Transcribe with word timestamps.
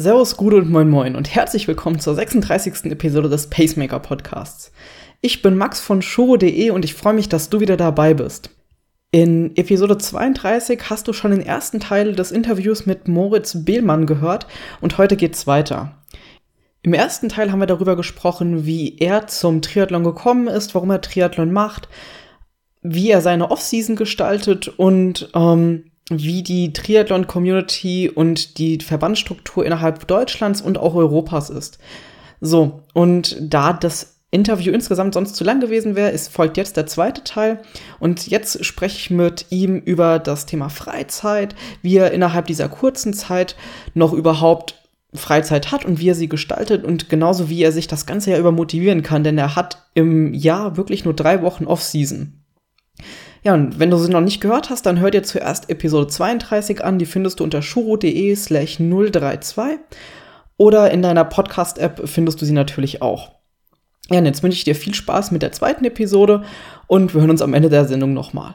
Servus, 0.00 0.36
Gude 0.36 0.58
und 0.58 0.70
Moin 0.70 0.88
Moin 0.88 1.16
und 1.16 1.34
herzlich 1.34 1.66
willkommen 1.66 1.98
zur 1.98 2.14
36. 2.14 2.84
Episode 2.84 3.28
des 3.28 3.50
Pacemaker 3.50 3.98
Podcasts. 3.98 4.70
Ich 5.22 5.42
bin 5.42 5.56
Max 5.56 5.80
von 5.80 6.02
Shuro.de 6.02 6.70
und 6.70 6.84
ich 6.84 6.94
freue 6.94 7.14
mich, 7.14 7.28
dass 7.28 7.50
du 7.50 7.58
wieder 7.58 7.76
dabei 7.76 8.14
bist. 8.14 8.50
In 9.10 9.56
Episode 9.56 9.98
32 9.98 10.88
hast 10.88 11.08
du 11.08 11.12
schon 11.12 11.32
den 11.32 11.44
ersten 11.44 11.80
Teil 11.80 12.14
des 12.14 12.30
Interviews 12.30 12.86
mit 12.86 13.08
Moritz 13.08 13.64
Behlmann 13.64 14.06
gehört 14.06 14.46
und 14.80 14.98
heute 14.98 15.16
geht's 15.16 15.48
weiter. 15.48 15.98
Im 16.82 16.94
ersten 16.94 17.28
Teil 17.28 17.50
haben 17.50 17.58
wir 17.58 17.66
darüber 17.66 17.96
gesprochen, 17.96 18.66
wie 18.66 18.98
er 18.98 19.26
zum 19.26 19.62
Triathlon 19.62 20.04
gekommen 20.04 20.46
ist, 20.46 20.76
warum 20.76 20.90
er 20.90 21.00
Triathlon 21.00 21.50
macht, 21.50 21.88
wie 22.82 23.10
er 23.10 23.20
seine 23.20 23.50
Offseason 23.50 23.96
gestaltet 23.96 24.68
und 24.68 25.28
ähm, 25.34 25.87
wie 26.10 26.42
die 26.42 26.72
Triathlon-Community 26.72 28.08
und 28.08 28.58
die 28.58 28.78
Verbandsstruktur 28.80 29.64
innerhalb 29.64 30.06
Deutschlands 30.06 30.60
und 30.60 30.78
auch 30.78 30.94
Europas 30.94 31.50
ist. 31.50 31.78
So, 32.40 32.82
und 32.94 33.36
da 33.40 33.72
das 33.72 34.18
Interview 34.30 34.72
insgesamt 34.72 35.14
sonst 35.14 35.36
zu 35.36 35.44
lang 35.44 35.60
gewesen 35.60 35.96
wäre, 35.96 36.10
ist, 36.10 36.28
folgt 36.28 36.56
jetzt 36.56 36.76
der 36.76 36.86
zweite 36.86 37.24
Teil. 37.24 37.60
Und 37.98 38.28
jetzt 38.28 38.64
spreche 38.64 38.98
ich 38.98 39.10
mit 39.10 39.46
ihm 39.50 39.76
über 39.78 40.18
das 40.18 40.44
Thema 40.44 40.68
Freizeit, 40.68 41.54
wie 41.80 41.96
er 41.96 42.12
innerhalb 42.12 42.46
dieser 42.46 42.68
kurzen 42.68 43.14
Zeit 43.14 43.56
noch 43.94 44.12
überhaupt 44.12 44.74
Freizeit 45.14 45.72
hat 45.72 45.86
und 45.86 46.00
wie 46.00 46.10
er 46.10 46.14
sie 46.14 46.28
gestaltet 46.28 46.84
und 46.84 47.08
genauso 47.08 47.48
wie 47.48 47.62
er 47.62 47.72
sich 47.72 47.86
das 47.86 48.04
ganze 48.04 48.30
Jahr 48.30 48.40
über 48.40 48.52
motivieren 48.52 49.02
kann, 49.02 49.24
denn 49.24 49.38
er 49.38 49.56
hat 49.56 49.86
im 49.94 50.34
Jahr 50.34 50.76
wirklich 50.76 51.06
nur 51.06 51.14
drei 51.14 51.40
Wochen 51.40 51.64
Off-Season. 51.64 52.34
Ja, 53.42 53.54
und 53.54 53.78
wenn 53.78 53.90
du 53.90 53.96
sie 53.96 54.10
noch 54.10 54.20
nicht 54.20 54.40
gehört 54.40 54.70
hast, 54.70 54.86
dann 54.86 54.98
hör 54.98 55.10
dir 55.10 55.22
zuerst 55.22 55.70
Episode 55.70 56.08
32 56.08 56.84
an. 56.84 56.98
Die 56.98 57.06
findest 57.06 57.40
du 57.40 57.44
unter 57.44 57.62
shuro.de 57.62 58.34
slash 58.34 58.78
032. 58.78 59.78
Oder 60.56 60.90
in 60.90 61.02
deiner 61.02 61.24
Podcast-App 61.24 62.08
findest 62.08 62.42
du 62.42 62.44
sie 62.44 62.52
natürlich 62.52 63.00
auch. 63.00 63.32
Ja, 64.10 64.18
und 64.18 64.26
jetzt 64.26 64.42
wünsche 64.42 64.56
ich 64.56 64.64
dir 64.64 64.74
viel 64.74 64.94
Spaß 64.94 65.30
mit 65.30 65.42
der 65.42 65.52
zweiten 65.52 65.84
Episode 65.84 66.42
und 66.86 67.14
wir 67.14 67.20
hören 67.20 67.30
uns 67.30 67.42
am 67.42 67.54
Ende 67.54 67.68
der 67.68 67.84
Sendung 67.84 68.14
nochmal. 68.14 68.54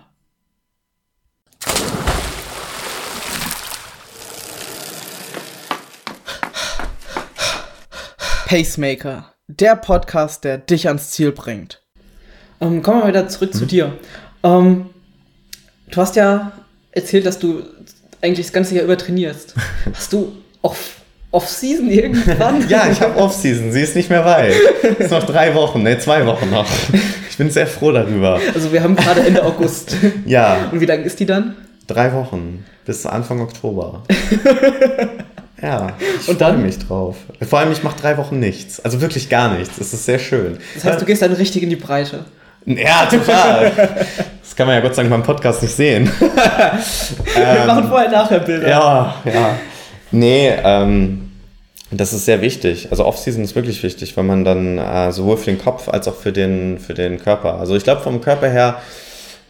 Pacemaker, 8.48 9.34
der 9.48 9.76
Podcast, 9.76 10.44
der 10.44 10.58
dich 10.58 10.88
ans 10.88 11.11
Ziel 11.11 11.31
bringt. 11.31 11.84
Ähm, 12.59 12.81
kommen 12.81 13.02
wir 13.02 13.08
wieder 13.08 13.28
zurück 13.28 13.52
hm. 13.54 13.59
zu 13.59 13.66
dir. 13.66 13.98
Ähm, 14.44 14.86
du 15.89 16.02
hast 16.02 16.16
ja 16.16 16.52
erzählt, 16.91 17.25
dass 17.25 17.39
du 17.39 17.63
eigentlich 18.22 18.45
das 18.45 18.53
ganze 18.53 18.75
Jahr 18.75 18.86
über 18.86 18.97
trainierst. 18.97 19.53
Hast 19.94 20.13
du 20.13 20.31
off, 20.61 20.95
Off-Season 21.31 21.89
irgendwann? 21.89 22.67
ja, 22.69 22.89
ich 22.89 23.02
habe 23.02 23.19
Off-Season. 23.19 23.71
Sie 23.71 23.81
ist 23.81 23.95
nicht 23.95 24.09
mehr 24.09 24.23
weit. 24.23 24.53
Es 24.83 25.05
ist 25.05 25.11
noch 25.11 25.25
drei 25.25 25.53
Wochen, 25.55 25.83
ne, 25.83 25.97
zwei 25.99 26.25
Wochen 26.25 26.49
noch. 26.49 26.67
Ich 27.30 27.38
bin 27.38 27.49
sehr 27.49 27.67
froh 27.67 27.91
darüber. 27.91 28.39
Also 28.53 28.71
wir 28.71 28.81
haben 28.83 28.95
gerade 28.95 29.21
Ende 29.21 29.44
August. 29.44 29.97
ja. 30.25 30.69
Und 30.71 30.80
wie 30.80 30.86
lange 30.86 31.03
ist 31.03 31.19
die 31.19 31.25
dann? 31.25 31.55
Drei 31.88 32.14
Wochen. 32.14 32.64
Bis 32.86 33.05
Anfang 33.05 33.41
Oktober. 33.41 34.03
Ja, 35.64 35.95
ich 36.21 36.27
und 36.27 36.39
freue 36.39 36.58
mich 36.58 36.77
drauf. 36.77 37.16
Vor 37.49 37.58
allem, 37.59 37.71
ich 37.71 37.83
mache 37.83 37.97
drei 37.97 38.17
Wochen 38.17 38.38
nichts. 38.38 38.81
Also 38.81 38.99
wirklich 38.99 39.30
gar 39.30 39.58
nichts. 39.58 39.77
Es 39.80 39.94
ist 39.94 40.03
sehr 40.03 40.19
schön. 40.19 40.58
Das 40.75 40.83
heißt, 40.83 41.02
du 41.02 41.05
gehst 41.05 41.21
dann 41.21 41.31
richtig 41.31 41.64
in 41.64 41.69
die 41.69 41.77
Breite. 41.77 42.25
Ja, 42.66 43.05
total. 43.05 43.71
Das 44.54 44.58
kann 44.58 44.68
man 44.68 44.76
ja 44.76 44.82
Gott 44.82 44.94
sei 44.94 45.02
Dank 45.02 45.12
beim 45.12 45.23
Podcast 45.23 45.64
nicht 45.64 45.76
sehen. 45.76 46.08
Wir 46.20 47.44
ähm, 47.44 47.66
machen 47.66 47.88
vorher 47.90 48.12
nachher 48.12 48.40
Bilder. 48.40 48.70
Ja, 48.70 49.16
ja. 49.26 49.58
Nee, 50.12 50.54
ähm, 50.64 51.32
das 51.90 52.14
ist 52.14 52.26
sehr 52.26 52.40
wichtig. 52.40 52.90
Also 52.92 53.04
Off-Season 53.04 53.44
ist 53.44 53.56
wirklich 53.56 53.82
wichtig, 53.82 54.16
weil 54.16 54.26
man 54.26 54.45
dann 54.45 54.78
äh, 54.78 55.12
sowohl 55.12 55.38
für 55.38 55.50
den 55.50 55.58
Kopf 55.58 55.90
als 55.90 56.08
auch 56.08 56.14
für 56.14 56.32
den, 56.32 56.78
für 56.78 56.94
den 56.94 57.18
Körper. 57.18 57.56
Also 57.56 57.76
ich 57.76 57.84
glaube 57.84 58.02
vom 58.02 58.22
Körper 58.22 58.48
her, 58.48 58.80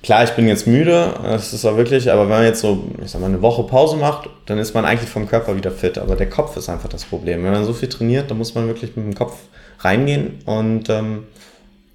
klar, 0.03 0.23
ich 0.23 0.29
bin 0.29 0.47
jetzt 0.47 0.67
müde, 0.67 1.13
das 1.21 1.51
ist 1.51 1.65
auch 1.65 1.75
wirklich, 1.75 2.09
aber 2.09 2.21
wenn 2.21 2.37
man 2.37 2.45
jetzt 2.45 2.61
so, 2.61 2.85
ich 3.03 3.11
sag 3.11 3.19
mal, 3.19 3.27
eine 3.27 3.41
Woche 3.41 3.63
Pause 3.63 3.97
macht, 3.97 4.29
dann 4.45 4.57
ist 4.57 4.73
man 4.73 4.85
eigentlich 4.85 5.09
vom 5.09 5.27
Körper 5.27 5.57
wieder 5.57 5.71
fit. 5.71 5.97
Aber 5.97 6.15
der 6.15 6.29
Kopf 6.29 6.55
ist 6.55 6.69
einfach 6.69 6.87
das 6.87 7.03
Problem. 7.03 7.43
Wenn 7.43 7.51
man 7.51 7.65
so 7.65 7.73
viel 7.73 7.89
trainiert, 7.89 8.31
dann 8.31 8.37
muss 8.37 8.55
man 8.55 8.67
wirklich 8.67 8.95
mit 8.95 9.05
dem 9.05 9.15
Kopf 9.15 9.33
reingehen 9.79 10.39
und 10.45 10.87
ähm, 10.87 11.27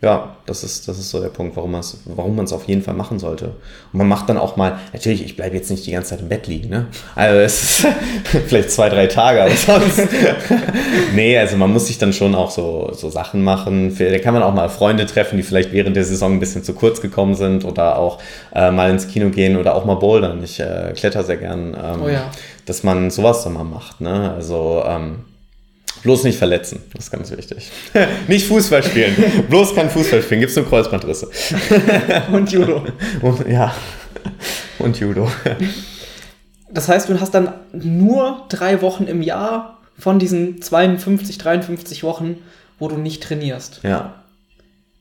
ja, 0.01 0.37
das 0.47 0.63
ist, 0.63 0.87
das 0.87 0.97
ist 0.97 1.11
so 1.11 1.21
der 1.21 1.29
Punkt, 1.29 1.57
warum, 1.57 1.75
warum 2.05 2.37
man 2.37 2.45
es 2.45 2.53
auf 2.53 2.69
jeden 2.69 2.83
Fall 2.83 2.95
machen 2.95 3.19
sollte. 3.19 3.47
Und 3.93 3.99
man 3.99 4.07
macht 4.07 4.29
dann 4.29 4.39
auch 4.39 4.57
mal, 4.57 4.79
natürlich, 4.93 5.25
ich 5.25 5.35
bleibe 5.35 5.57
jetzt 5.57 5.73
nicht 5.73 5.85
die 5.87 5.91
ganze 5.91 6.11
Zeit 6.11 6.21
im 6.21 6.29
Bett 6.29 6.47
liegen, 6.47 6.69
ne? 6.69 6.87
Also 7.17 7.41
es 7.41 7.63
ist 7.63 7.87
vielleicht 8.47 8.71
zwei, 8.71 8.89
drei 8.91 9.09
Tage, 9.09 9.43
aber 9.43 9.51
sonst. 9.51 10.01
nee, 11.17 11.37
also 11.37 11.57
man 11.57 11.73
muss 11.73 11.89
sich 11.89 11.99
dann 11.99 12.13
schon 12.13 12.37
auch 12.37 12.53
so, 12.53 12.93
so 12.93 13.11
Sachen 13.11 13.43
machen. 13.43 13.93
Da 13.99 14.19
kann 14.21 14.35
man 14.35 14.45
auch 14.45 14.55
mal 14.55 14.69
Freunde 14.69 15.05
treffen, 15.05 15.37
die 15.37 15.43
vielleicht 15.43 15.73
während 15.73 15.97
der 15.97 16.05
Saison 16.05 16.35
ein 16.35 16.41
bisschen 16.41 16.63
zu 16.63 16.75
kurz 16.75 17.01
gekommen 17.01 17.35
sind 17.35 17.65
oder 17.65 17.99
auch 17.99 18.19
äh, 18.55 18.71
mal 18.71 18.91
ins 18.91 19.09
Kino 19.09 19.31
gehen 19.31 19.57
oder 19.57 19.75
auch 19.75 19.85
mal 19.85 19.97
bouldern. 19.97 20.45
Ich 20.45 20.61
äh, 20.61 20.93
kletter 20.95 21.25
sehr 21.25 21.39
gern. 21.39 21.75
Ähm, 21.75 22.03
oh 22.05 22.09
ja. 22.09 22.31
Dass 22.67 22.85
man 22.85 23.11
sowas 23.11 23.43
dann 23.43 23.55
mal 23.55 23.65
macht, 23.65 24.01
ne? 24.01 24.33
Also, 24.33 24.85
ähm, 24.87 25.25
Bloß 26.03 26.25
nicht 26.25 26.39
verletzen, 26.39 26.81
das 26.95 27.07
ist 27.07 27.11
ganz 27.11 27.31
wichtig. 27.31 27.71
nicht 28.29 28.47
Fußball 28.47 28.83
spielen. 28.83 29.17
Bloß 29.49 29.75
kein 29.75 29.91
Fußball 29.91 30.23
spielen, 30.23 30.41
gibt 30.41 30.51
es 30.51 30.57
nur 30.57 30.69
Kreuzbandrisse. 30.69 31.29
Und 32.33 32.51
Judo. 32.53 32.85
Und, 33.21 33.49
ja, 33.49 33.75
und 34.79 34.99
Judo. 34.99 35.31
Das 36.71 36.89
heißt, 36.89 37.09
du 37.09 37.21
hast 37.21 37.33
dann 37.35 37.53
nur 37.73 38.47
drei 38.49 38.83
Wochen 38.83 39.05
im 39.05 39.23
Jahr 39.23 39.79
von 39.99 40.19
diesen 40.19 40.63
52, 40.63 41.39
53 41.39 42.03
Wochen, 42.05 42.37
wo 42.79 42.89
du 42.89 42.97
nicht 42.97 43.23
trainierst. 43.23 43.81
Ja. 43.83 44.23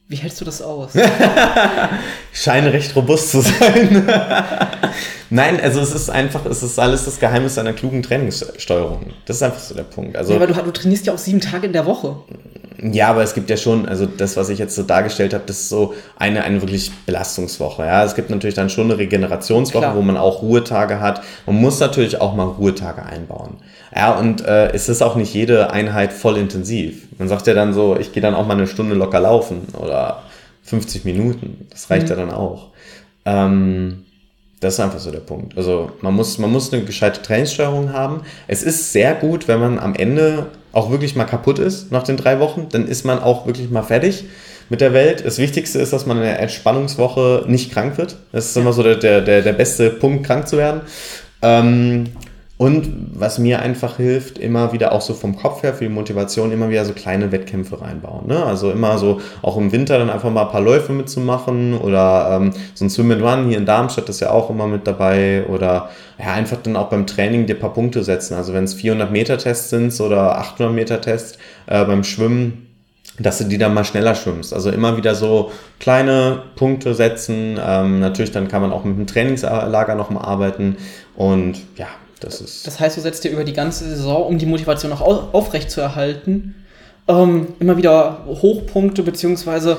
Wie 0.08 0.16
hältst 0.16 0.40
du 0.40 0.46
das 0.46 0.62
aus? 0.62 0.96
ich 2.34 2.42
scheine 2.42 2.72
recht 2.72 2.96
robust 2.96 3.32
zu 3.32 3.42
sein. 3.42 4.08
Nein, 5.30 5.60
also 5.62 5.80
es 5.82 5.94
ist 5.94 6.10
einfach, 6.10 6.46
es 6.46 6.64
ist 6.64 6.80
alles 6.80 7.06
das 7.06 7.20
Geheimnis 7.20 7.58
einer 7.58 7.74
klugen 7.74 8.02
Trainingssteuerung. 8.02 9.08
Das 9.26 9.38
ist 9.38 9.44
einfach 9.44 9.60
so 9.60 9.76
der 9.76 9.84
Punkt. 9.84 10.16
Also, 10.16 10.34
ja, 10.34 10.38
aber 10.40 10.48
du, 10.48 10.54
du 10.54 10.72
trainierst 10.72 11.06
ja 11.06 11.14
auch 11.14 11.18
sieben 11.18 11.42
Tage 11.42 11.68
in 11.68 11.74
der 11.74 11.86
Woche. 11.86 12.16
Ja, 12.80 13.10
aber 13.10 13.24
es 13.24 13.34
gibt 13.34 13.50
ja 13.50 13.58
schon, 13.58 13.88
also 13.88 14.06
das, 14.06 14.38
was 14.38 14.50
ich 14.50 14.60
jetzt 14.60 14.76
so 14.76 14.84
dargestellt 14.84 15.34
habe, 15.34 15.44
das 15.48 15.62
ist 15.62 15.70
so 15.70 15.96
eine, 16.16 16.44
eine 16.44 16.62
wirklich 16.62 16.92
Belastungswoche. 17.06 17.84
Ja, 17.84 18.04
es 18.04 18.16
gibt 18.16 18.30
natürlich 18.30 18.56
dann 18.56 18.70
schon 18.70 18.86
eine 18.86 19.00
Regenerationswoche, 19.00 19.82
Klar. 19.82 19.96
wo 19.96 20.02
man 20.02 20.16
auch 20.16 20.44
Ruhetage 20.44 21.00
hat. 21.00 21.22
Man 21.46 21.56
muss 21.56 21.80
natürlich 21.80 22.22
auch 22.22 22.36
mal 22.36 22.46
Ruhetage 22.46 23.04
einbauen. 23.04 23.58
Ja, 23.96 24.14
und 24.14 24.46
äh, 24.46 24.72
es 24.74 24.90
ist 24.90 25.02
auch 25.02 25.16
nicht 25.16 25.34
jede 25.34 25.72
Einheit 25.72 26.14
voll 26.14 26.38
intensiv. 26.38 27.08
Man 27.18 27.28
sagt 27.28 27.48
ja 27.48 27.56
dann 27.56 27.74
so, 27.74 27.98
ich 27.98 28.14
gehe 28.14 28.22
dann 28.22 28.36
auch 28.36 28.46
mal 28.46 28.54
eine 28.54 28.68
Stunde 28.68 28.96
locker 28.96 29.20
laufen 29.20 29.68
oder 29.74 30.22
50 30.64 31.04
Minuten. 31.04 31.68
Das 31.72 31.90
reicht 31.90 32.04
mhm. 32.04 32.10
ja 32.10 32.16
dann 32.16 32.32
auch. 32.32 32.68
Ähm, 33.26 34.06
das 34.60 34.76
ist 34.76 34.80
einfach 34.80 35.00
so 35.00 35.12
der 35.12 35.20
Punkt. 35.20 35.56
Also 35.56 35.92
man 36.02 36.14
muss, 36.14 36.38
man 36.40 36.52
muss 36.52 36.74
eine 36.74 36.84
gescheite 36.84 37.22
Trainingssteuerung 37.22 37.94
haben. 37.94 38.22
Es 38.48 38.64
ist 38.64 38.92
sehr 38.92 39.14
gut, 39.14 39.48
wenn 39.48 39.60
man 39.60 39.78
am 39.78 39.94
Ende 39.94 40.48
auch 40.72 40.90
wirklich 40.90 41.16
mal 41.16 41.26
kaputt 41.26 41.60
ist 41.60 41.92
nach 41.92 42.04
den 42.04 42.18
drei 42.18 42.40
Wochen. 42.40 42.68
Dann 42.72 42.88
ist 42.88 43.06
man 43.06 43.20
auch 43.20 43.46
wirklich 43.46 43.70
mal 43.70 43.84
fertig 43.84 44.26
mit 44.70 44.82
der 44.82 44.94
Welt. 44.94 45.24
Das 45.26 45.38
Wichtigste 45.38 45.80
ist, 45.80 45.94
dass 45.94 46.06
man 46.06 46.18
in 46.18 46.24
der 46.24 46.40
Entspannungswoche 46.40 47.46
nicht 47.48 47.72
krank 47.72 47.98
wird. 47.98 48.18
Das 48.32 48.46
ist 48.46 48.58
immer 48.58 48.74
so 48.74 48.82
der, 48.84 49.22
der, 49.22 49.42
der 49.42 49.54
beste 49.54 49.92
Punkt, 49.92 50.26
krank 50.26 50.48
zu 50.48 50.58
werden. 50.58 50.82
Ähm, 51.44 52.06
und 52.58 53.12
was 53.14 53.38
mir 53.38 53.60
einfach 53.60 53.98
hilft, 53.98 54.40
immer 54.40 54.74
wieder 54.74 54.92
auch 54.92 55.02
so 55.02 55.14
vom 55.14 55.36
Kopf 55.38 55.62
her 55.62 55.76
für 55.76 55.84
die 55.84 55.92
Motivation, 55.92 56.52
immer 56.52 56.72
wieder 56.72 56.86
so 56.86 56.94
kleine 56.94 57.32
Wettkämpfe 57.32 57.82
reinbauen. 57.82 58.26
Ne? 58.26 58.44
Also 58.44 58.72
immer 58.72 58.98
so 58.98 59.22
auch 59.44 59.58
im 59.58 59.72
Winter 59.72 60.00
dann 60.00 60.10
einfach 60.10 60.32
mal 60.32 60.46
ein 60.46 60.52
paar 60.52 60.62
Läufe 60.62 60.92
mitzumachen 60.92 61.78
oder 61.78 62.40
ähm, 62.42 62.54
so 62.74 62.86
ein 62.86 62.90
Swim 62.90 63.12
and 63.12 63.22
Run 63.22 63.48
hier 63.48 63.60
in 63.60 63.68
Darmstadt 63.68 64.10
ist 64.10 64.22
ja 64.22 64.32
auch 64.32 64.50
immer 64.50 64.66
mit 64.66 64.88
dabei 64.88 65.46
oder 65.48 65.90
ja, 66.18 66.34
einfach 66.34 66.58
dann 66.58 66.76
auch 66.76 66.90
beim 66.90 67.06
Training 67.06 67.46
dir 67.46 67.56
ein 67.56 67.60
paar 67.60 67.74
Punkte 67.74 68.04
setzen. 68.04 68.34
Also 68.34 68.54
wenn 68.54 68.64
es 68.64 68.74
400 68.74 69.12
Meter 69.12 69.38
Tests 69.38 69.70
sind 69.70 70.00
oder 70.02 70.40
800 70.40 70.74
Meter 70.74 71.00
Tests 71.00 71.38
äh, 71.68 71.86
beim 71.86 72.04
Schwimmen, 72.04 72.68
dass 73.20 73.38
du 73.38 73.44
die 73.44 73.60
dann 73.60 73.76
mal 73.76 73.84
schneller 73.84 74.16
schwimmst. 74.16 74.52
Also 74.52 74.72
immer 74.72 74.98
wieder 74.98 75.14
so 75.14 75.52
kleine 75.80 76.42
Punkte 76.56 76.96
setzen. 76.96 77.60
Ähm, 77.64 78.00
natürlich 78.00 78.32
dann 78.32 78.48
kann 78.48 78.64
man 78.64 78.72
auch 78.72 78.84
mit 78.84 78.98
dem 78.98 79.06
Trainingslager 79.06 79.94
nochmal 79.94 80.26
arbeiten 80.26 80.78
und 81.16 81.58
ja, 81.76 81.88
das, 82.20 82.42
ist 82.42 82.68
das 82.68 82.80
heißt, 82.80 82.98
du 82.98 83.02
setzt 83.02 83.24
dir 83.24 83.32
über 83.32 83.44
die 83.44 83.54
ganze 83.54 83.88
Saison, 83.88 84.26
um 84.26 84.38
die 84.38 84.46
Motivation 84.46 84.92
auch 84.92 85.34
aufrecht 85.34 85.72
zu 85.72 85.82
erhalten, 85.82 86.56
ähm, 87.08 87.48
immer 87.60 87.78
wieder 87.78 88.26
Hochpunkte, 88.26 89.04
beziehungsweise 89.04 89.78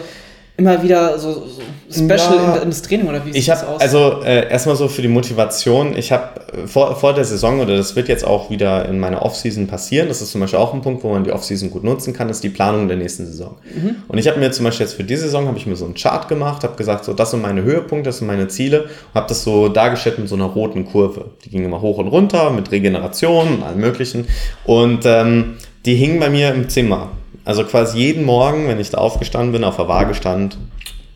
immer 0.59 0.83
wieder 0.83 1.19
so, 1.19 1.33
so 1.33 1.63
Special 1.91 2.37
ja, 2.37 2.57
in, 2.57 2.65
ins 2.65 2.83
Training 2.83 3.09
oder 3.09 3.25
wie 3.25 3.33
sieht 3.33 3.43
ich 3.43 3.49
hab, 3.49 3.61
das 3.61 3.69
aus? 3.69 3.81
Also 3.81 4.23
äh, 4.25 4.51
erstmal 4.51 4.75
so 4.77 4.89
für 4.89 5.03
die 5.03 5.09
Motivation. 5.09 5.97
Ich 5.97 6.13
habe 6.13 6.41
äh, 6.53 6.67
vor, 6.67 6.97
vor 6.97 7.15
der 7.15 7.25
Saison 7.25 7.61
oder 7.61 7.77
das 7.77 7.95
wird 7.97 8.09
jetzt 8.09 8.27
auch 8.27 8.51
wieder 8.51 8.87
in 8.87 8.99
meiner 8.99 9.23
Offseason 9.23 9.69
passieren. 9.69 10.09
Das 10.09 10.21
ist 10.21 10.33
zum 10.33 10.41
Beispiel 10.41 10.59
auch 10.59 10.75
ein 10.75 10.83
Punkt, 10.83 11.05
wo 11.05 11.11
man 11.11 11.25
die 11.25 11.33
Offseason 11.33 11.71
gut 11.71 11.85
nutzen 11.85 12.13
kann, 12.13 12.29
ist 12.29 12.43
die 12.43 12.49
Planung 12.49 12.89
der 12.89 12.97
nächsten 12.97 13.25
Saison. 13.25 13.57
Mhm. 13.75 13.97
Und 14.09 14.19
ich 14.19 14.27
habe 14.27 14.39
mir 14.41 14.51
zum 14.51 14.65
Beispiel 14.65 14.85
jetzt 14.85 14.97
für 14.97 15.05
diese 15.05 15.23
Saison 15.23 15.47
habe 15.47 15.57
ich 15.57 15.67
mir 15.67 15.77
so 15.77 15.85
einen 15.85 15.95
Chart 15.95 16.29
gemacht, 16.29 16.65
habe 16.65 16.77
gesagt, 16.77 17.05
so 17.05 17.15
das 17.15 17.31
sind 17.31 17.41
meine 17.41 17.63
Höhepunkte, 17.63 18.09
das 18.09 18.19
sind 18.19 18.27
meine 18.27 18.49
Ziele, 18.49 18.91
habe 19.15 19.29
das 19.29 19.45
so 19.45 19.69
dargestellt 19.69 20.19
mit 20.19 20.29
so 20.29 20.35
einer 20.35 20.47
roten 20.47 20.85
Kurve. 20.85 21.31
Die 21.45 21.51
ging 21.51 21.65
immer 21.65 21.81
hoch 21.81 21.99
und 21.99 22.09
runter 22.09 22.51
mit 22.51 22.73
Regeneration 22.73 23.55
und 23.55 23.63
allem 23.63 23.79
Möglichen. 23.79 24.27
Und 24.65 25.07
ähm, 25.07 25.55
die 25.87 25.95
hingen 25.95 26.19
bei 26.19 26.29
mir 26.29 26.53
im 26.53 26.69
Zimmer. 26.69 27.13
Also 27.49 27.65
quasi 27.65 27.97
jeden 27.97 28.27
Morgen, 28.27 28.69
wenn 28.69 28.79
ich 28.79 28.91
da 28.91 28.99
aufgestanden 28.99 29.53
bin, 29.53 29.65
auf 29.65 29.77
der 29.77 29.89
Waage 29.89 30.13
stand, 30.15 30.59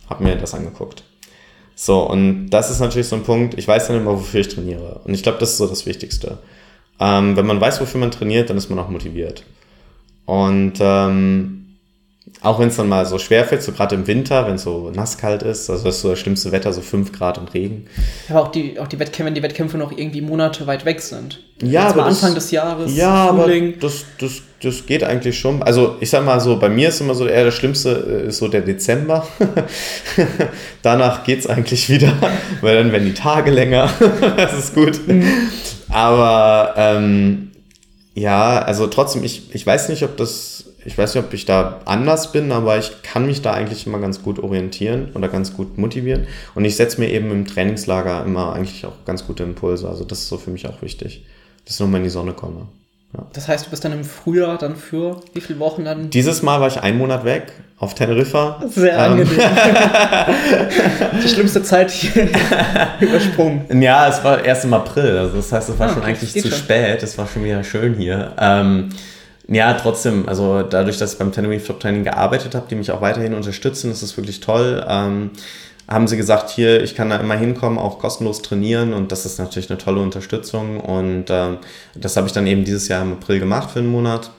habe 0.09 0.25
mir 0.25 0.35
das 0.35 0.55
angeguckt. 0.55 1.05
So, 1.75 2.09
und 2.09 2.49
das 2.49 2.71
ist 2.71 2.81
natürlich 2.81 3.07
so 3.07 3.17
ein 3.17 3.23
Punkt, 3.23 3.59
ich 3.59 3.69
weiß 3.69 3.89
dann 3.89 3.99
immer, 3.99 4.13
wofür 4.13 4.41
ich 4.41 4.49
trainiere. 4.49 5.03
Und 5.05 5.13
ich 5.13 5.23
glaube, 5.23 5.37
das 5.41 5.51
ist 5.51 5.59
so 5.59 5.67
das 5.67 5.85
Wichtigste. 5.85 6.39
Ähm, 6.99 7.37
wenn 7.37 7.45
man 7.45 7.61
weiß, 7.61 7.83
wofür 7.83 8.01
man 8.01 8.11
trainiert, 8.11 8.49
dann 8.49 8.57
ist 8.57 8.71
man 8.71 8.79
auch 8.79 8.89
motiviert. 8.89 9.45
Und 10.25 10.73
ähm, 10.81 11.62
auch 12.43 12.59
wenn 12.59 12.69
es 12.69 12.77
dann 12.77 12.89
mal 12.89 13.07
so 13.07 13.19
schwer 13.19 13.45
fällt, 13.45 13.63
so 13.63 13.73
gerade 13.73 13.95
im 13.95 14.07
Winter, 14.07 14.47
wenn 14.47 14.57
es 14.57 14.63
so 14.63 14.91
nasskalt 14.91 15.43
ist, 15.43 15.71
also 15.71 15.85
das 15.85 15.97
ist 15.97 16.03
so 16.03 16.11
das 16.11 16.19
schlimmste 16.19 16.51
Wetter, 16.51 16.73
so 16.73 16.81
5 16.81 17.13
Grad 17.13 17.39
und 17.39 17.55
Regen. 17.55 17.87
Aber 18.29 18.43
auch 18.43 18.49
die, 18.49 18.81
auch 18.81 18.89
die 18.89 18.99
Wettkämpfe, 18.99 19.27
wenn 19.27 19.35
die 19.35 19.43
Wettkämpfe 19.43 19.79
noch 19.79 19.93
irgendwie 19.97 20.21
Monate 20.21 20.67
weit 20.67 20.85
weg 20.85 21.01
sind. 21.01 21.41
Ja, 21.63 21.89
aber 21.89 22.07
Anfang 22.07 22.35
das, 22.35 22.45
des 22.45 22.51
Jahres, 22.51 22.97
ja, 22.97 23.29
Frühling. 23.29 23.75
aber 23.75 23.81
das, 23.81 24.05
das, 24.19 24.43
das 24.61 24.87
geht 24.87 25.05
eigentlich 25.05 25.39
schon. 25.39 25.63
Also 25.63 25.97
ich 26.01 26.11
sag 26.11 26.25
mal 26.25 26.41
so, 26.41 26.59
bei 26.59 26.69
mir 26.69 26.89
ist 26.89 27.01
immer 27.01 27.15
so 27.15 27.27
eher 27.27 27.45
das 27.45 27.55
Schlimmste 27.55 28.25
äh, 28.25 28.29
ist 28.29 28.39
so 28.39 28.49
der 28.49 28.63
Dezember. 28.63 29.27
Danach 30.83 31.23
geht 31.23 31.39
es 31.39 31.47
eigentlich 31.47 31.89
wieder, 31.89 32.13
weil 32.61 32.75
dann 32.75 32.91
werden 32.91 33.05
die 33.05 33.15
Tage 33.15 33.53
länger. 33.53 33.89
das 34.37 34.59
ist 34.59 34.75
gut. 34.75 35.07
Mhm. 35.07 35.25
Aber 35.89 36.75
ähm, 36.77 37.53
ja, 38.15 38.59
also 38.61 38.89
trotzdem, 38.89 39.23
ich, 39.23 39.55
ich 39.55 39.65
weiß 39.65 39.89
nicht, 39.89 40.03
ob 40.03 40.17
das 40.17 40.62
ich 40.85 40.97
weiß 40.99 41.15
nicht, 41.15 41.25
ob 41.25 41.33
ich 41.33 41.45
da 41.45 41.81
anders 41.85 42.33
bin, 42.33 42.53
aber 42.53 42.79
ich 42.79 43.03
kann 43.03 43.27
mich 43.27 43.43
da 43.43 43.53
eigentlich 43.53 43.87
immer 43.87 43.99
ganz 43.99 44.23
gut 44.23 44.39
orientieren 44.39 45.11
oder 45.15 45.29
ganz 45.29 45.55
gut 45.55 45.79
motivieren. 45.79 46.27
Und 46.55 46.65
ich 46.65 46.77
setze 46.77 47.01
mir 47.01 47.11
eben 47.11 47.31
im 47.31 47.47
Trainingslager 47.47 48.25
immer 48.25 48.53
eigentlich 48.55 48.85
auch 48.87 49.05
ganz 49.05 49.27
gute 49.27 49.43
Impulse. 49.43 49.89
Also 49.89 50.05
das 50.05 50.21
ist 50.21 50.29
so 50.29 50.39
für 50.39 50.51
mich 50.51 50.67
auch 50.67 50.83
wichtig, 50.83 51.25
dass 51.65 51.75
ich 51.75 51.81
nochmal 51.81 51.99
in 51.99 52.05
die 52.05 52.11
Sonne 52.11 52.33
komme. 52.33 52.67
Ja. 53.15 53.27
Das 53.35 53.47
heißt, 53.47 53.67
du 53.67 53.71
bist 53.71 53.85
dann 53.85 53.93
im 53.93 54.05
Frühjahr 54.05 54.57
dann 54.57 54.75
für 54.75 55.21
wie 55.35 55.41
viele 55.43 55.59
Wochen 55.59 55.85
dann? 55.85 56.09
Dieses 56.09 56.43
Mal 56.43 56.61
war 56.61 56.69
ich 56.69 56.81
einen 56.81 56.97
Monat 56.97 57.25
weg 57.25 57.53
auf 57.79 57.95
Teneriffa. 57.95 58.63
Sehr 58.69 58.95
ähm. 58.95 59.13
angenehm. 59.13 59.39
Die 61.23 61.29
schlimmste 61.29 61.63
Zeit 61.63 61.91
hier 61.91 62.29
übersprungen. 63.01 63.83
Ja, 63.83 64.09
es 64.09 64.25
war 64.25 64.43
erst 64.43 64.65
im 64.65 64.73
April. 64.73 65.19
Also 65.19 65.37
das 65.37 65.53
heißt, 65.53 65.69
es 65.69 65.79
war 65.79 65.91
ah, 65.91 65.95
schon 65.95 66.03
eigentlich 66.03 66.33
zu 66.33 66.51
spät. 66.51 67.03
Es 67.03 67.19
war 67.19 67.27
schon 67.27 67.45
wieder 67.45 67.63
schön 67.63 67.95
hier. 67.95 68.33
Ähm, 68.39 68.89
ja, 69.53 69.75
trotzdem, 69.75 70.29
also 70.29 70.63
dadurch, 70.63 70.97
dass 70.97 71.13
ich 71.13 71.19
beim 71.19 71.31
Tenerife 71.31 71.67
Top 71.67 71.81
Training 71.81 72.05
gearbeitet 72.05 72.55
habe, 72.55 72.67
die 72.71 72.75
mich 72.75 72.91
auch 72.91 73.03
weiterhin 73.03 73.35
unterstützen, 73.35 73.91
das 73.91 74.03
ist 74.03 74.17
wirklich 74.17 74.41
toll. 74.41 74.85
Ähm, 74.89 75.31
haben 75.89 76.09
sie 76.09 76.17
gesagt, 76.17 76.49
hier, 76.49 76.83
ich 76.83 76.95
kann 76.95 77.11
da 77.11 77.17
immer 77.17 77.35
hinkommen, 77.35 77.79
auch 77.79 77.99
kostenlos 77.99 78.41
trainieren 78.41 78.95
und 78.95 79.13
das 79.13 79.27
ist 79.27 79.39
natürlich 79.39 79.69
eine 79.69 79.79
tolle 79.79 80.01
Unterstützung 80.01 80.81
und 80.81 81.27
ähm, 81.29 81.59
das 81.95 82.17
habe 82.17 82.27
ich 82.27 82.33
dann 82.33 82.47
eben 82.47 82.65
dieses 82.65 82.89
Jahr 82.89 83.03
im 83.03 83.13
April 83.13 83.41
gemacht 83.41 83.71
für 83.71 83.81
einen 83.81 83.91
Monat 83.91 84.31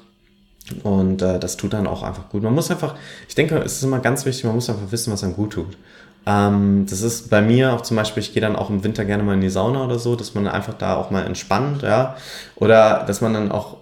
und 0.82 1.22
äh, 1.22 1.40
das 1.40 1.58
tut 1.58 1.74
dann 1.74 1.86
auch 1.86 2.02
einfach 2.02 2.30
gut. 2.30 2.42
Man 2.42 2.56
muss 2.56 2.72
einfach, 2.72 2.96
ich 3.28 3.36
denke, 3.36 3.58
es 3.58 3.74
ist 3.74 3.84
immer 3.84 4.00
ganz 4.00 4.26
wichtig, 4.26 4.46
man 4.46 4.56
muss 4.56 4.70
einfach 4.70 4.92
wissen, 4.92 5.14
was 5.14 5.24
einem 5.24 5.36
gut 5.36 5.54
tut. 5.54 5.78
Ähm, 6.26 6.86
das 6.90 7.02
ist 7.02 7.30
bei 7.30 7.42
mir 7.42 7.74
auch 7.74 7.82
zum 7.82 7.98
Beispiel, 7.98 8.24
ich 8.24 8.34
gehe 8.34 8.42
dann 8.42 8.56
auch 8.56 8.70
im 8.70 8.84
Winter 8.84 9.04
gerne 9.06 9.24
mal 9.24 9.34
in 9.34 9.42
die 9.42 9.50
Sauna 9.50 9.84
oder 9.84 10.00
so, 10.00 10.16
dass 10.16 10.34
man 10.34 10.48
einfach 10.48 10.74
da 10.74 10.96
auch 10.96 11.12
mal 11.12 11.26
entspannt, 11.26 11.82
ja, 11.84 12.16
oder 12.56 13.04
dass 13.06 13.20
man 13.22 13.34
dann 13.34 13.52
auch 13.52 13.78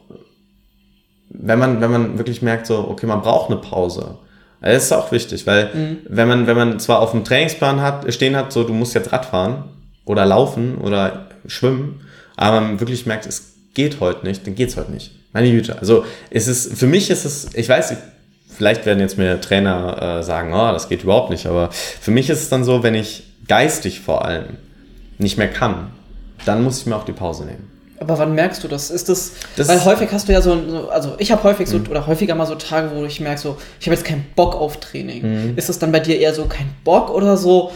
wenn 1.34 1.60
man, 1.60 1.82
wenn 1.82 1.92
man 1.92 2.18
wirklich 2.18 2.42
merkt, 2.42 2.68
so, 2.68 2.88
okay, 2.90 3.06
man 3.06 3.22
braucht 3.22 3.50
eine 3.50 3.60
Pause. 3.60 4.18
Das 4.62 4.84
ist 4.84 4.92
auch 4.92 5.12
wichtig, 5.12 5.48
weil 5.48 5.70
mhm. 5.74 5.98
wenn 6.08 6.28
man, 6.28 6.48
wenn 6.48 6.56
man 6.56 6.80
zwar 6.80 7.00
auf 7.00 7.12
dem 7.12 7.24
Trainingsplan 7.24 7.82
hat, 7.82 8.12
stehen 8.14 8.36
hat, 8.36 8.52
so, 8.52 8.64
du 8.64 8.74
musst 8.74 8.94
jetzt 8.94 9.12
Radfahren 9.12 9.64
oder 10.06 10.26
laufen 10.26 10.78
oder 10.78 11.28
schwimmen, 11.48 12.02
aber 12.38 12.62
man 12.62 12.80
wirklich 12.80 13.06
merkt, 13.06 13.26
es 13.26 13.54
geht 13.74 14.00
heute 14.00 14.26
nicht, 14.26 14.46
dann 14.46 14.56
geht's 14.56 14.78
heute 14.78 14.92
nicht. 14.92 15.12
Meine 15.34 15.50
Güte. 15.50 15.80
Also, 15.80 16.06
es 16.30 16.48
ist, 16.48 16.78
für 16.78 16.88
mich 16.88 17.10
ist 17.10 17.26
es, 17.26 17.50
ich 17.56 17.70
weiß, 17.70 17.96
vielleicht 18.50 18.86
werden 18.86 19.00
jetzt 19.00 19.18
mir 19.18 19.40
Trainer 19.42 20.20
äh, 20.20 20.24
sagen, 20.24 20.54
oh, 20.54 20.72
das 20.72 20.90
geht 20.90 21.04
überhaupt 21.04 21.32
nicht, 21.32 21.48
aber 21.48 21.70
für 21.72 22.12
mich 22.12 22.30
ist 22.30 22.42
es 22.42 22.50
dann 22.50 22.64
so, 22.64 22.84
wenn 22.84 22.94
ich 22.94 23.24
geistig 23.48 24.02
vor 24.02 24.26
allem 24.26 24.58
nicht 25.18 25.38
mehr 25.38 25.48
kann, 25.48 25.92
dann 26.46 26.64
muss 26.64 26.80
ich 26.80 26.86
mir 26.86 26.96
auch 26.96 27.06
die 27.06 27.14
Pause 27.14 27.46
nehmen. 27.46 27.71
Aber 28.02 28.18
wann 28.18 28.34
merkst 28.34 28.64
du 28.64 28.68
das? 28.68 28.90
Ist 28.90 29.10
das, 29.10 29.34
das 29.56 29.68
weil 29.68 29.86
häufig 29.86 30.12
hast 30.12 30.28
du 30.28 30.34
ja 30.34 30.42
so, 30.42 30.90
also 30.90 31.14
ich 31.20 31.32
habe 31.32 31.44
häufig 31.44 31.70
so 31.70 31.78
mhm. 31.78 31.86
oder 31.88 32.08
häufiger 32.08 32.34
mal 32.34 32.48
so 32.48 32.56
Tage, 32.56 32.90
wo 32.96 33.06
ich 33.06 33.20
merke 33.20 33.40
so, 33.40 33.58
ich 33.80 33.86
habe 33.86 33.96
jetzt 33.96 34.04
keinen 34.04 34.26
Bock 34.36 34.56
auf 34.56 34.80
Training. 34.80 35.22
Mhm. 35.22 35.54
Ist 35.56 35.70
das 35.70 35.78
dann 35.78 35.92
bei 35.92 36.00
dir 36.00 36.18
eher 36.20 36.34
so 36.34 36.46
kein 36.46 36.68
Bock 36.84 37.12
oder 37.12 37.38
so? 37.38 37.72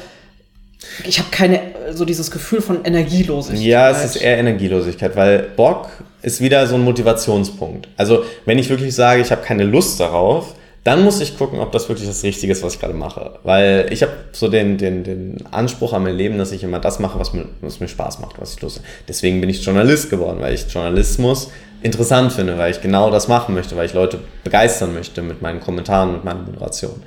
Ich 1.03 1.19
habe 1.19 1.29
keine 1.29 1.59
so 1.93 2.05
dieses 2.05 2.31
Gefühl 2.31 2.61
von 2.61 2.83
Energielosigkeit. 2.83 3.63
Ja, 3.63 3.91
es 3.91 4.03
ist 4.03 4.15
eher 4.15 4.39
Energielosigkeit, 4.39 5.15
weil 5.15 5.43
Bock 5.55 5.89
ist 6.23 6.41
wieder 6.41 6.65
so 6.65 6.73
ein 6.73 6.81
Motivationspunkt. 6.81 7.87
Also 7.95 8.23
wenn 8.45 8.57
ich 8.57 8.67
wirklich 8.71 8.95
sage, 8.95 9.21
ich 9.21 9.31
habe 9.31 9.43
keine 9.43 9.63
Lust 9.63 9.99
darauf, 9.99 10.55
dann 10.85 11.03
muss 11.03 11.19
ich 11.19 11.35
gucken, 11.35 11.59
ob 11.59 11.71
das 11.71 11.89
wirklich 11.89 12.07
das 12.07 12.21
Richtige 12.21 12.53
ist, 12.53 12.61
was 12.61 12.75
ich 12.75 12.79
gerade 12.79 12.93
mache. 12.93 13.39
Weil 13.41 13.87
ich 13.89 14.03
habe 14.03 14.13
so 14.31 14.47
den, 14.47 14.77
den, 14.77 15.03
den 15.03 15.43
Anspruch 15.49 15.93
an 15.93 16.03
mein 16.03 16.15
Leben, 16.15 16.37
dass 16.37 16.51
ich 16.51 16.63
immer 16.63 16.77
das 16.77 16.99
mache, 16.99 17.19
was 17.19 17.33
mir, 17.33 17.45
was 17.61 17.79
mir 17.79 17.87
Spaß 17.87 18.19
macht, 18.19 18.39
was 18.39 18.53
ich 18.53 18.61
Lust. 18.61 18.81
Deswegen 19.07 19.41
bin 19.41 19.49
ich 19.49 19.65
Journalist 19.65 20.11
geworden, 20.11 20.37
weil 20.41 20.53
ich 20.53 20.71
Journalismus 20.71 21.49
interessant 21.81 22.33
finde, 22.33 22.59
weil 22.59 22.69
ich 22.69 22.81
genau 22.81 23.09
das 23.09 23.27
machen 23.27 23.55
möchte, 23.55 23.75
weil 23.75 23.87
ich 23.87 23.95
Leute 23.95 24.19
begeistern 24.43 24.93
möchte 24.93 25.23
mit 25.23 25.41
meinen 25.41 25.59
Kommentaren, 25.59 26.11
mit 26.13 26.23
meiner 26.23 26.41
Moderation. 26.41 27.01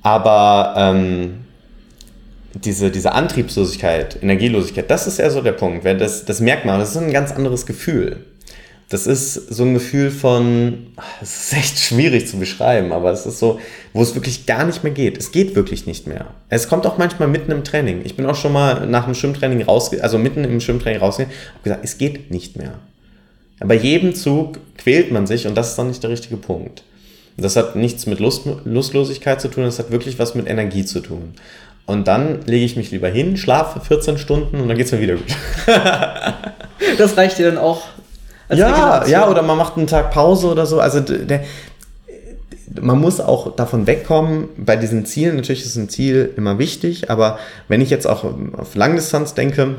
Aber 0.00 0.74
ähm, 0.78 1.44
diese, 2.54 2.90
diese 2.90 3.12
Antriebslosigkeit, 3.12 4.22
Energielosigkeit, 4.22 4.90
das 4.90 5.06
ist 5.06 5.18
eher 5.18 5.30
so 5.30 5.42
der 5.42 5.52
Punkt. 5.52 5.84
Das, 5.84 6.24
das 6.24 6.40
merkt 6.40 6.64
man, 6.64 6.80
das 6.80 6.92
ist 6.92 6.96
ein 6.96 7.12
ganz 7.12 7.32
anderes 7.32 7.66
Gefühl. 7.66 8.24
Das 8.88 9.08
ist 9.08 9.34
so 9.34 9.64
ein 9.64 9.74
Gefühl 9.74 10.12
von, 10.12 10.92
es 11.20 11.52
ist 11.52 11.52
echt 11.54 11.78
schwierig 11.80 12.28
zu 12.28 12.38
beschreiben, 12.38 12.92
aber 12.92 13.10
es 13.10 13.26
ist 13.26 13.40
so, 13.40 13.58
wo 13.92 14.00
es 14.00 14.14
wirklich 14.14 14.46
gar 14.46 14.64
nicht 14.64 14.84
mehr 14.84 14.92
geht. 14.92 15.18
Es 15.18 15.32
geht 15.32 15.56
wirklich 15.56 15.86
nicht 15.86 16.06
mehr. 16.06 16.26
Es 16.50 16.68
kommt 16.68 16.86
auch 16.86 16.96
manchmal 16.96 17.26
mitten 17.26 17.50
im 17.50 17.64
Training. 17.64 18.02
Ich 18.04 18.14
bin 18.14 18.26
auch 18.26 18.36
schon 18.36 18.52
mal 18.52 18.86
nach 18.86 19.06
dem 19.06 19.14
Schwimmtraining 19.14 19.62
rausgegangen, 19.62 20.04
also 20.04 20.18
mitten 20.18 20.44
im 20.44 20.60
Schwimmtraining 20.60 21.00
rausgegangen, 21.00 21.36
habe 21.54 21.64
gesagt, 21.64 21.84
es 21.84 21.98
geht 21.98 22.30
nicht 22.30 22.56
mehr. 22.56 22.74
bei 23.58 23.74
jedem 23.74 24.14
Zug 24.14 24.60
quält 24.78 25.10
man 25.10 25.26
sich 25.26 25.48
und 25.48 25.56
das 25.56 25.70
ist 25.70 25.76
dann 25.76 25.88
nicht 25.88 26.04
der 26.04 26.10
richtige 26.10 26.36
Punkt. 26.36 26.84
Das 27.36 27.56
hat 27.56 27.74
nichts 27.74 28.06
mit 28.06 28.20
Lust, 28.20 28.46
Lustlosigkeit 28.64 29.40
zu 29.40 29.48
tun, 29.48 29.64
das 29.64 29.80
hat 29.80 29.90
wirklich 29.90 30.18
was 30.20 30.36
mit 30.36 30.48
Energie 30.48 30.84
zu 30.84 31.00
tun. 31.00 31.34
Und 31.86 32.08
dann 32.08 32.42
lege 32.46 32.64
ich 32.64 32.76
mich 32.76 32.90
lieber 32.92 33.08
hin, 33.08 33.36
schlafe 33.36 33.80
14 33.80 34.18
Stunden 34.18 34.60
und 34.60 34.68
dann 34.68 34.76
geht 34.76 34.86
es 34.86 34.92
mir 34.92 35.00
wieder 35.00 35.14
gut. 35.14 35.36
das 36.98 37.16
reicht 37.16 37.38
dir 37.38 37.46
dann 37.46 37.58
auch 37.58 37.82
ja, 38.50 39.06
ja, 39.06 39.28
oder 39.28 39.42
man 39.42 39.58
macht 39.58 39.76
einen 39.76 39.86
Tag 39.86 40.10
Pause 40.10 40.48
oder 40.48 40.66
so. 40.66 40.80
Also 40.80 41.00
der, 41.00 41.42
man 42.80 42.98
muss 42.98 43.20
auch 43.20 43.54
davon 43.56 43.86
wegkommen, 43.86 44.48
bei 44.56 44.76
diesen 44.76 45.06
Zielen, 45.06 45.36
natürlich 45.36 45.64
ist 45.64 45.76
ein 45.76 45.88
Ziel 45.88 46.32
immer 46.36 46.58
wichtig, 46.58 47.10
aber 47.10 47.38
wenn 47.68 47.80
ich 47.80 47.90
jetzt 47.90 48.06
auch 48.06 48.24
auf 48.24 48.74
Langdistanz 48.74 49.34
denke, 49.34 49.76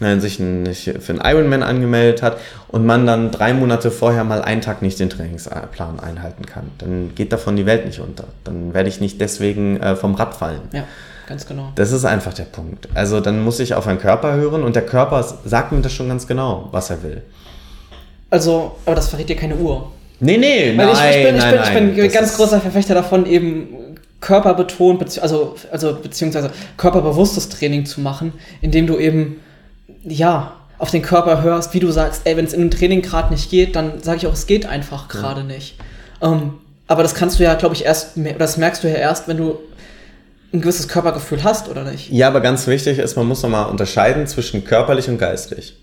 wenn 0.00 0.20
sich 0.20 0.40
ein, 0.40 0.74
für 0.74 1.12
einen 1.12 1.20
Ironman 1.22 1.62
angemeldet 1.62 2.22
hat 2.22 2.38
und 2.68 2.84
man 2.84 3.06
dann 3.06 3.30
drei 3.30 3.54
Monate 3.54 3.90
vorher 3.90 4.24
mal 4.24 4.42
einen 4.42 4.60
Tag 4.60 4.82
nicht 4.82 4.98
den 4.98 5.10
Trainingsplan 5.10 6.00
einhalten 6.00 6.46
kann, 6.46 6.70
dann 6.78 7.14
geht 7.14 7.32
davon 7.32 7.56
die 7.56 7.66
Welt 7.66 7.86
nicht 7.86 8.00
unter. 8.00 8.24
Dann 8.44 8.74
werde 8.74 8.88
ich 8.88 9.00
nicht 9.00 9.20
deswegen 9.20 9.80
äh, 9.80 9.94
vom 9.94 10.14
Rad 10.14 10.34
fallen. 10.34 10.62
Ja, 10.72 10.84
ganz 11.28 11.46
genau. 11.46 11.70
Das 11.76 11.92
ist 11.92 12.04
einfach 12.04 12.34
der 12.34 12.44
Punkt. 12.44 12.88
Also 12.94 13.20
dann 13.20 13.44
muss 13.44 13.60
ich 13.60 13.74
auf 13.74 13.86
meinen 13.86 14.00
Körper 14.00 14.34
hören 14.34 14.64
und 14.64 14.74
der 14.74 14.86
Körper 14.86 15.22
sagt 15.44 15.72
mir 15.72 15.82
das 15.82 15.92
schon 15.92 16.08
ganz 16.08 16.26
genau, 16.26 16.68
was 16.72 16.90
er 16.90 17.02
will. 17.02 17.22
Also, 18.32 18.76
aber 18.86 18.94
das 18.94 19.10
verrät 19.10 19.28
dir 19.28 19.36
keine 19.36 19.56
Uhr. 19.56 19.92
Nee, 20.18 20.38
nee, 20.38 20.72
Weil 20.74 20.86
nein, 20.86 21.10
ich, 21.10 21.16
ich 21.16 21.24
bin, 21.26 21.36
nein, 21.36 21.54
ich 21.54 21.74
bin, 21.74 21.88
ich 21.90 21.96
bin 21.96 22.04
ein 22.04 22.12
ganz 22.12 22.34
großer 22.34 22.62
Verfechter 22.62 22.94
davon, 22.94 23.26
eben 23.26 23.68
körperbetont, 24.20 24.98
bezieh 25.00 25.20
also, 25.20 25.54
also 25.70 25.98
beziehungsweise 26.02 26.50
körperbewusstes 26.78 27.50
Training 27.50 27.84
zu 27.84 28.00
machen, 28.00 28.32
indem 28.62 28.86
du 28.86 28.96
eben, 28.96 29.42
ja, 30.02 30.54
auf 30.78 30.90
den 30.90 31.02
Körper 31.02 31.42
hörst, 31.42 31.74
wie 31.74 31.80
du 31.80 31.90
sagst, 31.90 32.22
ey, 32.24 32.34
wenn 32.38 32.46
es 32.46 32.54
in 32.54 32.62
einem 32.62 32.70
Training 32.70 33.02
gerade 33.02 33.34
nicht 33.34 33.50
geht, 33.50 33.76
dann 33.76 34.02
sage 34.02 34.16
ich 34.16 34.26
auch, 34.26 34.32
es 34.32 34.46
geht 34.46 34.64
einfach 34.64 35.08
gerade 35.08 35.42
ja. 35.42 35.46
nicht. 35.48 35.76
Ähm, 36.22 36.54
aber 36.86 37.02
das 37.02 37.14
kannst 37.14 37.38
du 37.38 37.42
ja, 37.42 37.52
glaube 37.52 37.74
ich, 37.74 37.84
erst, 37.84 38.12
das 38.38 38.56
merkst 38.56 38.82
du 38.82 38.88
ja 38.88 38.94
erst, 38.94 39.28
wenn 39.28 39.36
du 39.36 39.58
ein 40.54 40.62
gewisses 40.62 40.88
Körpergefühl 40.88 41.44
hast, 41.44 41.68
oder 41.68 41.84
nicht? 41.84 42.10
Ja, 42.10 42.28
aber 42.28 42.40
ganz 42.40 42.66
wichtig 42.66 42.98
ist, 42.98 43.14
man 43.16 43.26
muss 43.26 43.42
nochmal 43.42 43.68
unterscheiden 43.68 44.26
zwischen 44.26 44.64
körperlich 44.64 45.08
und 45.08 45.18
geistig. 45.18 45.76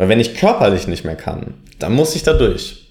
Weil 0.00 0.08
wenn 0.08 0.18
ich 0.18 0.34
körperlich 0.34 0.88
nicht 0.88 1.04
mehr 1.04 1.14
kann, 1.14 1.52
dann 1.78 1.92
muss 1.92 2.16
ich 2.16 2.22
da 2.22 2.32
durch. 2.32 2.88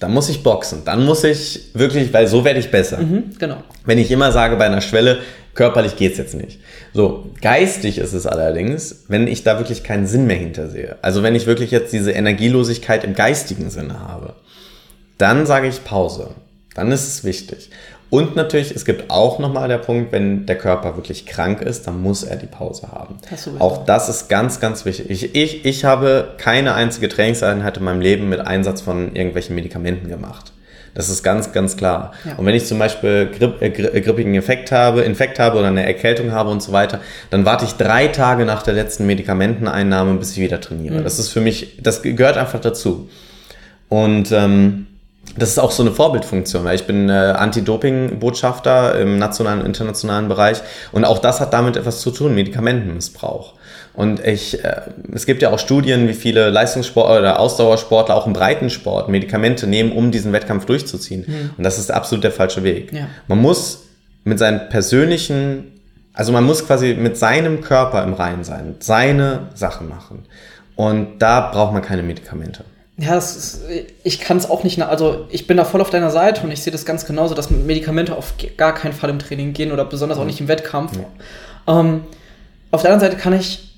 dann 0.00 0.12
muss 0.12 0.28
ich 0.28 0.42
boxen. 0.42 0.82
Dann 0.84 1.06
muss 1.06 1.24
ich 1.24 1.70
wirklich, 1.72 2.12
weil 2.12 2.26
so 2.26 2.44
werde 2.44 2.60
ich 2.60 2.70
besser. 2.70 2.98
Mhm, 2.98 3.38
genau. 3.38 3.62
Wenn 3.86 3.96
ich 3.96 4.10
immer 4.10 4.32
sage 4.32 4.56
bei 4.56 4.66
einer 4.66 4.82
Schwelle, 4.82 5.20
körperlich 5.54 5.96
geht 5.96 6.12
es 6.12 6.18
jetzt 6.18 6.34
nicht. 6.34 6.58
So, 6.92 7.30
geistig 7.40 7.96
ist 7.96 8.12
es 8.12 8.26
allerdings, 8.26 9.04
wenn 9.08 9.28
ich 9.28 9.44
da 9.44 9.58
wirklich 9.58 9.82
keinen 9.82 10.06
Sinn 10.06 10.26
mehr 10.26 10.36
hintersehe. 10.36 10.96
Also 11.00 11.22
wenn 11.22 11.34
ich 11.34 11.46
wirklich 11.46 11.70
jetzt 11.70 11.90
diese 11.94 12.12
Energielosigkeit 12.12 13.02
im 13.04 13.14
geistigen 13.14 13.70
Sinne 13.70 14.00
habe, 14.00 14.34
dann 15.16 15.46
sage 15.46 15.68
ich 15.68 15.84
Pause. 15.84 16.34
Dann 16.74 16.92
ist 16.92 17.06
es 17.08 17.24
wichtig. 17.24 17.70
Und 18.12 18.36
natürlich, 18.36 18.76
es 18.76 18.84
gibt 18.84 19.10
auch 19.10 19.38
nochmal 19.38 19.68
der 19.68 19.78
Punkt, 19.78 20.12
wenn 20.12 20.44
der 20.44 20.58
Körper 20.58 20.96
wirklich 20.96 21.24
krank 21.24 21.62
ist, 21.62 21.86
dann 21.86 22.02
muss 22.02 22.24
er 22.24 22.36
die 22.36 22.46
Pause 22.46 22.88
haben. 22.92 23.16
Das 23.30 23.48
auch 23.58 23.86
das 23.86 24.10
ist 24.10 24.28
ganz, 24.28 24.60
ganz 24.60 24.84
wichtig. 24.84 25.08
Ich, 25.08 25.34
ich, 25.34 25.64
ich 25.64 25.86
habe 25.86 26.34
keine 26.36 26.74
einzige 26.74 27.08
Trainingseinheit 27.08 27.78
in 27.78 27.84
meinem 27.84 28.02
Leben 28.02 28.28
mit 28.28 28.40
Einsatz 28.40 28.82
von 28.82 29.16
irgendwelchen 29.16 29.54
Medikamenten 29.54 30.10
gemacht. 30.10 30.52
Das 30.92 31.08
ist 31.08 31.22
ganz, 31.22 31.52
ganz 31.52 31.78
klar. 31.78 32.12
Ja. 32.26 32.34
Und 32.36 32.44
wenn 32.44 32.54
ich 32.54 32.66
zum 32.66 32.78
Beispiel 32.78 33.30
Gripp, 33.30 33.62
äh, 33.62 33.68
äh 33.68 34.00
grippigen 34.02 34.34
Effekt 34.34 34.72
habe, 34.72 35.00
Infekt 35.00 35.38
habe 35.38 35.58
oder 35.58 35.68
eine 35.68 35.86
Erkältung 35.86 36.32
habe 36.32 36.50
und 36.50 36.62
so 36.62 36.70
weiter, 36.72 37.00
dann 37.30 37.46
warte 37.46 37.64
ich 37.64 37.76
drei 37.76 38.08
Tage 38.08 38.44
nach 38.44 38.62
der 38.62 38.74
letzten 38.74 39.06
Medikamenteneinnahme, 39.06 40.18
bis 40.18 40.32
ich 40.32 40.42
wieder 40.42 40.60
trainiere. 40.60 40.98
Mhm. 40.98 41.04
Das 41.04 41.18
ist 41.18 41.30
für 41.30 41.40
mich, 41.40 41.78
das 41.82 42.02
gehört 42.02 42.36
einfach 42.36 42.60
dazu. 42.60 43.08
Und 43.88 44.32
ähm, 44.32 44.88
das 45.36 45.50
ist 45.50 45.58
auch 45.58 45.70
so 45.70 45.82
eine 45.82 45.92
Vorbildfunktion, 45.92 46.64
weil 46.64 46.74
ich 46.74 46.86
bin 46.86 47.08
äh, 47.08 47.12
Anti-Doping-Botschafter 47.12 48.98
im 48.98 49.18
nationalen 49.18 49.60
und 49.60 49.66
internationalen 49.66 50.28
Bereich 50.28 50.60
und 50.92 51.04
auch 51.04 51.18
das 51.18 51.40
hat 51.40 51.52
damit 51.52 51.76
etwas 51.76 52.00
zu 52.00 52.10
tun, 52.10 52.34
Medikamentenmissbrauch. 52.34 53.54
Und 53.94 54.24
ich, 54.24 54.62
äh, 54.64 54.82
es 55.12 55.26
gibt 55.26 55.42
ja 55.42 55.50
auch 55.50 55.58
Studien, 55.58 56.08
wie 56.08 56.14
viele 56.14 56.50
Leistungssport 56.50 57.18
oder 57.20 57.38
Ausdauersportler 57.38 58.14
auch 58.14 58.26
im 58.26 58.32
Breitensport 58.32 59.08
Medikamente 59.08 59.66
nehmen, 59.66 59.92
um 59.92 60.10
diesen 60.10 60.32
Wettkampf 60.32 60.64
durchzuziehen. 60.66 61.24
Mhm. 61.26 61.50
Und 61.56 61.64
das 61.64 61.78
ist 61.78 61.90
absolut 61.90 62.24
der 62.24 62.32
falsche 62.32 62.62
Weg. 62.62 62.92
Ja. 62.92 63.06
Man 63.28 63.38
muss 63.38 63.84
mit 64.24 64.38
seinen 64.38 64.68
persönlichen, 64.68 65.80
also 66.14 66.32
man 66.32 66.44
muss 66.44 66.66
quasi 66.66 66.94
mit 66.94 67.16
seinem 67.16 67.60
Körper 67.60 68.02
im 68.04 68.14
Reinen 68.14 68.44
sein, 68.44 68.76
seine 68.80 69.48
Sachen 69.54 69.88
machen. 69.88 70.24
Und 70.74 71.18
da 71.18 71.50
braucht 71.52 71.72
man 71.72 71.82
keine 71.82 72.02
Medikamente. 72.02 72.64
Ja, 72.98 73.16
ist, 73.16 73.62
ich 74.04 74.20
kann 74.20 74.36
es 74.36 74.48
auch 74.48 74.64
nicht, 74.64 74.80
also 74.82 75.26
ich 75.30 75.46
bin 75.46 75.56
da 75.56 75.64
voll 75.64 75.80
auf 75.80 75.90
deiner 75.90 76.10
Seite 76.10 76.42
und 76.42 76.50
ich 76.50 76.62
sehe 76.62 76.72
das 76.72 76.84
ganz 76.84 77.06
genauso, 77.06 77.34
dass 77.34 77.50
Medikamente 77.50 78.14
auf 78.14 78.34
gar 78.56 78.74
keinen 78.74 78.92
Fall 78.92 79.08
im 79.08 79.18
Training 79.18 79.54
gehen 79.54 79.72
oder 79.72 79.84
besonders 79.84 80.18
auch 80.18 80.26
nicht 80.26 80.40
im 80.40 80.48
Wettkampf. 80.48 80.92
Ja. 80.96 81.80
Ähm, 81.80 82.04
auf 82.70 82.82
der 82.82 82.92
anderen 82.92 83.10
Seite 83.10 83.20
kann 83.20 83.32
ich 83.32 83.72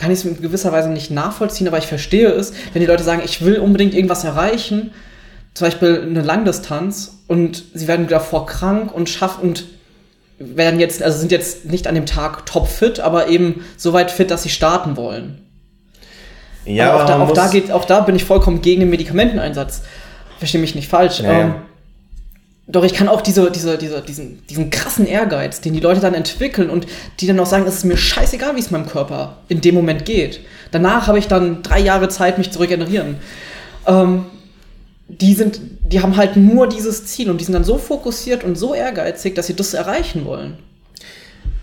kann 0.00 0.10
ich 0.10 0.20
es 0.20 0.24
in 0.24 0.40
gewisser 0.40 0.72
Weise 0.72 0.88
nicht 0.88 1.10
nachvollziehen, 1.10 1.68
aber 1.68 1.76
ich 1.76 1.86
verstehe 1.86 2.30
es, 2.30 2.54
wenn 2.72 2.80
die 2.80 2.86
Leute 2.86 3.02
sagen, 3.02 3.20
ich 3.22 3.44
will 3.44 3.58
unbedingt 3.58 3.94
irgendwas 3.94 4.24
erreichen, 4.24 4.92
zum 5.52 5.66
Beispiel 5.66 6.00
eine 6.00 6.22
Langdistanz 6.22 7.18
und 7.26 7.64
sie 7.74 7.86
werden 7.86 8.08
davor 8.08 8.46
krank 8.46 8.94
und 8.94 9.10
schaffen 9.10 9.42
und 9.42 9.66
werden 10.38 10.80
jetzt, 10.80 11.02
also 11.02 11.18
sind 11.18 11.32
jetzt 11.32 11.66
nicht 11.66 11.86
an 11.86 11.94
dem 11.94 12.06
Tag 12.06 12.46
topfit, 12.46 12.98
aber 12.98 13.28
eben 13.28 13.62
so 13.76 13.92
weit 13.92 14.10
fit, 14.10 14.30
dass 14.30 14.42
sie 14.42 14.48
starten 14.48 14.96
wollen. 14.96 15.42
Ja, 16.64 16.94
auch 16.94 17.06
da, 17.06 17.20
auch, 17.20 17.32
da 17.32 17.48
geht, 17.48 17.70
auch 17.72 17.84
da 17.84 18.00
bin 18.00 18.14
ich 18.16 18.24
vollkommen 18.24 18.62
gegen 18.62 18.80
den 18.80 18.90
Medikamenteneinsatz. 18.90 19.82
Verstehe 20.38 20.60
mich 20.60 20.74
nicht 20.74 20.88
falsch. 20.88 21.20
Ja, 21.20 21.40
ähm, 21.40 21.54
doch 22.66 22.84
ich 22.84 22.94
kann 22.94 23.08
auch 23.08 23.20
diese, 23.20 23.50
diese, 23.50 23.76
diese, 23.78 24.00
diesen, 24.00 24.46
diesen 24.46 24.70
krassen 24.70 25.06
Ehrgeiz, 25.06 25.60
den 25.60 25.72
die 25.72 25.80
Leute 25.80 26.00
dann 26.00 26.14
entwickeln 26.14 26.70
und 26.70 26.86
die 27.18 27.26
dann 27.26 27.40
auch 27.40 27.46
sagen, 27.46 27.64
es 27.66 27.76
ist 27.76 27.84
mir 27.84 27.96
scheißegal, 27.96 28.54
wie 28.54 28.60
es 28.60 28.70
meinem 28.70 28.86
Körper 28.86 29.38
in 29.48 29.60
dem 29.60 29.74
Moment 29.74 30.04
geht. 30.04 30.40
Danach 30.70 31.08
habe 31.08 31.18
ich 31.18 31.26
dann 31.26 31.62
drei 31.62 31.80
Jahre 31.80 32.08
Zeit, 32.08 32.38
mich 32.38 32.52
zu 32.52 32.60
regenerieren. 32.60 33.16
Ähm, 33.86 34.26
die 35.08 35.34
sind, 35.34 35.60
die 35.82 36.00
haben 36.00 36.16
halt 36.16 36.36
nur 36.36 36.68
dieses 36.68 37.06
Ziel 37.06 37.30
und 37.30 37.40
die 37.40 37.44
sind 37.44 37.54
dann 37.54 37.64
so 37.64 37.76
fokussiert 37.76 38.44
und 38.44 38.56
so 38.56 38.74
ehrgeizig, 38.74 39.34
dass 39.34 39.48
sie 39.48 39.56
das 39.56 39.74
erreichen 39.74 40.24
wollen. 40.24 40.58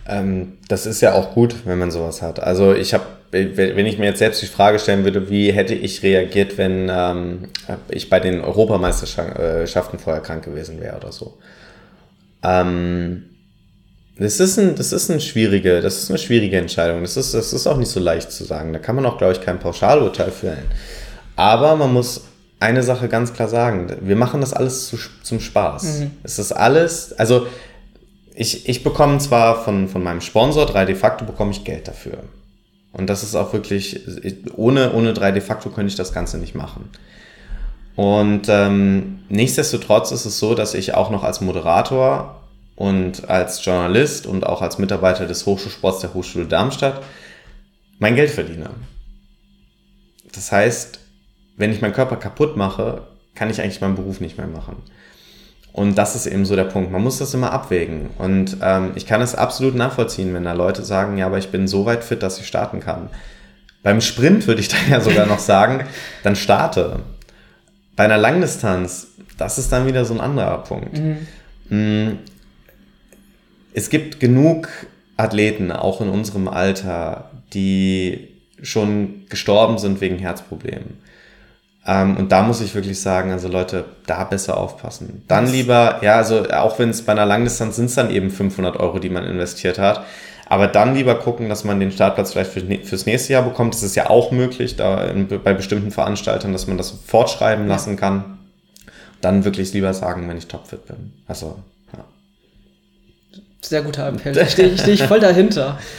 Ähm, 0.06 0.58
das 0.68 0.86
ist 0.86 1.00
ja 1.00 1.14
auch 1.14 1.34
gut, 1.34 1.56
wenn 1.64 1.80
man 1.80 1.92
sowas 1.92 2.22
hat. 2.22 2.42
Also 2.42 2.74
ich 2.74 2.94
habe 2.94 3.06
wenn 3.32 3.86
ich 3.86 3.98
mir 3.98 4.06
jetzt 4.06 4.20
selbst 4.20 4.42
die 4.42 4.48
Frage 4.48 4.80
stellen 4.80 5.04
würde, 5.04 5.30
wie 5.30 5.52
hätte 5.52 5.74
ich 5.74 6.02
reagiert, 6.04 6.58
wenn 6.58 6.90
ähm, 6.90 7.50
ich 7.90 8.10
bei 8.10 8.20
den 8.20 8.42
Europameisterschaften 8.42 10.00
vorher 10.00 10.22
krank 10.22 10.46
gewesen 10.46 10.80
wäre 10.80 10.98
oder 10.98 11.12
so. 11.12 11.38
Ähm, 12.44 13.26
das 14.20 14.40
ist, 14.40 14.58
ein, 14.58 14.76
das 14.76 14.94
ist 14.94 15.12
eine 15.12 15.20
schwierige, 15.20 15.82
das 15.82 15.98
ist 15.98 16.10
eine 16.10 16.18
schwierige 16.18 16.58
Entscheidung. 16.58 17.02
Das 17.02 17.18
ist, 17.18 17.34
das 17.34 17.54
ist 17.54 17.68
auch 17.68 17.78
nicht 17.78 17.90
so 17.92 18.00
leicht 18.00 18.32
zu 18.32 18.46
sagen. 18.46 18.74
Da 18.74 18.80
kann 18.80 18.96
man 18.96 19.06
auch, 19.06 19.18
glaube 19.18 19.34
ich, 19.34 19.42
kein 19.42 19.60
Pauschalurteil 19.60 20.32
fällen. 20.32 20.66
Aber 21.36 21.76
man 21.76 21.94
muss 21.94 22.22
eine 22.60 22.82
Sache 22.82 23.10
ganz 23.10 23.34
klar 23.34 23.48
sagen. 23.48 23.96
Wir 24.02 24.16
machen 24.16 24.42
das 24.42 24.54
alles 24.54 24.88
zu, 24.88 24.98
zum 25.22 25.40
Spaß. 25.40 26.00
Mhm. 26.00 26.12
Es 26.24 26.40
ist 26.40 26.52
alles, 26.52 27.14
also 27.14 27.46
ich, 28.34 28.68
ich 28.68 28.84
bekomme 28.84 29.20
zwar 29.20 29.64
von, 29.64 29.88
von 29.88 30.02
meinem 30.02 30.22
Sponsor, 30.22 30.66
3D 30.66 30.96
Facto, 30.96 31.26
bekomme 31.26 31.52
ich 31.52 31.64
Geld 31.64 31.88
dafür. 31.88 32.24
Und 32.98 33.08
das 33.08 33.24
ist 33.24 33.36
auch 33.36 33.54
wirklich, 33.54 34.02
ohne, 34.56 34.94
ohne 34.94 35.14
3D 35.14 35.42
Facto 35.42 35.70
könnte 35.70 35.90
ich 35.90 35.96
das 35.96 36.14
Ganze 36.14 36.38
nicht 36.38 36.56
machen. 36.56 36.90
Und 37.96 38.48
ähm, 38.48 39.20
nichtsdestotrotz 39.30 40.12
ist 40.12 40.26
es 40.26 40.40
so, 40.40 40.56
dass 40.56 40.74
ich 40.74 40.94
auch 40.94 41.10
noch 41.10 41.24
als 41.24 41.42
Moderator 41.42 42.44
und 42.76 43.30
als 43.30 43.64
Journalist 43.64 44.28
und 44.28 44.46
auch 44.46 44.62
als 44.62 44.78
Mitarbeiter 44.78 45.26
des 45.26 45.46
Hochschulsports 45.46 46.02
der 46.02 46.14
Hochschule 46.14 46.46
Darmstadt 46.46 47.02
mein 48.00 48.16
Geld 48.16 48.30
verdiene. 48.30 48.70
Das 50.34 50.52
heißt, 50.52 51.00
wenn 51.56 51.72
ich 51.72 51.82
meinen 51.82 51.94
Körper 51.94 52.18
kaputt 52.18 52.56
mache, 52.56 53.08
kann 53.34 53.50
ich 53.50 53.62
eigentlich 53.62 53.82
meinen 53.82 53.96
Beruf 53.96 54.20
nicht 54.20 54.38
mehr 54.38 54.48
machen. 54.48 54.84
Und 55.78 55.96
das 55.96 56.16
ist 56.16 56.26
eben 56.26 56.44
so 56.44 56.56
der 56.56 56.64
Punkt. 56.64 56.92
Man 56.92 57.04
muss 57.04 57.20
das 57.20 57.36
immer 57.36 57.54
abwägen. 57.54 58.10
Und 58.18 58.58
ähm, 58.64 58.94
ich 58.96 59.06
kann 59.06 59.22
es 59.22 59.36
absolut 59.36 59.76
nachvollziehen, 59.76 60.34
wenn 60.34 60.44
da 60.44 60.54
Leute 60.54 60.84
sagen, 60.84 61.20
ja, 61.20 61.28
aber 61.28 61.38
ich 61.38 61.50
bin 61.50 61.68
so 61.68 61.86
weit 61.86 62.04
fit, 62.04 62.24
dass 62.24 62.40
ich 62.40 62.48
starten 62.48 62.80
kann. 62.80 63.10
Beim 63.84 64.02
Sprint 64.02 64.48
würde 64.48 64.60
ich 64.60 64.68
dann 64.70 64.90
ja 64.90 65.00
sogar 65.02 65.28
noch 65.28 65.38
sagen, 65.38 65.84
dann 66.24 66.36
starte. 66.36 67.02
Bei 67.96 68.06
einer 68.06 68.18
Langdistanz, 68.18 69.10
das 69.38 69.60
ist 69.60 69.72
dann 69.72 69.86
wieder 69.86 70.04
so 70.04 70.16
ein 70.16 70.20
anderer 70.20 70.64
Punkt. 70.64 70.98
Mhm. 70.98 71.28
Mm, 71.70 72.20
es 73.76 73.92
gibt 73.92 74.20
genug 74.20 74.70
Athleten, 75.16 75.72
auch 75.72 76.02
in 76.02 76.10
unserem 76.10 76.48
Alter, 76.48 77.30
die 77.54 78.30
schon 78.64 79.28
gestorben 79.30 79.78
sind 79.78 80.02
wegen 80.02 80.18
Herzproblemen. 80.18 80.98
Ähm, 81.88 82.18
und 82.18 82.32
da 82.34 82.44
muss 82.44 82.60
ich 82.60 82.76
wirklich 82.76 83.00
sagen, 83.00 83.32
also 83.32 83.48
Leute, 83.48 83.86
da 84.06 84.26
besser 84.26 84.58
aufpassen. 84.58 85.24
Dann 85.28 85.48
lieber, 85.48 86.00
ja, 86.02 86.18
also 86.18 86.44
auch 86.50 86.78
wenn 86.80 86.90
es 86.90 87.02
bei 87.02 87.14
einer 87.14 87.26
Langdistanz 87.26 87.78
sind 87.78 87.86
es 87.86 87.96
dann 87.96 88.12
eben 88.12 88.30
500 88.30 88.78
Euro, 88.78 89.00
die 89.00 89.10
man 89.10 89.24
investiert 89.24 89.80
hat. 89.80 90.04
Aber 90.50 90.68
dann 90.68 90.96
lieber 90.96 91.16
gucken, 91.16 91.50
dass 91.50 91.64
man 91.64 91.80
den 91.80 91.92
Startplatz 91.92 92.34
vielleicht 92.34 92.52
für, 92.52 92.62
fürs 92.84 93.06
nächste 93.06 93.34
Jahr 93.34 93.44
bekommt. 93.44 93.74
Das 93.74 93.84
ist 93.84 93.96
ja 93.96 94.10
auch 94.10 94.32
möglich, 94.32 94.76
da 94.76 95.06
in, 95.06 95.28
bei 95.28 95.54
bestimmten 95.54 95.92
Veranstaltern, 95.92 96.52
dass 96.52 96.68
man 96.68 96.78
das 96.78 96.92
fortschreiben 96.92 97.68
ja. 97.68 97.74
lassen 97.74 97.96
kann. 97.96 98.38
Dann 99.22 99.46
wirklich 99.46 99.74
lieber 99.74 99.94
sagen, 99.94 100.28
wenn 100.30 100.38
ich 100.38 100.48
topfit 100.48 100.86
bin. 100.86 101.14
Also, 101.26 101.60
ja. 101.94 102.04
Sehr 103.62 103.82
guter 103.82 104.08
Appell. 104.08 104.34
Da 104.34 104.46
stehe 104.46 104.70
ich, 104.70 104.82
steh 104.82 104.92
ich 104.92 105.04
voll 105.04 105.20
dahinter. 105.20 105.80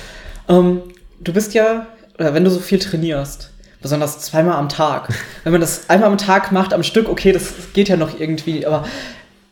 Ähm, 0.50 0.80
du 1.20 1.34
bist 1.34 1.52
ja, 1.52 1.88
oder 2.18 2.32
wenn 2.32 2.42
du 2.42 2.48
so 2.48 2.58
viel 2.58 2.78
trainierst, 2.78 3.50
besonders 3.80 4.18
zweimal 4.20 4.56
am 4.56 4.68
Tag. 4.68 5.08
Wenn 5.44 5.52
man 5.52 5.60
das 5.60 5.88
einmal 5.88 6.10
am 6.10 6.18
Tag 6.18 6.52
macht, 6.52 6.72
am 6.72 6.82
Stück, 6.82 7.08
okay, 7.08 7.32
das 7.32 7.52
geht 7.72 7.88
ja 7.88 7.96
noch 7.96 8.18
irgendwie, 8.18 8.66
aber 8.66 8.84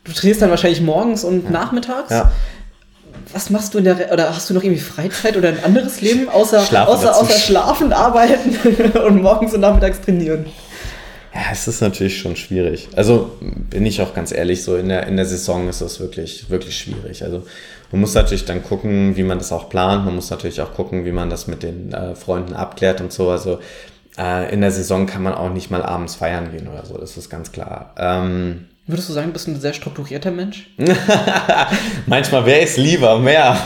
du 0.04 0.12
trainierst 0.12 0.42
dann 0.42 0.50
wahrscheinlich 0.50 0.80
morgens 0.80 1.24
und 1.24 1.44
ja. 1.44 1.50
nachmittags. 1.50 2.10
Ja. 2.10 2.32
Was 3.32 3.50
machst 3.50 3.74
du 3.74 3.78
in 3.78 3.84
der, 3.84 3.98
Re 3.98 4.08
oder 4.12 4.34
hast 4.34 4.48
du 4.48 4.54
noch 4.54 4.62
irgendwie 4.62 4.80
Freizeit 4.80 5.36
oder 5.36 5.48
ein 5.48 5.62
anderes 5.62 6.00
Leben, 6.00 6.28
außer, 6.28 6.64
schlafen, 6.64 6.92
außer, 6.92 7.16
außer 7.16 7.38
schlafen, 7.38 7.92
arbeiten 7.92 8.56
und 9.06 9.22
morgens 9.22 9.52
und 9.54 9.60
nachmittags 9.60 10.00
trainieren? 10.00 10.46
Ja, 11.34 11.42
es 11.52 11.68
ist 11.68 11.82
natürlich 11.82 12.18
schon 12.18 12.34
schwierig. 12.34 12.88
Also 12.96 13.32
bin 13.40 13.84
ich 13.84 14.00
auch 14.00 14.14
ganz 14.14 14.32
ehrlich, 14.32 14.62
so 14.62 14.76
in 14.76 14.88
der, 14.88 15.06
in 15.06 15.16
der 15.16 15.26
Saison 15.26 15.68
ist 15.68 15.82
das 15.82 16.00
wirklich, 16.00 16.48
wirklich 16.48 16.78
schwierig. 16.78 17.24
Also 17.24 17.42
man 17.92 18.00
muss 18.00 18.14
natürlich 18.14 18.46
dann 18.46 18.62
gucken, 18.62 19.16
wie 19.16 19.22
man 19.22 19.38
das 19.38 19.52
auch 19.52 19.68
plant. 19.68 20.06
Man 20.06 20.14
muss 20.14 20.30
natürlich 20.30 20.60
auch 20.62 20.72
gucken, 20.72 21.04
wie 21.04 21.12
man 21.12 21.28
das 21.28 21.46
mit 21.46 21.62
den 21.62 21.92
äh, 21.92 22.14
Freunden 22.14 22.54
abklärt 22.54 23.02
und 23.02 23.12
so. 23.12 23.28
Also 23.28 23.58
äh, 24.18 24.52
in 24.52 24.60
der 24.60 24.70
Saison 24.70 25.06
kann 25.06 25.22
man 25.22 25.34
auch 25.34 25.50
nicht 25.50 25.70
mal 25.70 25.82
abends 25.82 26.14
feiern 26.14 26.50
gehen 26.50 26.68
oder 26.68 26.84
so, 26.84 26.98
das 26.98 27.16
ist 27.16 27.30
ganz 27.30 27.52
klar. 27.52 27.94
Ähm, 27.98 28.66
Würdest 28.88 29.08
du 29.08 29.14
sagen, 29.14 29.28
du 29.28 29.32
bist 29.32 29.48
ein 29.48 29.60
sehr 29.60 29.72
strukturierter 29.72 30.30
Mensch? 30.30 30.70
Manchmal 32.06 32.46
wäre 32.46 32.60
es 32.60 32.76
lieber, 32.76 33.18
mehr. 33.18 33.56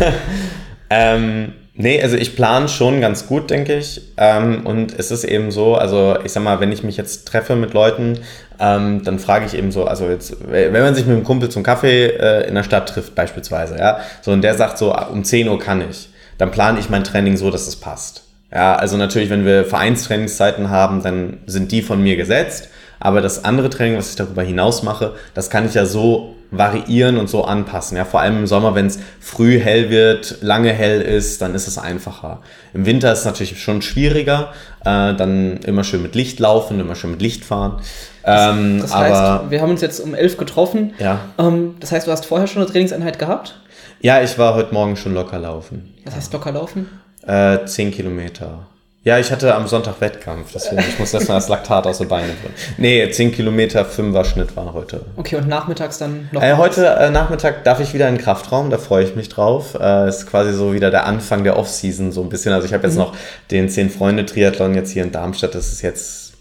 ähm, 0.90 1.52
nee, 1.74 2.02
also 2.02 2.16
ich 2.16 2.34
plane 2.34 2.68
schon 2.68 3.02
ganz 3.02 3.26
gut, 3.26 3.50
denke 3.50 3.76
ich. 3.76 4.00
Ähm, 4.16 4.64
und 4.64 4.98
es 4.98 5.10
ist 5.10 5.24
eben 5.24 5.50
so, 5.50 5.74
also 5.74 6.16
ich 6.24 6.32
sag 6.32 6.42
mal, 6.42 6.60
wenn 6.60 6.72
ich 6.72 6.82
mich 6.82 6.96
jetzt 6.96 7.28
treffe 7.28 7.56
mit 7.56 7.74
Leuten, 7.74 8.20
ähm, 8.58 9.02
dann 9.04 9.18
frage 9.18 9.44
ich 9.44 9.52
eben 9.52 9.70
so, 9.70 9.84
also 9.84 10.08
jetzt, 10.08 10.34
wenn 10.48 10.72
man 10.72 10.94
sich 10.94 11.04
mit 11.04 11.14
einem 11.14 11.24
Kumpel 11.24 11.50
zum 11.50 11.62
Kaffee 11.62 12.06
äh, 12.06 12.48
in 12.48 12.54
der 12.54 12.62
Stadt 12.62 12.88
trifft, 12.88 13.14
beispielsweise, 13.14 13.76
ja, 13.76 14.00
so 14.22 14.32
und 14.32 14.40
der 14.40 14.54
sagt 14.54 14.78
so, 14.78 14.96
um 14.96 15.24
10 15.24 15.46
Uhr 15.48 15.58
kann 15.58 15.82
ich, 15.90 16.08
dann 16.38 16.50
plane 16.50 16.80
ich 16.80 16.88
mein 16.88 17.04
Training 17.04 17.36
so, 17.36 17.50
dass 17.50 17.66
es 17.66 17.76
passt. 17.76 18.22
Ja, 18.54 18.74
also 18.74 18.96
natürlich, 18.96 19.30
wenn 19.30 19.46
wir 19.46 19.64
Vereinstrainingszeiten 19.64 20.68
haben, 20.70 21.02
dann 21.02 21.38
sind 21.46 21.72
die 21.72 21.82
von 21.82 22.02
mir 22.02 22.16
gesetzt. 22.16 22.68
Aber 23.00 23.20
das 23.20 23.44
andere 23.44 23.68
Training, 23.68 23.98
was 23.98 24.10
ich 24.10 24.16
darüber 24.16 24.42
hinaus 24.42 24.84
mache, 24.84 25.14
das 25.34 25.50
kann 25.50 25.66
ich 25.66 25.74
ja 25.74 25.86
so 25.86 26.36
variieren 26.52 27.16
und 27.16 27.28
so 27.28 27.44
anpassen. 27.44 27.96
Ja, 27.96 28.04
vor 28.04 28.20
allem 28.20 28.38
im 28.38 28.46
Sommer, 28.46 28.76
wenn 28.76 28.86
es 28.86 29.00
früh 29.18 29.58
hell 29.58 29.90
wird, 29.90 30.36
lange 30.42 30.72
hell 30.72 31.00
ist, 31.00 31.42
dann 31.42 31.54
ist 31.54 31.66
es 31.66 31.78
einfacher. 31.78 32.42
Im 32.74 32.86
Winter 32.86 33.10
ist 33.12 33.20
es 33.20 33.24
natürlich 33.24 33.60
schon 33.60 33.82
schwieriger. 33.82 34.52
Äh, 34.84 35.14
dann 35.14 35.56
immer 35.64 35.82
schön 35.82 36.02
mit 36.02 36.14
Licht 36.14 36.38
laufen, 36.38 36.78
immer 36.78 36.94
schön 36.94 37.10
mit 37.10 37.22
Licht 37.22 37.44
fahren. 37.44 37.80
Ähm, 38.24 38.78
das, 38.82 38.90
das 38.90 39.00
heißt, 39.00 39.50
wir 39.50 39.62
haben 39.62 39.70
uns 39.70 39.80
jetzt 39.80 39.98
um 39.98 40.14
elf 40.14 40.36
getroffen. 40.36 40.92
Ja. 40.98 41.20
Ähm, 41.38 41.76
das 41.80 41.90
heißt, 41.90 42.06
du 42.06 42.12
hast 42.12 42.26
vorher 42.26 42.46
schon 42.46 42.62
eine 42.62 42.70
Trainingseinheit 42.70 43.18
gehabt? 43.18 43.58
Ja, 44.00 44.22
ich 44.22 44.38
war 44.38 44.54
heute 44.54 44.74
Morgen 44.74 44.96
schon 44.96 45.14
locker 45.14 45.38
laufen. 45.38 45.94
Was 46.04 46.14
heißt 46.14 46.32
locker 46.32 46.52
laufen? 46.52 46.88
Äh, 47.26 47.64
zehn 47.66 47.90
Kilometer. 47.90 48.66
Ja, 49.04 49.18
ich 49.18 49.32
hatte 49.32 49.52
am 49.52 49.66
Sonntag 49.66 50.00
Wettkampf, 50.00 50.52
deswegen 50.54 50.78
ich 50.78 50.96
muss 50.96 51.12
erstmal 51.12 51.38
das 51.38 51.48
Laktat 51.48 51.88
aus 51.88 51.98
den 51.98 52.06
Beinen 52.06 52.36
bringen. 52.36 52.54
Nee, 52.78 53.10
10 53.10 53.32
Kilometer, 53.32 53.84
5er 53.84 54.24
Schnitt 54.24 54.54
war 54.54 54.74
heute. 54.74 55.06
Okay, 55.16 55.34
und 55.34 55.48
nachmittags 55.48 55.98
dann 55.98 56.28
noch? 56.30 56.40
Äh, 56.40 56.54
heute 56.56 56.86
äh, 56.86 57.10
Nachmittag 57.10 57.64
darf 57.64 57.80
ich 57.80 57.94
wieder 57.94 58.08
in 58.08 58.14
den 58.14 58.22
Kraftraum, 58.22 58.70
da 58.70 58.78
freue 58.78 59.04
ich 59.04 59.16
mich 59.16 59.28
drauf. 59.28 59.74
Äh, 59.74 60.08
ist 60.08 60.28
quasi 60.28 60.52
so 60.52 60.72
wieder 60.72 60.92
der 60.92 61.04
Anfang 61.04 61.42
der 61.42 61.56
Off-Season 61.56 62.12
so 62.12 62.22
ein 62.22 62.28
bisschen. 62.28 62.52
Also 62.52 62.68
ich 62.68 62.74
habe 62.74 62.84
jetzt 62.84 62.94
mhm. 62.94 63.00
noch 63.00 63.16
den 63.50 63.68
10-Freunde-Triathlon 63.68 64.76
jetzt 64.76 64.92
hier 64.92 65.02
in 65.02 65.10
Darmstadt, 65.10 65.56
das 65.56 65.72
ist 65.72 65.82
jetzt 65.82 66.34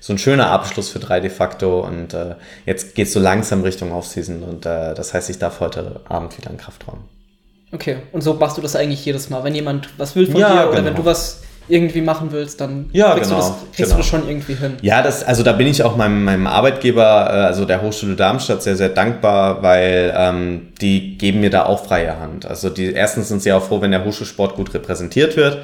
so 0.00 0.12
ein 0.12 0.18
schöner 0.18 0.50
Abschluss 0.50 0.88
für 0.88 0.98
drei 0.98 1.20
de 1.20 1.30
facto 1.30 1.78
und 1.78 2.12
äh, 2.12 2.34
jetzt 2.66 2.96
geht 2.96 3.06
es 3.06 3.12
so 3.12 3.20
langsam 3.20 3.62
Richtung 3.62 3.92
Off-Season 3.92 4.42
und 4.42 4.66
äh, 4.66 4.94
das 4.94 5.14
heißt, 5.14 5.30
ich 5.30 5.38
darf 5.38 5.60
heute 5.60 6.00
Abend 6.08 6.36
wieder 6.36 6.50
in 6.50 6.56
den 6.56 6.60
Kraftraum. 6.60 7.04
Okay, 7.74 7.96
und 8.12 8.22
so 8.22 8.34
machst 8.34 8.56
du 8.56 8.62
das 8.62 8.76
eigentlich 8.76 9.04
jedes 9.04 9.30
Mal, 9.30 9.42
wenn 9.42 9.54
jemand 9.54 9.88
was 9.98 10.14
will 10.14 10.26
von 10.26 10.40
ja, 10.40 10.52
dir 10.52 10.68
oder 10.68 10.76
genau. 10.76 10.86
wenn 10.86 10.94
du 10.94 11.04
was 11.04 11.42
irgendwie 11.66 12.02
machen 12.02 12.28
willst, 12.30 12.60
dann 12.60 12.90
ja, 12.92 13.14
kriegst, 13.14 13.30
genau, 13.30 13.42
du, 13.42 13.48
das, 13.48 13.58
kriegst 13.74 13.76
genau. 13.78 13.90
du 13.90 13.96
das 13.96 14.06
schon 14.06 14.28
irgendwie 14.28 14.54
hin. 14.54 14.76
Ja, 14.82 15.02
das, 15.02 15.24
also 15.24 15.42
da 15.42 15.52
bin 15.52 15.66
ich 15.66 15.82
auch 15.82 15.96
meinem, 15.96 16.22
meinem 16.22 16.46
Arbeitgeber, 16.46 17.02
äh, 17.02 17.46
also 17.46 17.64
der 17.64 17.82
Hochschule 17.82 18.14
Darmstadt, 18.14 18.62
sehr, 18.62 18.76
sehr 18.76 18.90
dankbar, 18.90 19.62
weil 19.62 20.14
ähm, 20.16 20.68
die 20.80 21.16
geben 21.16 21.40
mir 21.40 21.50
da 21.50 21.64
auch 21.64 21.84
freie 21.84 22.20
Hand. 22.20 22.46
Also 22.46 22.68
die 22.68 22.92
erstens 22.92 23.28
sind 23.28 23.42
sie 23.42 23.52
auch 23.52 23.64
froh, 23.64 23.80
wenn 23.80 23.90
der 23.90 24.04
Hochschulsport 24.04 24.54
gut 24.54 24.72
repräsentiert 24.74 25.36
wird 25.36 25.62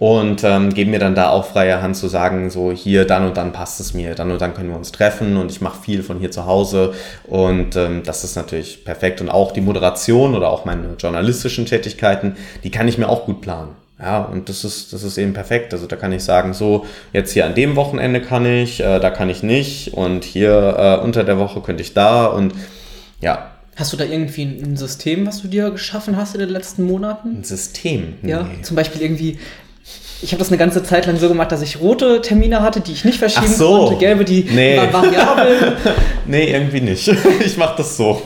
und 0.00 0.42
ähm, 0.44 0.72
geben 0.72 0.90
mir 0.92 0.98
dann 0.98 1.14
da 1.14 1.28
auch 1.28 1.44
freie 1.44 1.82
Hand 1.82 1.94
zu 1.94 2.08
sagen, 2.08 2.48
so 2.48 2.72
hier, 2.72 3.04
dann 3.04 3.26
und 3.26 3.36
dann 3.36 3.52
passt 3.52 3.80
es 3.80 3.92
mir, 3.92 4.14
dann 4.14 4.30
und 4.30 4.40
dann 4.40 4.54
können 4.54 4.70
wir 4.70 4.76
uns 4.76 4.90
treffen 4.90 5.36
und 5.36 5.52
ich 5.52 5.60
mache 5.60 5.80
viel 5.82 6.02
von 6.02 6.18
hier 6.18 6.30
zu 6.30 6.46
Hause 6.46 6.94
und 7.28 7.76
ähm, 7.76 8.02
das 8.02 8.24
ist 8.24 8.34
natürlich 8.34 8.84
perfekt 8.86 9.20
und 9.20 9.28
auch 9.28 9.52
die 9.52 9.60
Moderation 9.60 10.34
oder 10.34 10.50
auch 10.50 10.64
meine 10.64 10.94
journalistischen 10.98 11.66
Tätigkeiten, 11.66 12.36
die 12.64 12.70
kann 12.70 12.88
ich 12.88 12.96
mir 12.96 13.10
auch 13.10 13.26
gut 13.26 13.42
planen. 13.42 13.76
Ja, 13.98 14.22
und 14.22 14.48
das 14.48 14.64
ist, 14.64 14.94
das 14.94 15.02
ist 15.02 15.18
eben 15.18 15.34
perfekt. 15.34 15.74
Also 15.74 15.86
da 15.86 15.94
kann 15.94 16.10
ich 16.12 16.24
sagen, 16.24 16.54
so, 16.54 16.86
jetzt 17.12 17.32
hier 17.32 17.44
an 17.44 17.54
dem 17.54 17.76
Wochenende 17.76 18.22
kann 18.22 18.46
ich, 18.46 18.80
äh, 18.80 18.98
da 18.98 19.10
kann 19.10 19.28
ich 19.28 19.42
nicht 19.42 19.92
und 19.92 20.24
hier 20.24 20.76
äh, 20.78 21.04
unter 21.04 21.24
der 21.24 21.38
Woche 21.38 21.60
könnte 21.60 21.82
ich 21.82 21.92
da 21.92 22.24
und 22.24 22.54
ja. 23.20 23.50
Hast 23.76 23.92
du 23.92 23.98
da 23.98 24.04
irgendwie 24.04 24.44
ein 24.44 24.78
System, 24.78 25.26
was 25.26 25.42
du 25.42 25.48
dir 25.48 25.70
geschaffen 25.70 26.16
hast 26.16 26.34
in 26.34 26.40
den 26.40 26.48
letzten 26.48 26.84
Monaten? 26.84 27.40
Ein 27.40 27.44
System? 27.44 28.14
Nee. 28.22 28.30
Ja, 28.30 28.48
zum 28.62 28.76
Beispiel 28.76 29.02
irgendwie, 29.02 29.38
ich 30.22 30.32
habe 30.32 30.38
das 30.38 30.48
eine 30.48 30.58
ganze 30.58 30.82
Zeit 30.82 31.06
lang 31.06 31.16
so 31.16 31.28
gemacht, 31.28 31.50
dass 31.52 31.62
ich 31.62 31.80
rote 31.80 32.20
Termine 32.20 32.62
hatte, 32.62 32.80
die 32.80 32.92
ich 32.92 33.04
nicht 33.04 33.18
verschieben 33.18 33.48
so. 33.48 33.86
konnte, 33.86 33.96
gelbe, 33.96 34.24
die 34.24 34.44
nee. 34.44 34.76
waren 34.76 34.92
variabel. 34.92 35.76
nee, 36.26 36.52
irgendwie 36.52 36.80
nicht. 36.80 37.10
Ich 37.44 37.56
mache 37.56 37.76
das 37.78 37.96
so. 37.96 38.22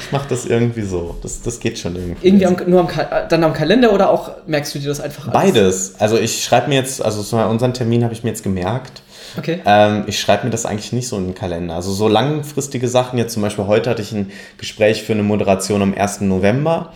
Ich 0.00 0.12
mache 0.12 0.26
das 0.28 0.46
irgendwie 0.46 0.82
so. 0.82 1.16
Das, 1.22 1.42
das 1.42 1.60
geht 1.60 1.78
schon 1.78 1.94
irgendwie. 1.94 2.26
Irgendwie 2.26 2.46
am, 2.46 2.56
nur 2.66 2.80
am, 2.80 2.88
dann 3.28 3.44
am 3.44 3.52
Kalender 3.52 3.92
oder 3.92 4.10
auch 4.10 4.30
merkst 4.46 4.74
du 4.74 4.78
dir 4.78 4.88
das 4.88 5.00
einfach 5.00 5.28
alles? 5.28 5.32
Beides. 5.32 5.94
Also 5.98 6.16
ich 6.16 6.42
schreibe 6.42 6.68
mir 6.68 6.76
jetzt, 6.76 7.04
also 7.04 7.22
so 7.22 7.36
unseren 7.36 7.74
Termin 7.74 8.04
habe 8.04 8.14
ich 8.14 8.24
mir 8.24 8.30
jetzt 8.30 8.42
gemerkt. 8.42 9.02
Okay. 9.36 9.60
Ähm, 9.66 10.04
ich 10.06 10.18
schreibe 10.20 10.44
mir 10.44 10.50
das 10.50 10.64
eigentlich 10.64 10.92
nicht 10.92 11.08
so 11.08 11.16
in 11.16 11.26
den 11.26 11.34
Kalender. 11.34 11.74
Also 11.74 11.92
so 11.92 12.08
langfristige 12.08 12.88
Sachen, 12.88 13.18
jetzt 13.18 13.34
zum 13.34 13.42
Beispiel 13.42 13.66
heute 13.66 13.90
hatte 13.90 14.02
ich 14.02 14.12
ein 14.12 14.30
Gespräch 14.56 15.02
für 15.02 15.12
eine 15.12 15.22
Moderation 15.22 15.82
am 15.82 15.94
1. 15.94 16.22
November. 16.22 16.92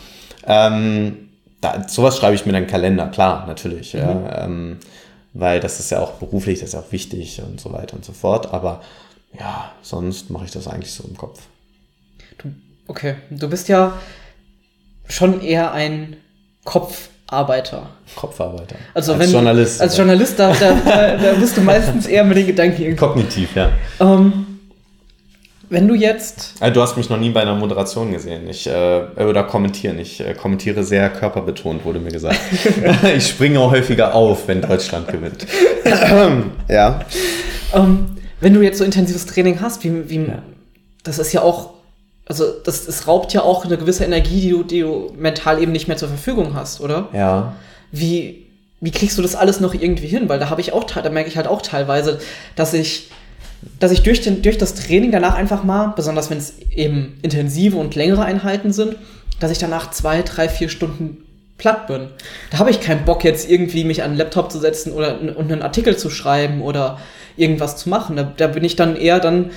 Ähm, 0.46 1.28
da, 1.62 1.88
sowas 1.88 2.18
schreibe 2.18 2.34
ich 2.34 2.44
mir 2.44 2.50
in 2.50 2.64
den 2.64 2.66
Kalender, 2.66 3.06
klar, 3.06 3.46
natürlich. 3.46 3.94
Mhm. 3.94 4.00
Ja, 4.00 4.44
ähm, 4.44 4.78
weil 5.32 5.60
das 5.60 5.80
ist 5.80 5.90
ja 5.90 6.00
auch 6.00 6.12
beruflich, 6.12 6.58
das 6.58 6.68
ist 6.68 6.74
ja 6.74 6.80
auch 6.80 6.92
wichtig 6.92 7.40
und 7.40 7.58
so 7.58 7.72
weiter 7.72 7.94
und 7.96 8.04
so 8.04 8.12
fort. 8.12 8.52
Aber 8.52 8.82
ja, 9.38 9.72
sonst 9.80 10.28
mache 10.28 10.44
ich 10.44 10.50
das 10.50 10.68
eigentlich 10.68 10.92
so 10.92 11.04
im 11.08 11.16
Kopf. 11.16 11.40
Okay, 12.88 13.14
du 13.30 13.48
bist 13.48 13.68
ja 13.68 13.96
schon 15.08 15.40
eher 15.40 15.72
ein 15.72 16.16
Kopfarbeiter. 16.64 17.88
Kopfarbeiter. 18.16 18.76
Also 18.92 19.12
als 19.12 19.22
wenn, 19.22 19.30
Journalist. 19.30 19.80
Als 19.80 19.96
Journalist, 19.96 20.38
da, 20.38 20.52
da, 20.52 21.16
da, 21.16 21.32
bist 21.34 21.56
du 21.56 21.60
meistens 21.62 22.06
eher 22.06 22.24
mit 22.24 22.36
den 22.36 22.48
Gedanken 22.48 22.82
irgendwie. 22.82 22.96
Kognitiv, 22.96 23.54
ja. 23.54 23.70
Ähm, 24.00 24.51
wenn 25.72 25.88
du 25.88 25.94
jetzt. 25.94 26.54
Also 26.60 26.74
du 26.74 26.82
hast 26.82 26.96
mich 26.96 27.08
noch 27.08 27.18
nie 27.18 27.30
bei 27.30 27.40
einer 27.40 27.54
Moderation 27.54 28.12
gesehen. 28.12 28.48
Ich, 28.48 28.66
äh, 28.66 29.02
oder 29.18 29.42
kommentieren. 29.44 29.98
Ich 29.98 30.20
äh, 30.20 30.34
kommentiere 30.34 30.84
sehr 30.84 31.08
körperbetont, 31.10 31.84
wurde 31.84 31.98
mir 31.98 32.10
gesagt. 32.10 32.38
ich 33.16 33.26
springe 33.26 33.58
auch 33.58 33.70
häufiger 33.70 34.14
auf, 34.14 34.46
wenn 34.48 34.60
Deutschland 34.60 35.08
gewinnt. 35.08 35.46
ja. 36.68 37.00
Ähm, 37.72 38.16
wenn 38.40 38.54
du 38.54 38.60
jetzt 38.60 38.78
so 38.78 38.84
intensives 38.84 39.24
Training 39.26 39.60
hast, 39.60 39.82
wie, 39.82 40.10
wie 40.10 40.16
ja. 40.16 40.42
das 41.04 41.18
ist 41.18 41.32
ja 41.32 41.42
auch 41.42 41.70
also 42.26 42.52
das, 42.64 42.86
das 42.86 43.08
raubt 43.08 43.32
ja 43.32 43.42
auch 43.42 43.64
eine 43.64 43.76
gewisse 43.76 44.04
Energie, 44.04 44.40
die 44.40 44.50
du, 44.50 44.62
die 44.62 44.80
du 44.80 45.12
mental 45.16 45.60
eben 45.60 45.72
nicht 45.72 45.88
mehr 45.88 45.96
zur 45.96 46.08
Verfügung 46.08 46.54
hast, 46.54 46.80
oder? 46.80 47.08
Ja. 47.12 47.56
Wie, 47.90 48.46
wie 48.80 48.90
kriegst 48.90 49.18
du 49.18 49.22
das 49.22 49.34
alles 49.34 49.60
noch 49.60 49.74
irgendwie 49.74 50.06
hin? 50.06 50.28
Weil 50.28 50.38
da 50.38 50.48
habe 50.48 50.60
ich 50.60 50.72
auch, 50.72 50.84
da 50.84 51.08
merke 51.10 51.28
ich 51.28 51.36
halt 51.36 51.46
auch 51.46 51.62
teilweise, 51.62 52.20
dass 52.54 52.74
ich, 52.74 53.10
dass 53.78 53.92
ich 53.92 54.02
durch, 54.02 54.20
den, 54.20 54.42
durch 54.42 54.58
das 54.58 54.74
Training 54.74 55.12
danach 55.12 55.34
einfach 55.34 55.64
mal, 55.64 55.92
besonders 55.94 56.30
wenn 56.30 56.38
es 56.38 56.58
eben 56.74 57.18
intensive 57.22 57.76
und 57.76 57.94
längere 57.94 58.24
Einheiten 58.24 58.72
sind, 58.72 58.96
dass 59.40 59.50
ich 59.50 59.58
danach 59.58 59.90
zwei, 59.90 60.22
drei, 60.22 60.48
vier 60.48 60.68
Stunden 60.68 61.18
platt 61.58 61.86
bin. 61.86 62.08
Da 62.50 62.58
habe 62.58 62.70
ich 62.70 62.80
keinen 62.80 63.04
Bock 63.04 63.24
jetzt 63.24 63.48
irgendwie 63.48 63.84
mich 63.84 64.02
an 64.02 64.12
den 64.12 64.18
Laptop 64.18 64.50
zu 64.50 64.58
setzen 64.58 64.92
oder 64.92 65.20
und 65.20 65.50
einen 65.50 65.62
Artikel 65.62 65.96
zu 65.96 66.10
schreiben 66.10 66.60
oder 66.60 66.98
irgendwas 67.36 67.76
zu 67.76 67.88
machen. 67.88 68.16
Da, 68.16 68.24
da 68.24 68.48
bin 68.48 68.64
ich 68.64 68.76
dann 68.76 68.96
eher 68.96 69.20
dann, 69.20 69.50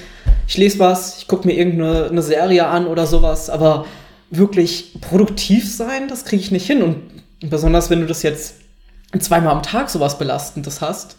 ich 0.48 0.58
lese 0.58 0.80
was, 0.80 1.18
ich 1.18 1.28
gucke 1.28 1.48
mir 1.48 1.54
irgendeine 1.54 2.06
eine 2.06 2.22
Serie 2.22 2.68
an 2.68 2.88
oder 2.88 3.08
sowas, 3.08 3.50
aber 3.50 3.86
wirklich 4.30 4.94
produktiv 5.02 5.72
sein, 5.72 6.08
das 6.08 6.26
kriege 6.26 6.42
ich 6.42 6.52
nicht 6.52 6.68
hin. 6.68 6.84
Und 6.84 6.98
besonders 7.50 7.90
wenn 7.90 8.02
du 8.02 8.08
das 8.08 8.24
jetzt 8.24 8.56
zweimal 9.20 9.54
am 9.54 9.64
Tag 9.64 9.90
sowas 9.90 10.18
Belastendes 10.18 10.82
hast, 10.82 11.18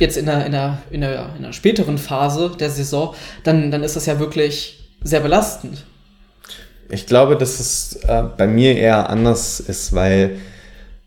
jetzt 0.00 0.16
in 0.16 0.26
der, 0.26 0.46
in 0.46 0.52
der, 0.52 0.82
in 0.90 1.00
der, 1.00 1.30
in 1.36 1.42
der 1.42 1.52
späteren 1.52 1.98
Phase 1.98 2.52
der 2.58 2.70
Saison, 2.70 3.14
dann, 3.44 3.70
dann 3.70 3.82
ist 3.82 3.96
das 3.96 4.06
ja 4.06 4.18
wirklich 4.18 4.88
sehr 5.02 5.20
belastend. 5.20 5.84
Ich 6.88 7.06
glaube, 7.06 7.36
dass 7.36 7.58
es 7.58 7.96
äh, 8.06 8.24
bei 8.36 8.46
mir 8.46 8.76
eher 8.76 9.08
anders 9.08 9.60
ist, 9.60 9.94
weil 9.94 10.38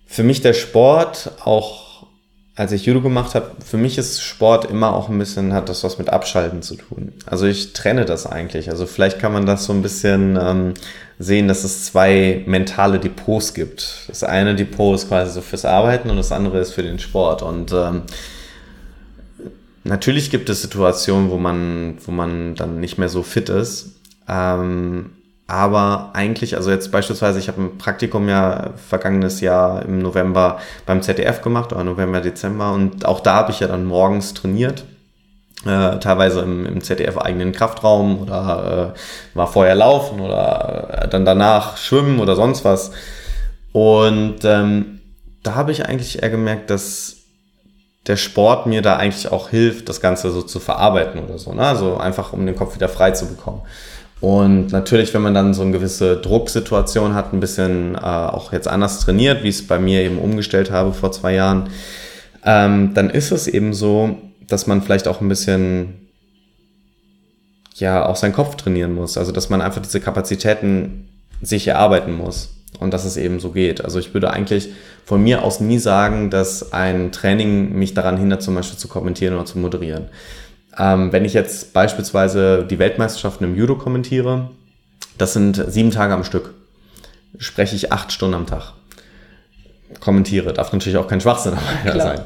für 0.08 0.24
mich 0.24 0.41
der 0.41 0.54
Sport 0.54 1.32
auch 1.43 1.86
als 2.56 2.71
ich 2.71 2.86
Judo 2.86 3.02
gemacht 3.02 3.36
habe, 3.36 3.52
für 3.63 3.76
mich 3.76 3.98
ist 3.98 4.21
Sport 4.21 4.65
immer 4.71 4.93
auch 4.95 5.10
ein 5.10 5.19
bisschen, 5.19 5.54
hat 5.54 5.67
das 5.67 5.84
was 5.84 5.98
mit 5.98 6.10
Abschalten 6.10 6.62
zu 6.62 6.76
tun. 6.76 7.12
Also 7.26 7.45
ich 7.48 7.74
trenne 7.74 8.06
das 8.06 8.26
eigentlich. 8.26 8.69
Also 8.69 8.86
vielleicht 8.86 9.19
kann 9.19 9.34
man 9.34 9.45
das 9.45 9.65
so 9.65 9.74
ein 9.74 9.82
bisschen 9.82 10.39
ähm, 10.41 10.74
sehen, 11.19 11.50
dass 11.50 11.65
es 11.65 11.86
zwei 11.86 12.43
mentale 12.45 13.00
Depots 13.00 13.54
gibt. 13.54 14.06
Das 14.08 14.24
eine 14.24 14.56
Depot 14.56 14.95
ist 14.95 15.10
quasi 15.10 15.34
so 15.34 15.41
fürs 15.41 15.65
Arbeiten 15.65 16.10
und 16.10 16.15
das 16.15 16.32
andere 16.32 16.60
ist 16.60 16.71
für 16.71 16.84
den 16.84 16.98
Sport. 16.98 17.41
Und 17.41 17.74
ähm, 17.74 18.04
natürlich 19.86 20.32
gibt 20.32 20.50
es 20.50 20.62
Situationen, 20.62 21.30
wo 21.30 21.38
man, 21.38 21.98
wo 22.06 22.12
man 22.12 22.56
dann 22.56 22.80
nicht 22.80 22.98
mehr 22.98 23.10
so 23.10 23.24
fit 23.24 23.50
ist. 23.50 23.95
Ähm, 24.28 25.12
aber 25.48 26.10
eigentlich, 26.13 26.58
also 26.58 26.71
jetzt 26.71 26.91
beispielsweise, 26.91 27.38
ich 27.38 27.48
habe 27.48 27.62
ein 27.62 27.78
Praktikum 27.78 28.28
ja 28.28 28.71
vergangenes 28.76 29.41
Jahr 29.41 29.86
im 29.86 30.00
November 30.00 30.60
beim 30.88 31.04
ZDF 31.04 31.41
gemacht, 31.41 31.71
oder 31.71 31.84
November, 31.84 32.19
Dezember, 32.19 32.74
und 32.74 33.06
auch 33.06 33.19
da 33.19 33.36
habe 33.36 33.52
ich 33.52 33.60
ja 33.60 33.67
dann 33.67 33.86
morgens 33.86 34.34
trainiert. 34.34 34.86
Äh, 35.65 36.00
teilweise 36.00 36.41
im, 36.41 36.65
im 36.65 36.82
ZDF-eigenen 36.82 37.52
Kraftraum 37.52 38.21
oder 38.21 38.93
äh, 38.93 39.38
war 39.38 39.48
vorher 39.48 39.74
laufen 39.74 40.19
oder 40.19 40.89
äh, 40.91 41.08
dann 41.08 41.26
danach 41.26 41.78
schwimmen 41.78 42.19
oder 42.19 42.36
sonst 42.36 42.65
was. 42.65 42.91
Und 43.71 44.43
ähm, 44.43 45.00
da 45.41 45.56
habe 45.56 45.71
ich 45.71 45.86
eigentlich 45.86 46.21
eher 46.21 46.30
gemerkt, 46.30 46.69
dass 46.69 47.14
der 48.08 48.18
Sport 48.18 48.68
mir 48.68 48.82
da 48.82 48.98
eigentlich 48.98 49.32
auch 49.32 49.50
hilft, 49.50 49.89
das 49.89 50.00
Ganze 50.00 50.32
so 50.32 50.41
zu 50.41 50.60
verarbeiten 50.60 51.24
oder 51.24 51.38
so. 51.38 51.54
Ne? 51.54 51.65
Also 51.65 51.98
einfach, 51.98 52.34
um 52.34 52.46
den 52.46 52.56
Kopf 52.56 52.76
wieder 52.76 52.89
frei 52.89 53.12
zu 53.12 53.26
bekommen. 53.26 53.62
Und 54.22 54.72
natürlich, 54.72 55.13
wenn 55.13 55.22
man 55.22 55.34
dann 55.34 55.54
so 55.54 55.62
eine 55.62 55.72
gewisse 55.72 56.18
Drucksituation 56.18 57.15
hat, 57.15 57.34
ein 57.34 57.39
bisschen 57.39 57.96
äh, 57.96 58.00
auch 58.00 58.54
jetzt 58.54 58.68
anders 58.68 59.00
trainiert, 59.00 59.44
wie 59.44 59.50
ich 59.50 59.56
es 59.56 59.68
bei 59.68 59.80
mir 59.80 60.02
eben 60.02 60.20
umgestellt 60.20 60.72
habe 60.72 60.94
vor 60.94 61.12
zwei 61.12 61.34
Jahren, 61.34 61.70
ähm, 62.44 62.94
dann 62.94 63.10
ist 63.10 63.32
es 63.32 63.48
eben 63.48 63.74
so, 63.74 64.18
dass 64.48 64.68
man 64.68 64.82
vielleicht 64.82 65.08
auch 65.08 65.20
ein 65.20 65.30
bisschen 65.30 66.08
ja 67.74 68.06
auch 68.06 68.15
seinen 68.15 68.34
Kopf 68.34 68.56
trainieren 68.56 68.94
muss. 68.94 69.18
Also 69.18 69.32
dass 69.32 69.50
man 69.50 69.62
einfach 69.62 69.82
diese 69.82 70.00
Kapazitäten 70.00 71.10
sich 71.41 71.68
erarbeiten 71.68 72.13
muss. 72.13 72.50
Und 72.79 72.93
dass 72.93 73.05
es 73.05 73.17
eben 73.17 73.39
so 73.39 73.51
geht. 73.51 73.83
Also 73.83 73.99
ich 73.99 74.13
würde 74.13 74.31
eigentlich 74.31 74.69
von 75.05 75.23
mir 75.23 75.43
aus 75.43 75.59
nie 75.59 75.79
sagen, 75.79 76.29
dass 76.29 76.73
ein 76.73 77.11
Training 77.11 77.73
mich 77.73 77.93
daran 77.93 78.17
hindert, 78.17 78.41
zum 78.41 78.55
Beispiel 78.55 78.77
zu 78.77 78.88
kommentieren 78.88 79.35
oder 79.35 79.45
zu 79.45 79.59
moderieren. 79.59 80.05
Ähm, 80.77 81.11
wenn 81.11 81.25
ich 81.25 81.33
jetzt 81.33 81.73
beispielsweise 81.73 82.65
die 82.69 82.79
Weltmeisterschaften 82.79 83.45
im 83.45 83.55
Judo 83.55 83.75
kommentiere, 83.75 84.49
das 85.17 85.33
sind 85.33 85.63
sieben 85.67 85.91
Tage 85.91 86.13
am 86.13 86.23
Stück, 86.23 86.53
spreche 87.38 87.75
ich 87.75 87.91
acht 87.91 88.11
Stunden 88.11 88.35
am 88.35 88.47
Tag. 88.47 88.73
Kommentiere, 89.99 90.53
darf 90.53 90.73
natürlich 90.73 90.97
auch 90.97 91.07
kein 91.07 91.21
Schwachsinn 91.21 91.53
dabei 91.85 91.99
sein. 91.99 92.21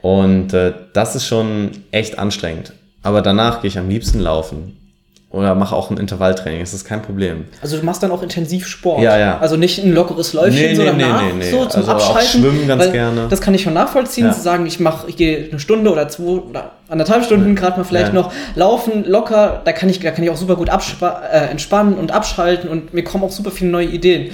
Und 0.00 0.52
äh, 0.52 0.72
das 0.92 1.16
ist 1.16 1.26
schon 1.26 1.70
echt 1.90 2.18
anstrengend. 2.18 2.72
Aber 3.02 3.20
danach 3.20 3.60
gehe 3.60 3.68
ich 3.68 3.78
am 3.78 3.88
liebsten 3.88 4.20
laufen 4.20 4.76
oder 5.34 5.54
mache 5.54 5.74
auch 5.74 5.90
ein 5.90 5.96
Intervalltraining, 5.96 6.60
das 6.60 6.72
ist 6.72 6.84
kein 6.84 7.02
Problem. 7.02 7.46
Also 7.60 7.76
du 7.76 7.84
machst 7.84 8.02
dann 8.02 8.12
auch 8.12 8.22
intensiv 8.22 8.66
Sport. 8.66 9.02
Ja, 9.02 9.18
ja. 9.18 9.38
Also 9.38 9.56
nicht 9.56 9.82
ein 9.82 9.92
lockeres 9.92 10.32
Läufchen, 10.32 10.54
nee, 10.54 10.68
nee, 10.68 10.74
sondern 10.74 10.96
nee, 10.96 11.02
nach, 11.02 11.22
nee, 11.22 11.32
nee. 11.38 11.50
so 11.50 11.66
zum 11.66 11.80
also 11.80 11.92
Abschalten. 11.92 12.20
Auch 12.20 12.22
schwimmen 12.22 12.68
ganz 12.68 12.92
gerne. 12.92 13.26
Das 13.28 13.40
kann 13.40 13.52
ich 13.52 13.62
schon 13.62 13.74
nachvollziehen, 13.74 14.26
ja. 14.26 14.32
zu 14.32 14.40
sagen, 14.40 14.64
ich 14.66 14.78
mache, 14.78 15.08
ich 15.08 15.16
gehe 15.16 15.48
eine 15.50 15.58
Stunde 15.58 15.90
oder 15.90 16.08
zwei 16.08 16.40
oder 16.40 16.72
anderthalb 16.88 17.24
Stunden 17.24 17.54
gerade 17.56 17.78
mal 17.78 17.84
vielleicht 17.84 18.08
ja. 18.08 18.14
noch 18.14 18.32
laufen, 18.54 19.04
locker, 19.04 19.62
da 19.64 19.72
kann 19.72 19.88
ich, 19.88 20.00
da 20.00 20.12
kann 20.12 20.22
ich 20.22 20.30
auch 20.30 20.36
super 20.36 20.56
gut 20.56 20.68
äh, 20.68 21.50
entspannen 21.50 21.94
und 21.94 22.12
abschalten 22.12 22.70
und 22.70 22.94
mir 22.94 23.02
kommen 23.02 23.24
auch 23.24 23.32
super 23.32 23.50
viele 23.50 23.70
neue 23.70 23.86
Ideen. 23.86 24.30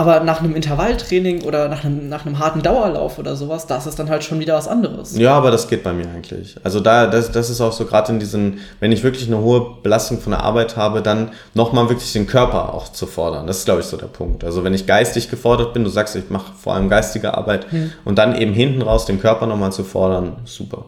Aber 0.00 0.20
nach 0.20 0.40
einem 0.40 0.56
Intervalltraining 0.56 1.42
oder 1.42 1.68
nach 1.68 1.84
einem, 1.84 2.08
nach 2.08 2.24
einem 2.24 2.38
harten 2.38 2.62
Dauerlauf 2.62 3.18
oder 3.18 3.36
sowas, 3.36 3.66
das 3.66 3.86
ist 3.86 3.98
dann 3.98 4.08
halt 4.08 4.24
schon 4.24 4.40
wieder 4.40 4.54
was 4.54 4.66
anderes. 4.66 5.14
Ja, 5.18 5.36
aber 5.36 5.50
das 5.50 5.68
geht 5.68 5.82
bei 5.82 5.92
mir 5.92 6.08
eigentlich. 6.08 6.56
Also 6.64 6.80
da, 6.80 7.06
das, 7.06 7.30
das 7.32 7.50
ist 7.50 7.60
auch 7.60 7.72
so 7.72 7.84
gerade 7.84 8.10
in 8.10 8.18
diesen, 8.18 8.60
wenn 8.80 8.92
ich 8.92 9.02
wirklich 9.02 9.26
eine 9.26 9.42
hohe 9.42 9.76
Belastung 9.82 10.18
von 10.18 10.30
der 10.30 10.42
Arbeit 10.42 10.78
habe, 10.78 11.02
dann 11.02 11.32
nochmal 11.52 11.90
wirklich 11.90 12.14
den 12.14 12.26
Körper 12.26 12.72
auch 12.72 12.90
zu 12.90 13.06
fordern. 13.06 13.46
Das 13.46 13.58
ist, 13.58 13.66
glaube 13.66 13.80
ich, 13.80 13.86
so 13.88 13.98
der 13.98 14.06
Punkt. 14.06 14.42
Also 14.42 14.64
wenn 14.64 14.72
ich 14.72 14.86
geistig 14.86 15.28
gefordert 15.28 15.74
bin, 15.74 15.84
du 15.84 15.90
sagst, 15.90 16.16
ich 16.16 16.30
mache 16.30 16.54
vor 16.58 16.72
allem 16.72 16.88
geistige 16.88 17.34
Arbeit 17.34 17.70
hm. 17.70 17.92
und 18.06 18.16
dann 18.16 18.34
eben 18.40 18.54
hinten 18.54 18.80
raus 18.80 19.04
den 19.04 19.20
Körper 19.20 19.46
nochmal 19.46 19.70
zu 19.70 19.84
fordern, 19.84 20.36
super. 20.46 20.86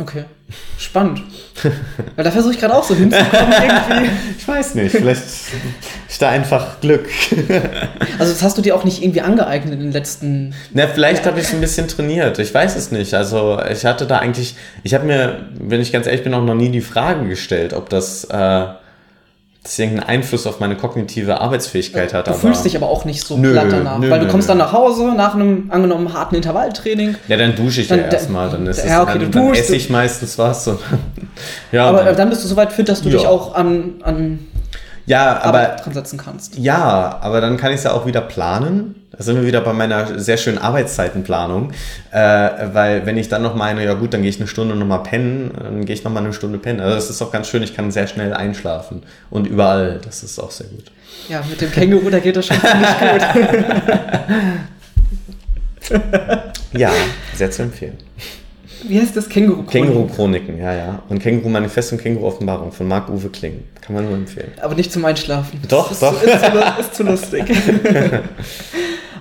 Okay. 0.00 0.24
Spannend. 0.78 1.22
Weil 2.16 2.24
da 2.24 2.30
versuche 2.30 2.54
ich 2.54 2.58
gerade 2.58 2.74
auch 2.74 2.82
so 2.82 2.94
hinzukommen 2.94 3.52
irgendwie. 3.62 4.10
Ich 4.38 4.48
weiß 4.48 4.74
nicht, 4.74 4.92
vielleicht 4.92 5.22
ist 5.22 6.22
da 6.22 6.30
einfach 6.30 6.80
Glück. 6.80 7.06
Also 8.18 8.32
das 8.32 8.42
hast 8.42 8.56
du 8.56 8.62
dir 8.62 8.74
auch 8.74 8.84
nicht 8.84 9.02
irgendwie 9.02 9.20
angeeignet 9.20 9.74
in 9.74 9.80
den 9.80 9.92
letzten... 9.92 10.54
Na, 10.72 10.86
vielleicht 10.86 11.26
habe 11.26 11.38
ich 11.38 11.46
es 11.46 11.52
ein 11.52 11.60
bisschen 11.60 11.86
trainiert. 11.86 12.38
Ich 12.38 12.52
weiß 12.52 12.76
es 12.76 12.90
nicht. 12.90 13.14
Also 13.14 13.60
ich 13.70 13.84
hatte 13.84 14.06
da 14.06 14.18
eigentlich... 14.18 14.56
Ich 14.82 14.94
habe 14.94 15.04
mir, 15.04 15.48
wenn 15.58 15.80
ich 15.80 15.92
ganz 15.92 16.06
ehrlich 16.06 16.24
bin, 16.24 16.34
auch 16.34 16.42
noch 16.42 16.54
nie 16.54 16.70
die 16.70 16.80
Frage 16.80 17.28
gestellt, 17.28 17.74
ob 17.74 17.88
das... 17.90 18.24
Äh, 18.24 18.66
das 19.62 19.78
irgendeinen 19.78 20.08
Einfluss 20.08 20.46
auf 20.46 20.58
meine 20.58 20.74
kognitive 20.74 21.38
Arbeitsfähigkeit 21.40 22.14
hat. 22.14 22.26
Du 22.26 22.32
fühlst 22.32 22.64
dich 22.64 22.76
aber 22.76 22.88
auch 22.88 23.04
nicht 23.04 23.22
so 23.22 23.36
nö, 23.36 23.52
platt 23.52 23.66
danach, 23.70 23.98
nö, 23.98 24.08
weil 24.08 24.20
du 24.20 24.28
kommst 24.28 24.48
nö. 24.48 24.52
dann 24.52 24.58
nach 24.58 24.72
Hause 24.72 25.12
nach 25.14 25.34
einem 25.34 25.70
angenommen 25.70 26.14
harten 26.14 26.36
Intervalltraining. 26.36 27.16
Ja, 27.28 27.36
dann 27.36 27.54
dusche 27.54 27.82
ich 27.82 27.88
dann, 27.88 27.98
ja 27.98 28.06
erstmal, 28.06 28.48
dann 28.48 28.66
ist 28.66 28.86
ja, 28.86 29.02
okay, 29.02 29.18
es, 29.18 29.30
dann, 29.30 29.32
dann 29.32 29.54
esse 29.54 29.76
ich 29.76 29.90
meistens 29.90 30.38
was. 30.38 30.66
Und, 30.66 30.78
ja, 31.72 31.86
aber 31.86 32.04
dann, 32.04 32.16
dann, 32.16 32.30
bist 32.30 32.42
du 32.42 32.48
so 32.48 32.56
weit 32.56 32.72
fit, 32.72 32.88
dass 32.88 33.02
du 33.02 33.10
ja. 33.10 33.18
dich 33.18 33.26
auch 33.26 33.54
an, 33.54 33.94
an 34.02 34.38
ja, 35.10 35.42
aber, 35.42 35.76
dran 35.82 35.92
setzen 35.92 36.18
kannst. 36.18 36.56
Ja, 36.56 37.18
aber 37.20 37.40
dann 37.40 37.56
kann 37.56 37.72
ich 37.72 37.78
es 37.78 37.84
ja 37.84 37.92
auch 37.92 38.06
wieder 38.06 38.20
planen. 38.20 38.94
Da 39.10 39.24
sind 39.24 39.34
wir 39.36 39.44
wieder 39.44 39.60
bei 39.60 39.72
meiner 39.72 40.20
sehr 40.20 40.36
schönen 40.36 40.58
Arbeitszeitenplanung. 40.58 41.72
Äh, 42.12 42.18
weil 42.72 43.06
wenn 43.06 43.16
ich 43.16 43.28
dann 43.28 43.42
noch 43.42 43.56
meine, 43.56 43.84
ja 43.84 43.94
gut, 43.94 44.14
dann 44.14 44.22
gehe 44.22 44.30
ich 44.30 44.38
eine 44.38 44.46
Stunde 44.46 44.76
nochmal 44.76 45.02
pennen, 45.02 45.50
dann 45.60 45.84
gehe 45.84 45.94
ich 45.94 46.04
nochmal 46.04 46.22
eine 46.22 46.32
Stunde 46.32 46.58
pennen. 46.58 46.78
Also 46.80 46.94
das 46.94 47.10
ist 47.10 47.20
auch 47.22 47.32
ganz 47.32 47.48
schön, 47.48 47.64
ich 47.64 47.74
kann 47.74 47.90
sehr 47.90 48.06
schnell 48.06 48.32
einschlafen. 48.32 49.02
Und 49.30 49.48
überall, 49.48 49.98
das 50.04 50.22
ist 50.22 50.38
auch 50.38 50.52
sehr 50.52 50.68
gut. 50.68 50.84
Ja, 51.28 51.42
mit 51.48 51.60
dem 51.60 51.72
Känguru, 51.72 52.08
da 52.08 52.20
geht 52.20 52.36
das 52.36 52.46
schon 52.46 52.60
ziemlich 52.60 52.98
gut. 53.02 53.22
ja, 56.78 56.92
sehr 57.34 57.50
zu 57.50 57.62
empfehlen. 57.62 57.98
Wie 58.84 59.00
heißt 59.00 59.16
das? 59.16 59.28
Känguru-Chroniken? 59.28 59.70
Känguru-Chroniken, 59.70 60.58
ja, 60.58 60.74
ja. 60.74 61.02
Und 61.08 61.20
Känguru-Manifest 61.20 61.92
und 61.92 62.02
Känguru-Offenbarung 62.02 62.72
von 62.72 62.88
Marc-Uwe 62.88 63.28
Kling. 63.30 63.64
Kann 63.80 63.94
man 63.94 64.04
nur 64.04 64.14
empfehlen. 64.14 64.52
Aber 64.60 64.74
nicht 64.74 64.92
zum 64.92 65.04
Einschlafen. 65.04 65.60
Doch, 65.68 65.90
ist, 65.90 66.02
doch. 66.02 66.22
Ist, 66.22 66.34
ist, 66.34 66.44
zu, 66.44 66.80
ist 66.80 66.94
zu 66.94 67.02
lustig. 67.02 67.44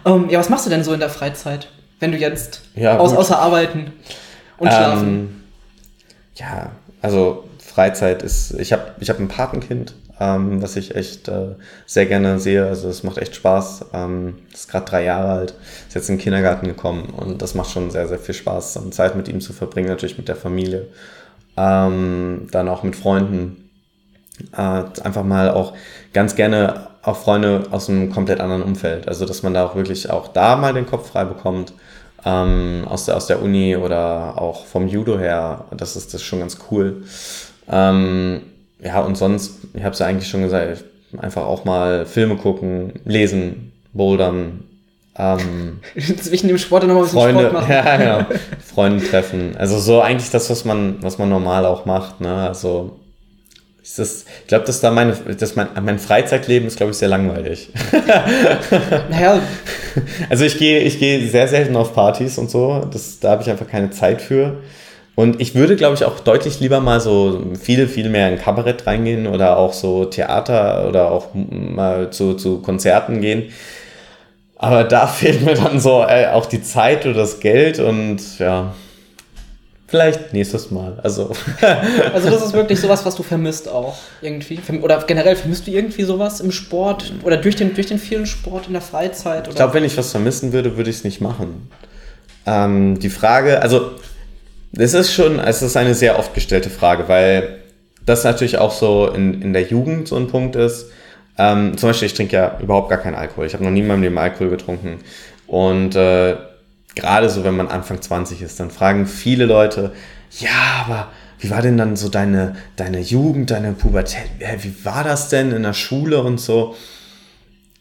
um, 0.03 0.23
ähm, 0.23 0.29
ja, 0.29 0.39
was 0.39 0.49
machst 0.49 0.65
du 0.65 0.69
denn 0.69 0.83
so 0.83 0.93
in 0.93 0.99
der 0.99 1.09
Freizeit, 1.09 1.69
wenn 1.99 2.11
du 2.11 2.17
jetzt 2.17 2.61
ja, 2.75 2.97
aus, 2.97 3.13
außer 3.13 3.39
arbeiten 3.39 3.93
und 4.57 4.67
schlafen? 4.67 5.07
Ähm, 5.07 5.43
ja, 6.35 6.71
also 7.01 7.45
Freizeit 7.59 8.23
ist, 8.23 8.59
ich 8.59 8.73
habe 8.73 8.93
ich 8.99 9.09
hab 9.09 9.19
ein 9.19 9.27
Patenkind, 9.27 9.93
ähm, 10.19 10.61
was 10.61 10.75
ich 10.75 10.95
echt 10.95 11.27
äh, 11.27 11.55
sehr 11.85 12.05
gerne 12.05 12.39
sehe. 12.39 12.65
Also 12.65 12.89
es 12.89 13.03
macht 13.03 13.17
echt 13.17 13.35
Spaß. 13.35 13.85
Ähm, 13.93 14.39
ist 14.53 14.69
gerade 14.69 14.85
drei 14.85 15.03
Jahre 15.03 15.31
alt, 15.31 15.55
ist 15.87 15.95
jetzt 15.95 16.09
in 16.09 16.17
den 16.17 16.21
Kindergarten 16.21 16.67
gekommen 16.67 17.13
und 17.15 17.41
das 17.41 17.55
macht 17.55 17.71
schon 17.71 17.89
sehr, 17.91 18.07
sehr 18.07 18.19
viel 18.19 18.35
Spaß, 18.35 18.73
dann 18.73 18.91
Zeit 18.91 19.15
mit 19.15 19.27
ihm 19.27 19.41
zu 19.41 19.53
verbringen, 19.53 19.87
natürlich 19.87 20.17
mit 20.17 20.27
der 20.27 20.35
Familie, 20.35 20.87
ähm, 21.57 22.47
dann 22.51 22.67
auch 22.67 22.83
mit 22.83 22.95
Freunden. 22.95 23.69
Äh, 24.53 24.83
einfach 25.03 25.23
mal 25.23 25.51
auch 25.51 25.73
ganz 26.13 26.35
gerne 26.35 26.87
auch 27.01 27.17
Freunde 27.17 27.67
aus 27.71 27.89
einem 27.89 28.11
komplett 28.11 28.39
anderen 28.39 28.63
Umfeld. 28.63 29.07
Also 29.07 29.25
dass 29.25 29.43
man 29.43 29.53
da 29.53 29.65
auch 29.65 29.75
wirklich 29.75 30.09
auch 30.09 30.27
da 30.29 30.55
mal 30.55 30.73
den 30.73 30.85
Kopf 30.85 31.09
frei 31.11 31.25
bekommt. 31.25 31.73
Ähm, 32.25 32.85
aus, 32.85 33.05
der, 33.05 33.15
aus 33.15 33.27
der 33.27 33.41
Uni 33.41 33.77
oder 33.77 34.41
auch 34.41 34.65
vom 34.65 34.89
Judo 34.89 35.17
her, 35.17 35.63
das 35.71 35.95
ist 35.95 36.13
das 36.13 36.21
schon 36.21 36.39
ganz 36.39 36.57
cool. 36.69 37.03
Ähm, 37.71 38.41
ja, 38.81 39.01
und 39.01 39.17
sonst, 39.17 39.59
ich 39.73 39.83
habe 39.83 39.93
es 39.93 39.99
ja 39.99 40.05
eigentlich 40.05 40.29
schon 40.29 40.41
gesagt, 40.41 40.83
einfach 41.17 41.45
auch 41.45 41.65
mal 41.65 42.05
Filme 42.05 42.37
gucken, 42.37 42.93
lesen, 43.05 43.73
bouldern. 43.93 44.63
Ähm, 45.17 45.79
Zwischen 46.21 46.47
dem 46.47 46.57
Sport 46.57 46.83
und 46.83 46.89
noch 46.89 46.97
ein 46.97 47.01
bisschen 47.03 47.19
Freunde, 47.19 47.49
Sport 47.49 47.53
machen. 47.53 47.71
Ja, 47.73 47.97
genau. 47.97 48.25
Freunde 48.73 49.05
treffen. 49.05 49.55
Also 49.57 49.79
so 49.79 50.01
eigentlich 50.01 50.29
das, 50.29 50.49
was 50.49 50.63
man, 50.65 50.97
was 51.01 51.17
man 51.17 51.29
normal 51.29 51.65
auch 51.65 51.85
macht. 51.85 52.21
Ne? 52.21 52.33
Also 52.47 52.99
ist 53.81 53.99
das, 53.99 54.25
ich 54.41 54.47
glaube, 54.47 54.65
dass 54.65 54.81
da 54.81 54.91
meine, 54.91 55.13
dass 55.13 55.55
mein, 55.55 55.67
mein 55.81 55.99
Freizeitleben 55.99 56.67
ist, 56.67 56.77
glaube 56.77 56.91
ich, 56.91 56.97
sehr 56.97 57.07
langweilig. 57.07 57.69
naja. 59.09 59.41
Also 60.29 60.45
ich 60.45 60.57
gehe, 60.57 60.81
ich 60.81 60.99
gehe 60.99 61.27
sehr 61.27 61.47
selten 61.47 61.75
auf 61.75 61.93
Partys 61.93 62.37
und 62.37 62.49
so. 62.49 62.87
Das, 62.91 63.19
da 63.19 63.31
habe 63.31 63.41
ich 63.41 63.49
einfach 63.49 63.67
keine 63.67 63.89
Zeit 63.89 64.21
für. 64.21 64.57
Und 65.19 65.41
ich 65.41 65.53
würde, 65.53 65.75
glaube 65.75 65.95
ich, 65.95 66.05
auch 66.05 66.21
deutlich 66.21 66.61
lieber 66.61 66.79
mal 66.79 67.01
so 67.01 67.43
viel, 67.61 67.89
viel 67.89 68.07
mehr 68.07 68.31
in 68.31 68.39
Kabarett 68.39 68.87
reingehen 68.87 69.27
oder 69.27 69.57
auch 69.57 69.73
so 69.73 70.05
Theater 70.05 70.87
oder 70.87 71.11
auch 71.11 71.27
mal 71.33 72.09
zu, 72.11 72.35
zu 72.35 72.61
Konzerten 72.61 73.19
gehen. 73.19 73.51
Aber 74.55 74.85
da 74.85 75.07
fehlt 75.07 75.43
mir 75.43 75.55
dann 75.55 75.81
so 75.81 76.05
äh, 76.07 76.27
auch 76.27 76.45
die 76.45 76.63
Zeit 76.63 77.05
oder 77.05 77.15
das 77.15 77.41
Geld 77.41 77.79
und 77.79 78.39
ja, 78.39 78.73
vielleicht 79.87 80.31
nächstes 80.31 80.71
Mal. 80.71 81.01
Also. 81.03 81.31
also 82.13 82.29
das 82.29 82.41
ist 82.41 82.53
wirklich 82.53 82.79
sowas, 82.79 83.05
was 83.05 83.15
du 83.15 83.23
vermisst 83.23 83.67
auch 83.67 83.97
irgendwie. 84.21 84.57
Oder 84.81 85.03
generell 85.05 85.35
vermisst 85.35 85.67
du 85.67 85.71
irgendwie 85.71 86.03
sowas 86.03 86.39
im 86.39 86.53
Sport 86.53 87.11
oder 87.23 87.35
durch 87.35 87.57
den, 87.57 87.75
durch 87.75 87.87
den 87.87 87.99
vielen 87.99 88.25
Sport 88.25 88.67
in 88.67 88.71
der 88.71 88.81
Freizeit? 88.81 89.41
Oder? 89.41 89.49
Ich 89.49 89.55
glaube, 89.57 89.73
wenn 89.73 89.83
ich 89.83 89.97
was 89.97 90.11
vermissen 90.11 90.53
würde, 90.53 90.77
würde 90.77 90.89
ich 90.89 90.95
es 90.95 91.03
nicht 91.03 91.19
machen. 91.19 91.69
Ähm, 92.45 92.97
die 92.99 93.09
Frage, 93.09 93.61
also 93.61 93.91
das 94.71 94.93
ist 94.93 95.13
schon, 95.13 95.39
es 95.39 95.61
ist 95.61 95.77
eine 95.77 95.95
sehr 95.95 96.19
oft 96.19 96.33
gestellte 96.33 96.69
Frage, 96.69 97.07
weil 97.07 97.59
das 98.05 98.23
natürlich 98.23 98.57
auch 98.57 98.71
so 98.71 99.07
in, 99.07 99.41
in 99.41 99.53
der 99.53 99.63
Jugend 99.63 100.07
so 100.07 100.15
ein 100.15 100.27
Punkt 100.27 100.55
ist. 100.55 100.87
Ähm, 101.37 101.77
zum 101.77 101.89
Beispiel, 101.89 102.07
ich 102.07 102.13
trinke 102.13 102.35
ja 102.35 102.57
überhaupt 102.59 102.89
gar 102.89 102.97
keinen 102.97 103.15
Alkohol. 103.15 103.45
Ich 103.45 103.53
habe 103.53 103.63
noch 103.63 103.71
nie 103.71 103.79
in 103.79 103.87
meinem 103.87 104.03
Leben 104.03 104.17
Alkohol 104.17 104.49
getrunken. 104.49 104.99
Und 105.47 105.95
äh, 105.95 106.35
gerade 106.95 107.29
so, 107.29 107.43
wenn 107.43 107.55
man 107.55 107.67
Anfang 107.67 108.01
20 108.01 108.41
ist, 108.41 108.59
dann 108.59 108.71
fragen 108.71 109.07
viele 109.07 109.45
Leute, 109.45 109.93
ja, 110.39 110.85
aber 110.85 111.07
wie 111.39 111.49
war 111.49 111.61
denn 111.61 111.77
dann 111.77 111.95
so 111.95 112.09
deine, 112.09 112.55
deine 112.75 112.99
Jugend, 112.99 113.51
deine 113.51 113.71
Pubertät? 113.71 114.29
Wie 114.61 114.85
war 114.85 115.03
das 115.03 115.29
denn 115.29 115.51
in 115.51 115.63
der 115.63 115.73
Schule 115.73 116.21
und 116.21 116.39
so? 116.39 116.75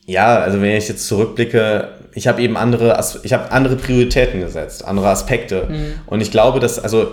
Ja, 0.06 0.38
also 0.38 0.60
wenn 0.62 0.76
ich 0.76 0.88
jetzt 0.88 1.06
zurückblicke, 1.06 1.97
ich 2.14 2.26
habe 2.26 2.42
eben 2.42 2.56
andere, 2.56 2.98
ich 3.22 3.32
habe 3.32 3.50
andere 3.52 3.76
Prioritäten 3.76 4.40
gesetzt, 4.40 4.84
andere 4.84 5.08
Aspekte. 5.08 5.66
Mhm. 5.68 5.94
Und 6.06 6.20
ich 6.20 6.30
glaube, 6.30 6.60
dass, 6.60 6.78
also 6.78 7.12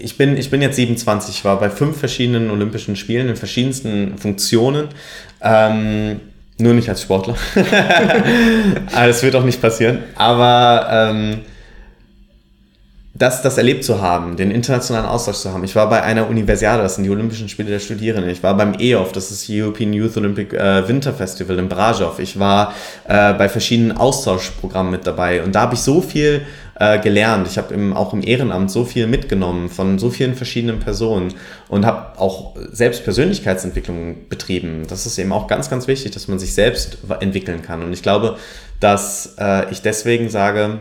ich 0.00 0.16
bin, 0.16 0.36
ich 0.36 0.50
bin 0.50 0.62
jetzt 0.62 0.76
27, 0.76 1.36
ich 1.36 1.44
war 1.44 1.58
bei 1.58 1.70
fünf 1.70 1.98
verschiedenen 1.98 2.50
Olympischen 2.50 2.96
Spielen 2.96 3.28
in 3.28 3.36
verschiedensten 3.36 4.18
Funktionen. 4.18 4.88
Ähm, 5.40 6.20
nur 6.58 6.74
nicht 6.74 6.88
als 6.88 7.02
Sportler. 7.02 7.36
das 8.94 9.22
wird 9.22 9.34
auch 9.34 9.44
nicht 9.44 9.60
passieren. 9.60 9.98
Aber 10.14 10.86
ähm, 10.90 11.40
das, 13.22 13.40
das 13.40 13.56
erlebt 13.56 13.84
zu 13.84 14.02
haben, 14.02 14.36
den 14.36 14.50
internationalen 14.50 15.06
Austausch 15.06 15.36
zu 15.36 15.52
haben. 15.52 15.62
Ich 15.62 15.76
war 15.76 15.88
bei 15.88 16.02
einer 16.02 16.28
Universiade, 16.28 16.82
das 16.82 16.96
sind 16.96 17.04
die 17.04 17.10
Olympischen 17.10 17.48
Spiele 17.48 17.70
der 17.70 17.78
Studierenden. 17.78 18.28
Ich 18.28 18.42
war 18.42 18.56
beim 18.56 18.74
EOF, 18.76 19.12
das 19.12 19.30
ist 19.30 19.46
European 19.48 19.92
Youth 19.92 20.16
Olympic 20.16 20.52
äh, 20.52 20.88
Winter 20.88 21.14
Festival 21.14 21.56
in 21.60 21.68
Brasov. 21.68 22.18
Ich 22.18 22.40
war 22.40 22.74
äh, 23.06 23.32
bei 23.34 23.48
verschiedenen 23.48 23.96
Austauschprogrammen 23.96 24.90
mit 24.90 25.06
dabei 25.06 25.44
und 25.44 25.54
da 25.54 25.60
habe 25.60 25.74
ich 25.74 25.80
so 25.80 26.00
viel 26.00 26.42
äh, 26.80 26.98
gelernt. 26.98 27.46
Ich 27.46 27.58
habe 27.58 27.76
auch 27.94 28.12
im 28.12 28.24
Ehrenamt 28.24 28.72
so 28.72 28.84
viel 28.84 29.06
mitgenommen 29.06 29.68
von 29.68 30.00
so 30.00 30.10
vielen 30.10 30.34
verschiedenen 30.34 30.80
Personen 30.80 31.32
und 31.68 31.86
habe 31.86 32.18
auch 32.18 32.56
selbst 32.72 33.04
Persönlichkeitsentwicklung 33.04 34.28
betrieben. 34.30 34.82
Das 34.88 35.06
ist 35.06 35.16
eben 35.20 35.30
auch 35.30 35.46
ganz, 35.46 35.70
ganz 35.70 35.86
wichtig, 35.86 36.10
dass 36.10 36.26
man 36.26 36.40
sich 36.40 36.54
selbst 36.54 36.98
entwickeln 37.20 37.62
kann. 37.62 37.84
Und 37.84 37.92
ich 37.92 38.02
glaube, 38.02 38.36
dass 38.80 39.36
äh, 39.38 39.70
ich 39.70 39.80
deswegen 39.80 40.28
sage, 40.28 40.80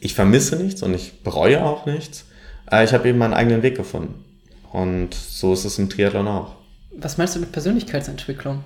ich 0.00 0.14
vermisse 0.14 0.56
nichts 0.56 0.82
und 0.82 0.94
ich 0.94 1.22
bereue 1.22 1.64
auch 1.64 1.86
nichts. 1.86 2.24
Äh, 2.70 2.84
ich 2.84 2.92
habe 2.92 3.08
eben 3.08 3.18
meinen 3.18 3.34
eigenen 3.34 3.62
Weg 3.62 3.76
gefunden. 3.76 4.24
Und 4.72 5.14
so 5.14 5.52
ist 5.52 5.64
es 5.64 5.78
im 5.78 5.88
Triathlon 5.88 6.28
auch. 6.28 6.56
Was 6.98 7.18
meinst 7.18 7.36
du 7.36 7.40
mit 7.40 7.52
Persönlichkeitsentwicklung? 7.52 8.64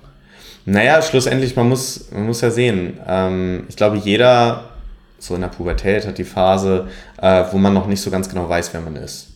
Naja, 0.65 1.01
schlussendlich, 1.01 1.55
man 1.55 1.69
muss, 1.69 2.11
man 2.11 2.25
muss 2.25 2.41
ja 2.41 2.51
sehen. 2.51 2.99
Ähm, 3.07 3.65
ich 3.69 3.75
glaube, 3.75 3.97
jeder 3.97 4.69
so 5.17 5.35
in 5.35 5.41
der 5.41 5.49
Pubertät 5.49 6.07
hat 6.07 6.17
die 6.17 6.23
Phase, 6.23 6.87
äh, 7.21 7.45
wo 7.51 7.57
man 7.57 7.73
noch 7.73 7.87
nicht 7.87 8.01
so 8.01 8.09
ganz 8.11 8.29
genau 8.29 8.49
weiß, 8.49 8.73
wer 8.73 8.81
man 8.81 8.95
ist. 8.95 9.27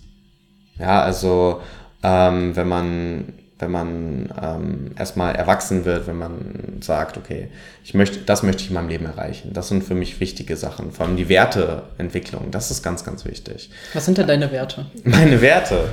Ja, 0.79 1.01
also 1.01 1.61
ähm, 2.03 2.55
wenn 2.55 2.67
man 2.67 3.33
wenn 3.59 3.71
man 3.71 4.33
ähm, 4.41 4.91
erstmal 4.97 5.35
erwachsen 5.35 5.85
wird, 5.85 6.07
wenn 6.07 6.17
man 6.17 6.79
sagt, 6.81 7.17
okay, 7.17 7.47
ich 7.83 7.93
möchte, 7.93 8.19
das 8.19 8.43
möchte 8.43 8.63
ich 8.63 8.69
in 8.69 8.73
meinem 8.73 8.89
Leben 8.89 9.05
erreichen. 9.05 9.53
Das 9.53 9.69
sind 9.69 9.83
für 9.83 9.95
mich 9.95 10.19
wichtige 10.19 10.57
Sachen. 10.57 10.91
Vor 10.91 11.05
allem 11.05 11.15
die 11.15 11.29
Werteentwicklung, 11.29 12.51
das 12.51 12.69
ist 12.69 12.83
ganz, 12.83 13.05
ganz 13.05 13.23
wichtig. 13.25 13.69
Was 13.93 14.05
sind 14.05 14.17
denn 14.17 14.27
deine 14.27 14.51
Werte? 14.51 14.87
Meine 15.03 15.39
Werte. 15.41 15.89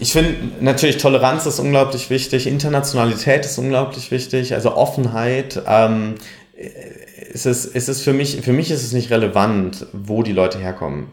Ich 0.00 0.12
finde 0.12 0.34
natürlich 0.60 0.96
Toleranz 0.96 1.46
ist 1.46 1.60
unglaublich 1.60 2.08
wichtig, 2.10 2.46
Internationalität 2.46 3.44
ist 3.44 3.58
unglaublich 3.58 4.10
wichtig, 4.10 4.54
also 4.54 4.74
Offenheit. 4.74 5.62
Ähm, 5.66 6.14
es 7.32 7.46
ist, 7.46 7.66
es 7.76 7.88
ist 7.88 8.02
für 8.02 8.12
mich, 8.12 8.40
für 8.40 8.52
mich 8.52 8.70
ist 8.70 8.82
es 8.82 8.92
nicht 8.92 9.10
relevant, 9.10 9.86
wo 9.92 10.22
die 10.22 10.32
Leute 10.32 10.58
herkommen. 10.58 11.08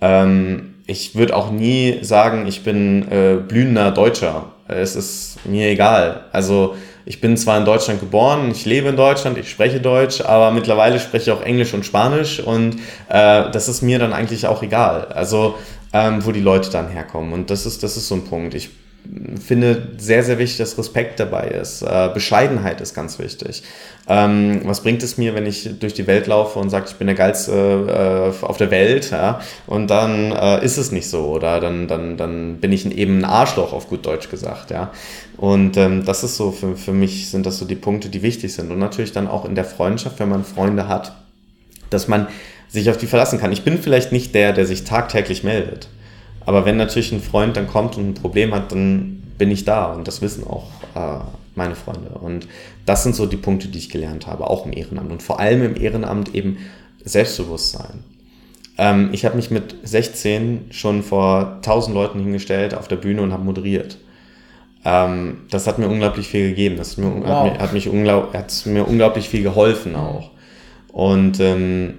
Ähm, 0.00 0.74
ich 0.86 1.14
würde 1.14 1.34
auch 1.34 1.50
nie 1.50 2.00
sagen, 2.02 2.46
ich 2.46 2.62
bin 2.64 3.10
äh, 3.10 3.36
blühender 3.36 3.92
Deutscher. 3.92 4.52
Es 4.68 4.96
ist 4.96 5.38
mir 5.44 5.68
egal. 5.68 6.24
Also 6.32 6.76
ich 7.04 7.20
bin 7.20 7.36
zwar 7.36 7.56
in 7.58 7.64
Deutschland 7.64 8.00
geboren, 8.00 8.50
ich 8.50 8.64
lebe 8.64 8.88
in 8.88 8.96
Deutschland, 8.96 9.38
ich 9.38 9.48
spreche 9.48 9.80
Deutsch, 9.80 10.20
aber 10.20 10.50
mittlerweile 10.50 10.98
spreche 10.98 11.30
ich 11.30 11.36
auch 11.36 11.42
Englisch 11.42 11.72
und 11.72 11.86
Spanisch 11.86 12.40
und 12.40 12.76
äh, 13.08 13.50
das 13.50 13.68
ist 13.68 13.82
mir 13.82 13.98
dann 13.98 14.12
eigentlich 14.12 14.46
auch 14.46 14.62
egal. 14.62 15.06
Also 15.12 15.54
ähm, 15.92 16.24
wo 16.24 16.32
die 16.32 16.40
Leute 16.40 16.70
dann 16.70 16.88
herkommen. 16.88 17.32
Und 17.32 17.50
das 17.50 17.64
ist, 17.64 17.82
das 17.82 17.96
ist 17.96 18.08
so 18.08 18.16
ein 18.16 18.24
Punkt. 18.24 18.54
Ich 18.54 18.70
finde 19.44 19.88
sehr, 19.98 20.22
sehr 20.22 20.38
wichtig, 20.38 20.58
dass 20.58 20.78
Respekt 20.78 21.20
dabei 21.20 21.48
ist. 21.48 21.82
Äh, 21.82 22.10
Bescheidenheit 22.12 22.80
ist 22.80 22.94
ganz 22.94 23.18
wichtig. 23.18 23.62
Ähm, 24.08 24.60
was 24.64 24.82
bringt 24.82 25.02
es 25.02 25.18
mir, 25.18 25.34
wenn 25.34 25.46
ich 25.46 25.78
durch 25.80 25.94
die 25.94 26.06
Welt 26.06 26.26
laufe 26.26 26.58
und 26.58 26.70
sage, 26.70 26.86
ich 26.88 26.94
bin 26.94 27.06
der 27.08 27.16
Geilste 27.16 28.32
äh, 28.40 28.44
auf 28.44 28.56
der 28.56 28.70
Welt, 28.70 29.10
ja? 29.10 29.40
und 29.66 29.90
dann 29.90 30.30
äh, 30.32 30.64
ist 30.64 30.76
es 30.76 30.92
nicht 30.92 31.08
so 31.08 31.26
oder 31.26 31.60
dann, 31.60 31.88
dann, 31.88 32.16
dann 32.16 32.58
bin 32.58 32.72
ich 32.72 32.86
eben 32.86 33.18
ein 33.18 33.24
Arschloch, 33.24 33.72
auf 33.72 33.88
gut 33.88 34.06
Deutsch 34.06 34.30
gesagt. 34.30 34.70
Ja? 34.70 34.92
Und 35.36 35.76
ähm, 35.76 36.04
das 36.04 36.22
ist 36.22 36.36
so, 36.36 36.52
für, 36.52 36.76
für 36.76 36.92
mich 36.92 37.30
sind 37.30 37.46
das 37.46 37.58
so 37.58 37.64
die 37.64 37.74
Punkte, 37.74 38.08
die 38.08 38.22
wichtig 38.22 38.54
sind. 38.54 38.70
Und 38.70 38.78
natürlich 38.78 39.12
dann 39.12 39.26
auch 39.26 39.44
in 39.44 39.54
der 39.54 39.64
Freundschaft, 39.64 40.20
wenn 40.20 40.28
man 40.28 40.44
Freunde 40.44 40.88
hat, 40.88 41.16
dass 41.90 42.08
man 42.08 42.28
sich 42.68 42.90
auf 42.90 42.96
die 42.96 43.06
verlassen 43.06 43.38
kann. 43.38 43.52
Ich 43.52 43.64
bin 43.64 43.78
vielleicht 43.78 44.12
nicht 44.12 44.34
der, 44.34 44.52
der 44.52 44.66
sich 44.66 44.84
tagtäglich 44.84 45.44
meldet. 45.44 45.88
Aber 46.46 46.64
wenn 46.64 46.76
natürlich 46.76 47.12
ein 47.12 47.20
Freund 47.20 47.56
dann 47.56 47.66
kommt 47.66 47.98
und 47.98 48.08
ein 48.10 48.14
Problem 48.14 48.54
hat, 48.54 48.72
dann 48.72 49.22
bin 49.36 49.50
ich 49.50 49.64
da 49.64 49.92
und 49.92 50.08
das 50.08 50.22
wissen 50.22 50.44
auch 50.46 50.68
äh, 50.94 51.18
meine 51.54 51.74
Freunde. 51.74 52.10
Und 52.20 52.48
das 52.86 53.02
sind 53.02 53.14
so 53.14 53.26
die 53.26 53.36
Punkte, 53.36 53.68
die 53.68 53.78
ich 53.78 53.90
gelernt 53.90 54.26
habe, 54.26 54.48
auch 54.48 54.64
im 54.64 54.72
Ehrenamt 54.72 55.10
und 55.10 55.22
vor 55.22 55.40
allem 55.40 55.62
im 55.62 55.76
Ehrenamt 55.76 56.34
eben 56.34 56.58
Selbstbewusstsein. 57.04 58.04
Ähm, 58.78 59.10
ich 59.12 59.24
habe 59.24 59.36
mich 59.36 59.50
mit 59.50 59.74
16 59.82 60.66
schon 60.70 61.02
vor 61.02 61.56
1000 61.56 61.94
Leuten 61.94 62.20
hingestellt 62.20 62.74
auf 62.74 62.88
der 62.88 62.96
Bühne 62.96 63.22
und 63.22 63.32
habe 63.32 63.44
moderiert. 63.44 63.98
Ähm, 64.84 65.38
das 65.50 65.66
hat 65.66 65.78
mir 65.78 65.88
unglaublich 65.88 66.28
viel 66.28 66.50
gegeben. 66.50 66.76
Das 66.76 66.92
hat 66.92 66.98
mir, 66.98 67.10
wow. 67.10 67.26
hat 67.26 67.44
mir, 67.44 67.58
hat 67.58 67.72
mich 67.72 67.88
unglaub, 67.88 68.34
hat 68.34 68.66
mir 68.66 68.86
unglaublich 68.86 69.28
viel 69.28 69.42
geholfen 69.42 69.96
auch. 69.96 70.30
Und 70.92 71.40
ähm, 71.40 71.94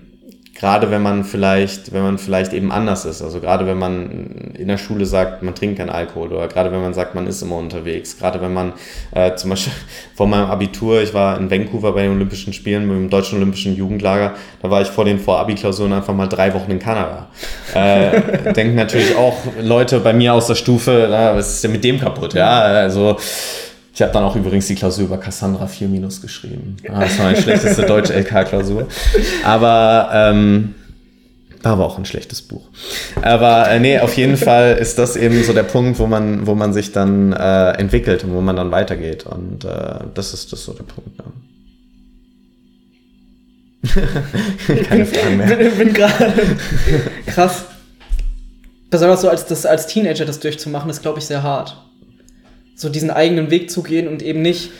gerade 0.60 0.90
wenn 0.92 1.02
man 1.02 1.24
vielleicht, 1.24 1.94
wenn 1.94 2.02
man 2.02 2.18
vielleicht 2.18 2.54
eben 2.54 2.72
anders 2.72 3.06
ist. 3.06 3.22
Also 3.22 3.40
gerade 3.40 3.68
wenn 3.68 3.78
man 3.78 4.54
in 4.58 4.68
der 4.68 4.78
Schule 4.78 5.06
sagt, 5.06 5.44
man 5.44 5.54
trinkt 5.54 5.78
keinen 5.78 5.90
Alkohol 5.90 6.34
oder 6.34 6.48
gerade 6.48 6.72
wenn 6.72 6.82
man 6.82 6.94
sagt, 6.94 7.16
man 7.16 7.28
ist 7.28 7.42
immer 7.42 7.58
unterwegs. 7.58 8.18
Gerade 8.18 8.42
wenn 8.42 8.54
man 8.54 8.74
äh, 9.14 9.36
zum 9.36 9.52
Beispiel 9.52 9.74
vor 10.16 10.28
meinem 10.28 10.48
Abitur, 10.48 11.02
ich 11.02 11.14
war 11.14 11.38
in 11.38 11.52
Vancouver 11.52 11.94
bei 11.94 12.04
den 12.04 12.12
Olympischen 12.14 12.54
Spielen 12.54 12.88
mit 12.88 12.98
dem 12.98 13.10
Deutschen 13.10 13.38
Olympischen 13.38 13.76
Jugendlager, 13.76 14.34
da 14.62 14.70
war 14.70 14.82
ich 14.82 14.88
vor 14.88 15.06
den 15.06 15.20
Vor-Abi-Klausuren 15.20 15.94
einfach 15.94 16.14
mal 16.14 16.28
drei 16.28 16.54
Wochen 16.54 16.72
in 16.72 16.80
Kanada. 16.80 17.28
Äh, 17.74 18.54
denken 18.54 18.76
natürlich 18.76 19.16
auch 19.16 19.38
Leute 19.62 20.00
bei 20.00 20.14
mir 20.14 20.34
aus 20.34 20.48
der 20.48 20.56
Stufe, 20.56 21.08
na, 21.10 21.36
was 21.36 21.54
ist 21.54 21.64
denn 21.64 21.72
mit 21.72 21.84
dem 21.84 22.00
kaputt? 22.00 22.34
Ja, 22.34 22.62
also 22.62 23.18
ich 23.98 24.02
habe 24.04 24.14
dann 24.14 24.24
auch 24.26 24.36
übrigens 24.36 24.68
die 24.68 24.76
Klausur 24.76 25.06
über 25.06 25.18
Cassandra 25.18 25.66
4 25.66 25.88
Minus 25.88 26.22
geschrieben. 26.22 26.78
Ah, 26.88 27.00
das 27.00 27.18
war 27.18 27.26
meine 27.26 27.42
schlechteste 27.42 27.82
deutsche 27.82 28.14
LK-Klausur. 28.14 28.88
Aber 29.44 30.10
ähm, 30.14 30.76
war 31.64 31.72
aber 31.72 31.88
auch 31.88 31.98
ein 31.98 32.06
schlechtes 32.06 32.44
Buch. 32.44 32.70
Aber 33.24 33.68
äh, 33.72 33.80
nee, 33.80 33.98
auf 33.98 34.16
jeden 34.16 34.38
Fall 34.38 34.78
ist 34.78 35.00
das 35.00 35.16
eben 35.16 35.44
so 35.44 35.52
der 35.52 35.64
Punkt, 35.64 35.98
wo 35.98 36.06
man, 36.06 36.46
wo 36.46 36.54
man 36.54 36.74
sich 36.74 36.92
dann 36.92 37.34
äh, 37.34 37.72
entwickelt 37.72 38.24
und 38.24 38.34
wo 38.34 38.42
man 38.42 38.56
dann 38.56 38.70
weitergeht. 38.70 39.26
Und 39.26 39.66
äh, 39.66 40.02
das 40.14 40.32
ist 40.32 40.54
das 40.54 40.64
so 40.64 40.74
der 40.74 40.84
Punkt. 40.84 41.20
Ja. 43.84 44.04
Keine 44.84 45.08
Fragen 45.08 45.38
mehr. 45.38 45.50
Ich 45.50 45.58
bin, 45.58 45.88
bin 45.88 45.94
gerade 45.96 46.34
krass. 47.26 47.66
Besonders 48.92 49.22
so 49.22 49.30
als, 49.30 49.48
das, 49.48 49.66
als 49.66 49.88
Teenager 49.88 50.26
das 50.26 50.40
durchzumachen, 50.40 50.92
ist, 50.92 51.02
glaube 51.02 51.18
ich, 51.18 51.26
sehr 51.26 51.42
hart 51.42 51.78
so 52.78 52.90
diesen 52.90 53.10
eigenen 53.10 53.50
Weg 53.50 53.70
zu 53.72 53.84
gehen 53.84 54.08
und 54.08 54.22
eben 54.22 54.42
nicht, 54.42 54.72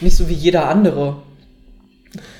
nicht 0.00 0.16
so 0.16 0.28
wie 0.28 0.34
jeder 0.34 0.68
andere 0.68 1.16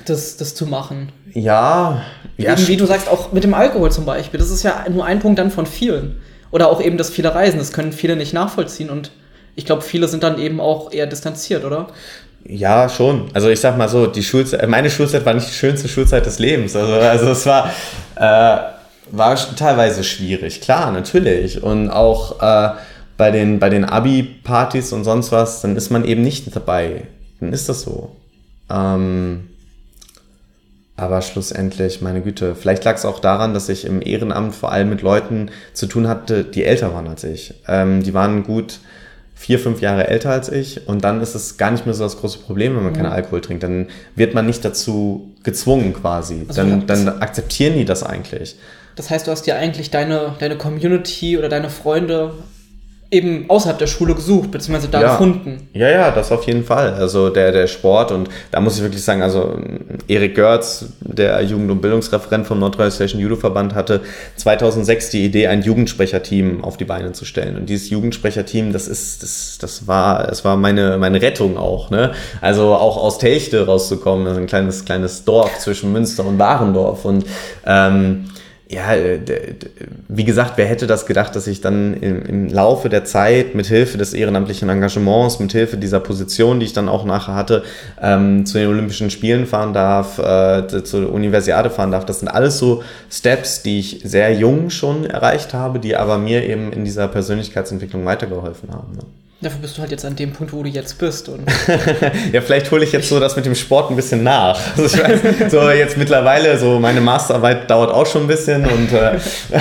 das, 0.06 0.36
das 0.36 0.54
zu 0.54 0.66
machen. 0.66 1.10
Ja, 1.34 2.02
ja. 2.36 2.52
Eben, 2.52 2.68
wie 2.68 2.76
du 2.76 2.86
sagst, 2.86 3.08
auch 3.08 3.32
mit 3.32 3.44
dem 3.44 3.52
Alkohol 3.52 3.92
zum 3.92 4.06
Beispiel. 4.06 4.38
Das 4.40 4.50
ist 4.50 4.62
ja 4.62 4.86
nur 4.88 5.04
ein 5.04 5.18
Punkt 5.18 5.38
dann 5.38 5.50
von 5.50 5.66
vielen. 5.66 6.20
Oder 6.52 6.68
auch 6.68 6.80
eben 6.80 6.96
das 6.96 7.10
viele 7.10 7.34
Reisen. 7.34 7.58
Das 7.58 7.72
können 7.72 7.92
viele 7.92 8.16
nicht 8.16 8.32
nachvollziehen. 8.32 8.90
Und 8.90 9.10
ich 9.56 9.66
glaube, 9.66 9.82
viele 9.82 10.08
sind 10.08 10.22
dann 10.22 10.38
eben 10.38 10.60
auch 10.60 10.92
eher 10.92 11.06
distanziert, 11.06 11.64
oder? 11.64 11.88
Ja, 12.44 12.88
schon. 12.88 13.28
Also 13.34 13.50
ich 13.50 13.60
sag 13.60 13.76
mal 13.76 13.88
so, 13.88 14.06
die 14.06 14.22
Schulzeit, 14.22 14.66
meine 14.68 14.90
Schulzeit 14.90 15.26
war 15.26 15.34
nicht 15.34 15.48
die 15.48 15.54
schönste 15.54 15.88
Schulzeit 15.88 16.26
des 16.26 16.38
Lebens. 16.38 16.74
Also, 16.74 16.94
also 16.94 17.30
es 17.30 17.46
war, 17.46 17.70
äh, 18.16 18.56
war 19.10 19.56
teilweise 19.56 20.02
schwierig, 20.02 20.60
klar, 20.60 20.90
natürlich. 20.90 21.62
Und 21.62 21.90
auch 21.90 22.40
äh, 22.40 22.70
bei 23.20 23.30
den, 23.30 23.58
bei 23.58 23.68
den 23.68 23.84
Abi-Partys 23.84 24.94
und 24.94 25.04
sonst 25.04 25.30
was, 25.30 25.60
dann 25.60 25.76
ist 25.76 25.90
man 25.90 26.06
eben 26.06 26.22
nicht 26.22 26.56
dabei. 26.56 27.02
Dann 27.38 27.52
ist 27.52 27.68
das 27.68 27.82
so. 27.82 28.16
Ähm, 28.70 29.50
aber 30.96 31.20
schlussendlich, 31.20 32.00
meine 32.00 32.22
Güte, 32.22 32.54
vielleicht 32.54 32.82
lag 32.86 32.94
es 32.94 33.04
auch 33.04 33.18
daran, 33.18 33.52
dass 33.52 33.68
ich 33.68 33.84
im 33.84 34.00
Ehrenamt 34.00 34.54
vor 34.54 34.72
allem 34.72 34.88
mit 34.88 35.02
Leuten 35.02 35.50
zu 35.74 35.86
tun 35.86 36.08
hatte, 36.08 36.44
die 36.44 36.64
älter 36.64 36.94
waren 36.94 37.08
als 37.08 37.22
ich. 37.24 37.52
Ähm, 37.68 38.02
die 38.02 38.14
waren 38.14 38.42
gut 38.42 38.80
vier, 39.34 39.58
fünf 39.58 39.82
Jahre 39.82 40.08
älter 40.08 40.30
als 40.30 40.48
ich 40.48 40.88
und 40.88 41.04
dann 41.04 41.20
ist 41.20 41.34
es 41.34 41.58
gar 41.58 41.70
nicht 41.72 41.84
mehr 41.84 41.94
so 41.94 42.04
das 42.04 42.16
große 42.16 42.38
Problem, 42.38 42.74
wenn 42.74 42.84
man 42.84 42.92
mhm. 42.94 42.96
keinen 42.96 43.12
Alkohol 43.12 43.42
trinkt. 43.42 43.62
Dann 43.62 43.88
wird 44.16 44.32
man 44.32 44.46
nicht 44.46 44.64
dazu 44.64 45.34
gezwungen 45.42 45.92
quasi. 45.92 46.46
Also 46.48 46.62
dann, 46.62 46.86
dann 46.86 47.20
akzeptieren 47.20 47.74
die 47.74 47.84
das 47.84 48.02
eigentlich. 48.02 48.56
Das 48.96 49.10
heißt, 49.10 49.26
du 49.26 49.30
hast 49.30 49.42
dir 49.42 49.56
eigentlich 49.56 49.90
deine, 49.90 50.36
deine 50.38 50.56
Community 50.56 51.36
oder 51.36 51.50
deine 51.50 51.68
Freunde 51.68 52.32
eben 53.10 53.46
außerhalb 53.48 53.78
der 53.78 53.88
Schule 53.88 54.14
gesucht, 54.14 54.52
beziehungsweise 54.52 54.88
da 54.88 55.00
ja. 55.00 55.12
gefunden. 55.12 55.68
Ja, 55.72 55.88
ja, 55.90 56.10
das 56.12 56.30
auf 56.30 56.44
jeden 56.44 56.64
Fall. 56.64 56.94
Also 56.94 57.28
der, 57.28 57.50
der 57.50 57.66
Sport 57.66 58.12
und 58.12 58.28
da 58.52 58.60
muss 58.60 58.76
ich 58.76 58.82
wirklich 58.82 59.02
sagen, 59.02 59.22
also 59.22 59.58
Erik 60.06 60.36
Görz, 60.36 60.86
der 61.00 61.42
Jugend- 61.42 61.70
und 61.72 61.80
Bildungsreferent 61.80 62.46
vom 62.46 62.60
Nordrhein-Westfälischen 62.60 63.18
Judo-Verband, 63.18 63.74
hatte 63.74 64.00
2006 64.36 65.10
die 65.10 65.24
Idee, 65.24 65.48
ein 65.48 65.62
Jugendsprecherteam 65.62 66.62
auf 66.62 66.76
die 66.76 66.84
Beine 66.84 67.10
zu 67.12 67.24
stellen. 67.24 67.56
Und 67.56 67.68
dieses 67.68 67.90
Jugendsprecherteam, 67.90 68.72
das 68.72 68.86
ist, 68.86 69.24
das, 69.24 69.58
das 69.60 69.88
war, 69.88 70.28
das 70.28 70.44
war 70.44 70.56
meine, 70.56 70.96
meine 70.98 71.20
Rettung 71.20 71.56
auch, 71.56 71.90
ne? 71.90 72.12
Also 72.40 72.74
auch 72.74 72.96
aus 72.96 73.18
Telchte 73.18 73.66
rauszukommen, 73.66 74.26
also 74.28 74.40
ein 74.40 74.46
kleines, 74.46 74.84
kleines 74.84 75.24
Dorf 75.24 75.58
zwischen 75.58 75.92
Münster 75.92 76.24
und 76.24 76.38
Warendorf 76.38 77.04
und, 77.04 77.24
ähm, 77.66 78.26
ja, 78.70 78.94
äh, 78.94 79.18
wie 80.06 80.24
gesagt, 80.24 80.52
wer 80.54 80.66
hätte 80.66 80.86
das 80.86 81.04
gedacht, 81.04 81.34
dass 81.34 81.48
ich 81.48 81.60
dann 81.60 81.94
im, 81.94 82.24
im 82.24 82.48
Laufe 82.48 82.88
der 82.88 83.04
Zeit 83.04 83.56
mit 83.56 83.66
Hilfe 83.66 83.98
des 83.98 84.14
ehrenamtlichen 84.14 84.68
Engagements, 84.68 85.40
mit 85.40 85.50
Hilfe 85.50 85.76
dieser 85.76 85.98
Position, 85.98 86.60
die 86.60 86.66
ich 86.66 86.72
dann 86.72 86.88
auch 86.88 87.04
nachher 87.04 87.34
hatte, 87.34 87.64
ähm, 88.00 88.46
zu 88.46 88.58
den 88.58 88.68
Olympischen 88.68 89.10
Spielen 89.10 89.46
fahren 89.46 89.72
darf, 89.72 90.20
äh, 90.20 90.84
zur 90.84 91.12
Universiade 91.12 91.68
fahren 91.68 91.90
darf. 91.90 92.06
Das 92.06 92.20
sind 92.20 92.28
alles 92.28 92.58
so 92.58 92.84
Steps, 93.10 93.62
die 93.62 93.80
ich 93.80 94.02
sehr 94.04 94.32
jung 94.34 94.70
schon 94.70 95.04
erreicht 95.04 95.52
habe, 95.52 95.80
die 95.80 95.96
aber 95.96 96.18
mir 96.18 96.44
eben 96.44 96.72
in 96.72 96.84
dieser 96.84 97.08
Persönlichkeitsentwicklung 97.08 98.04
weitergeholfen 98.04 98.70
haben. 98.72 98.94
Ne? 98.94 99.02
Dafür 99.42 99.60
bist 99.60 99.78
du 99.78 99.80
halt 99.80 99.90
jetzt 99.90 100.04
an 100.04 100.16
dem 100.16 100.32
Punkt, 100.34 100.52
wo 100.52 100.62
du 100.62 100.68
jetzt 100.68 100.98
bist. 100.98 101.30
Und 101.30 101.40
ja, 102.32 102.42
vielleicht 102.42 102.70
hole 102.70 102.84
ich 102.84 102.92
jetzt 102.92 103.08
so 103.08 103.18
das 103.18 103.36
mit 103.36 103.46
dem 103.46 103.54
Sport 103.54 103.90
ein 103.90 103.96
bisschen 103.96 104.22
nach. 104.22 104.60
Also 104.76 104.94
ich 104.94 105.02
weiß, 105.02 105.50
so 105.50 105.70
jetzt 105.70 105.96
mittlerweile, 105.96 106.58
so 106.58 106.78
meine 106.78 107.00
Masterarbeit 107.00 107.70
dauert 107.70 107.90
auch 107.90 108.04
schon 108.04 108.22
ein 108.22 108.26
bisschen 108.26 108.66
und 108.66 108.92
äh, 108.92 109.18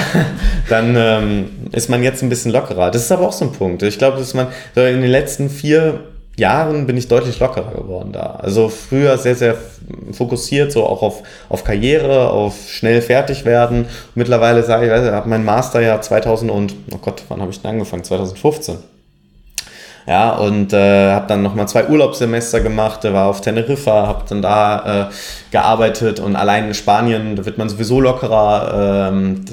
dann 0.69 0.95
ähm, 0.97 1.49
ist 1.71 1.89
man 1.89 2.03
jetzt 2.03 2.21
ein 2.21 2.29
bisschen 2.29 2.51
lockerer. 2.51 2.91
Das 2.91 3.03
ist 3.03 3.11
aber 3.13 3.27
auch 3.27 3.31
so 3.31 3.45
ein 3.45 3.53
Punkt. 3.53 3.81
Ich 3.83 3.97
glaube, 3.97 4.17
dass 4.17 4.33
man 4.33 4.47
so 4.75 4.81
in 4.81 5.01
den 5.01 5.11
letzten 5.11 5.49
vier 5.49 6.01
Jahren 6.35 6.85
bin 6.85 6.97
ich 6.97 7.07
deutlich 7.07 7.39
lockerer 7.39 7.71
geworden 7.71 8.11
da. 8.11 8.37
Also 8.41 8.67
früher 8.67 9.17
sehr, 9.17 9.35
sehr 9.35 9.55
fokussiert, 10.11 10.73
so 10.73 10.85
auch 10.85 11.01
auf, 11.01 11.23
auf 11.47 11.63
Karriere, 11.63 12.31
auf 12.31 12.69
schnell 12.69 13.01
fertig 13.01 13.45
werden. 13.45 13.85
Mittlerweile 14.13 14.63
sage 14.63 14.87
ich, 14.87 14.91
ich 14.91 15.11
habe 15.11 15.29
mein 15.29 15.45
Master 15.45 15.79
ja 15.79 16.01
2000 16.01 16.51
und, 16.51 16.75
oh 16.93 16.97
Gott, 16.97 17.23
wann 17.29 17.39
habe 17.41 17.51
ich 17.51 17.61
denn 17.61 17.71
angefangen? 17.71 18.03
2015. 18.03 18.98
Ja, 20.07 20.31
und 20.31 20.73
äh, 20.73 21.11
habe 21.11 21.27
dann 21.27 21.43
nochmal 21.43 21.67
zwei 21.67 21.87
Urlaubssemester 21.87 22.61
gemacht, 22.61 23.03
war 23.03 23.27
auf 23.27 23.41
Teneriffa, 23.41 24.07
habe 24.07 24.25
dann 24.27 24.41
da 24.41 25.09
äh, 25.09 25.13
gearbeitet 25.51 26.19
und 26.19 26.35
allein 26.35 26.67
in 26.67 26.73
Spanien, 26.73 27.35
da 27.35 27.45
wird 27.45 27.57
man 27.57 27.69
sowieso 27.69 28.01
lockerer. 28.01 29.09
Ähm, 29.11 29.45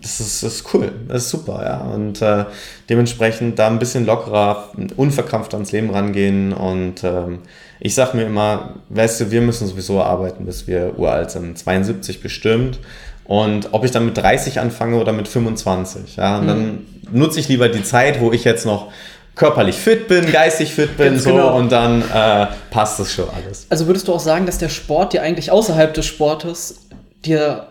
das, 0.00 0.20
ist, 0.20 0.42
das 0.42 0.54
ist 0.54 0.74
cool, 0.74 0.92
das 1.08 1.24
ist 1.24 1.30
super, 1.30 1.62
ja. 1.64 1.78
Und 1.78 2.22
äh, 2.22 2.44
dementsprechend 2.88 3.58
da 3.58 3.66
ein 3.66 3.78
bisschen 3.78 4.06
lockerer, 4.06 4.70
unverkrampft 4.96 5.54
ans 5.54 5.72
Leben 5.72 5.90
rangehen 5.90 6.52
und 6.52 7.02
ähm, 7.02 7.40
ich 7.80 7.94
sag 7.94 8.14
mir 8.14 8.24
immer, 8.24 8.74
weißt 8.90 9.20
du, 9.20 9.30
wir 9.30 9.40
müssen 9.40 9.66
sowieso 9.66 10.00
arbeiten, 10.02 10.46
bis 10.46 10.66
wir 10.66 10.98
uralt 10.98 11.30
sind. 11.30 11.58
72 11.58 12.22
bestimmt. 12.22 12.78
Und 13.24 13.68
ob 13.72 13.84
ich 13.84 13.90
dann 13.90 14.04
mit 14.06 14.16
30 14.16 14.60
anfange 14.60 14.96
oder 14.96 15.12
mit 15.12 15.28
25, 15.28 16.16
ja, 16.16 16.38
und 16.38 16.44
mhm. 16.44 16.48
dann 16.48 16.86
nutze 17.12 17.40
ich 17.40 17.48
lieber 17.48 17.68
die 17.68 17.82
Zeit, 17.82 18.20
wo 18.20 18.32
ich 18.32 18.44
jetzt 18.44 18.66
noch 18.66 18.92
körperlich 19.34 19.76
fit 19.76 20.08
bin, 20.08 20.30
geistig 20.30 20.74
fit 20.74 20.96
bin, 20.96 21.18
so 21.18 21.30
genau. 21.30 21.56
und 21.56 21.72
dann 21.72 22.02
äh, 22.02 22.46
passt 22.70 23.00
das 23.00 23.12
schon 23.12 23.28
alles. 23.30 23.66
Also 23.68 23.86
würdest 23.86 24.08
du 24.08 24.14
auch 24.14 24.20
sagen, 24.20 24.46
dass 24.46 24.58
der 24.58 24.68
Sport 24.68 25.12
dir 25.12 25.22
eigentlich 25.22 25.50
außerhalb 25.50 25.92
des 25.92 26.06
Sportes 26.06 26.86
dir 27.24 27.66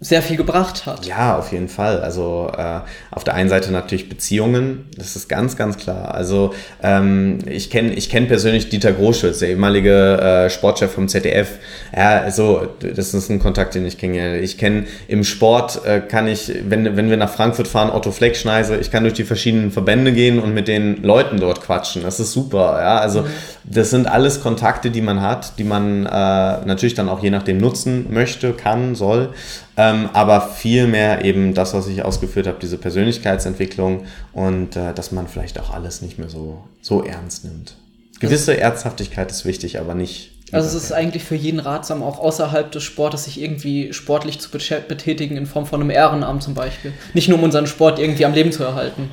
sehr 0.00 0.22
viel 0.22 0.36
gebracht 0.36 0.86
hat. 0.86 1.06
Ja, 1.06 1.36
auf 1.36 1.50
jeden 1.50 1.68
Fall. 1.68 2.00
Also 2.00 2.52
äh, 2.56 2.80
auf 3.10 3.24
der 3.24 3.34
einen 3.34 3.48
Seite 3.48 3.72
natürlich 3.72 4.08
Beziehungen, 4.08 4.86
das 4.96 5.16
ist 5.16 5.28
ganz, 5.28 5.56
ganz 5.56 5.76
klar. 5.76 6.14
Also 6.14 6.54
ähm, 6.84 7.40
ich 7.46 7.68
kenne 7.68 7.92
ich 7.94 8.08
kenn 8.08 8.28
persönlich 8.28 8.68
Dieter 8.68 8.92
Großschütz, 8.92 9.40
der 9.40 9.48
ehemalige 9.48 10.20
äh, 10.20 10.50
Sportchef 10.50 10.92
vom 10.92 11.08
ZDF. 11.08 11.58
Ja, 11.96 12.20
also 12.20 12.68
das 12.80 13.12
ist 13.12 13.28
ein 13.28 13.40
Kontakt, 13.40 13.74
den 13.74 13.84
ich 13.86 13.98
kenne. 13.98 14.38
Ich 14.38 14.56
kenne 14.56 14.84
im 15.08 15.24
Sport, 15.24 15.84
äh, 15.84 15.98
kann 15.98 16.28
ich, 16.28 16.52
wenn, 16.68 16.96
wenn 16.96 17.10
wir 17.10 17.16
nach 17.16 17.32
Frankfurt 17.32 17.66
fahren, 17.66 17.90
Otto 17.90 18.12
Fleckschneise, 18.12 18.76
ich 18.76 18.92
kann 18.92 19.02
durch 19.02 19.14
die 19.14 19.24
verschiedenen 19.24 19.72
Verbände 19.72 20.12
gehen 20.12 20.38
und 20.38 20.54
mit 20.54 20.68
den 20.68 21.02
Leuten 21.02 21.40
dort 21.40 21.60
quatschen. 21.60 22.02
Das 22.02 22.20
ist 22.20 22.32
super. 22.32 22.78
Ja, 22.80 22.98
also 22.98 23.22
mhm. 23.22 23.26
Das 23.70 23.90
sind 23.90 24.06
alles 24.06 24.40
Kontakte, 24.40 24.90
die 24.90 25.00
man 25.00 25.20
hat, 25.20 25.58
die 25.58 25.64
man 25.64 26.06
äh, 26.06 26.08
natürlich 26.08 26.94
dann 26.94 27.08
auch 27.08 27.22
je 27.22 27.30
nachdem 27.30 27.58
nutzen 27.58 28.06
möchte, 28.12 28.52
kann, 28.52 28.94
soll. 28.94 29.30
Ähm, 29.76 30.08
aber 30.12 30.40
vielmehr 30.40 31.24
eben 31.24 31.54
das, 31.54 31.74
was 31.74 31.86
ich 31.88 32.02
ausgeführt 32.02 32.46
habe, 32.46 32.58
diese 32.60 32.78
Persönlichkeitsentwicklung 32.78 34.04
und 34.32 34.76
äh, 34.76 34.94
dass 34.94 35.12
man 35.12 35.28
vielleicht 35.28 35.60
auch 35.60 35.70
alles 35.70 36.02
nicht 36.02 36.18
mehr 36.18 36.28
so, 36.28 36.64
so 36.80 37.04
ernst 37.04 37.44
nimmt. 37.44 37.74
Gewisse 38.20 38.52
also, 38.52 38.62
Ernsthaftigkeit 38.62 39.30
ist 39.30 39.44
wichtig, 39.44 39.78
aber 39.78 39.94
nicht. 39.94 40.32
Also 40.50 40.66
es 40.66 40.82
ist 40.82 40.92
eigentlich 40.92 41.24
für 41.24 41.34
jeden 41.34 41.60
ratsam, 41.60 42.02
auch 42.02 42.18
außerhalb 42.18 42.72
des 42.72 42.82
Sportes 42.82 43.24
sich 43.24 43.40
irgendwie 43.40 43.92
sportlich 43.92 44.40
zu 44.40 44.50
betätigen, 44.50 45.36
in 45.36 45.44
Form 45.44 45.66
von 45.66 45.82
einem 45.82 45.90
Ehrenamt 45.90 46.42
zum 46.42 46.54
Beispiel. 46.54 46.94
Nicht 47.12 47.28
nur 47.28 47.36
um 47.36 47.44
unseren 47.44 47.66
Sport 47.66 47.98
irgendwie 47.98 48.24
am 48.24 48.32
Leben 48.32 48.50
zu 48.50 48.64
erhalten. 48.64 49.10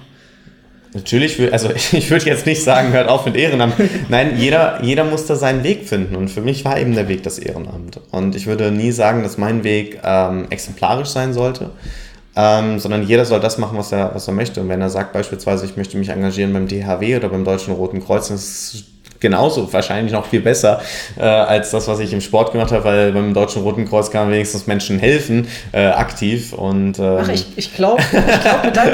Natürlich, 0.95 1.51
also 1.51 1.69
ich 1.91 2.10
würde 2.10 2.25
jetzt 2.25 2.45
nicht 2.45 2.63
sagen, 2.63 2.93
hört 2.93 3.10
auf 3.10 3.25
mit 3.25 3.36
Ehrenamt. 3.36 3.75
Nein, 4.10 4.38
jeder, 4.38 4.79
jeder 4.81 5.03
muss 5.03 5.25
da 5.25 5.36
seinen 5.36 5.63
Weg 5.63 5.88
finden. 5.88 6.15
Und 6.15 6.29
für 6.29 6.41
mich 6.41 6.63
war 6.63 6.79
eben 6.79 6.95
der 6.95 7.10
Weg 7.10 7.21
das 7.23 7.38
Ehrenamt. 7.38 7.99
Und 8.12 8.36
ich 8.36 8.47
würde 8.47 8.71
nie 8.71 8.91
sagen, 8.91 9.21
dass 9.21 9.38
mein 9.38 9.63
Weg 9.63 9.99
ähm, 10.03 10.47
exemplarisch 10.49 11.10
sein 11.10 11.34
sollte, 11.34 11.71
ähm, 12.36 12.79
sondern 12.79 13.03
jeder 13.03 13.25
soll 13.25 13.41
das 13.41 13.58
machen, 13.58 13.77
was 13.77 13.91
er, 13.91 14.15
was 14.15 14.27
er 14.27 14.34
möchte. 14.34 14.62
Und 14.62 14.69
wenn 14.69 14.81
er 14.81 14.89
sagt 14.89 15.12
beispielsweise, 15.12 15.65
ich 15.65 15.75
möchte 15.75 15.97
mich 15.97 16.10
engagieren 16.10 16.53
beim 16.53 16.67
DHW 16.67 17.17
oder 17.17 17.27
beim 17.27 17.43
Deutschen 17.43 17.73
Roten 17.73 18.03
Kreuz, 18.03 18.29
das 18.29 18.73
ist 18.73 18.86
genauso, 19.19 19.71
wahrscheinlich 19.71 20.13
noch 20.13 20.25
viel 20.25 20.41
besser 20.41 20.82
äh, 21.17 21.23
als 21.23 21.71
das, 21.71 21.88
was 21.88 21.99
ich 21.99 22.13
im 22.13 22.21
Sport 22.21 22.51
gemacht 22.51 22.71
habe, 22.71 22.84
weil 22.84 23.12
beim 23.12 23.34
Deutschen 23.34 23.63
Roten 23.63 23.88
Kreuz 23.88 24.12
kann 24.12 24.25
man 24.25 24.34
wenigstens 24.34 24.67
Menschen 24.67 24.99
helfen, 24.99 25.47
äh, 25.71 25.86
aktiv. 25.88 26.54
Und, 26.54 26.99
ähm 26.99 27.17
Ach, 27.21 27.30
ich, 27.30 27.47
ich 27.56 27.75
glaube, 27.75 28.01
ich 28.12 28.73
glaub, 28.73 28.91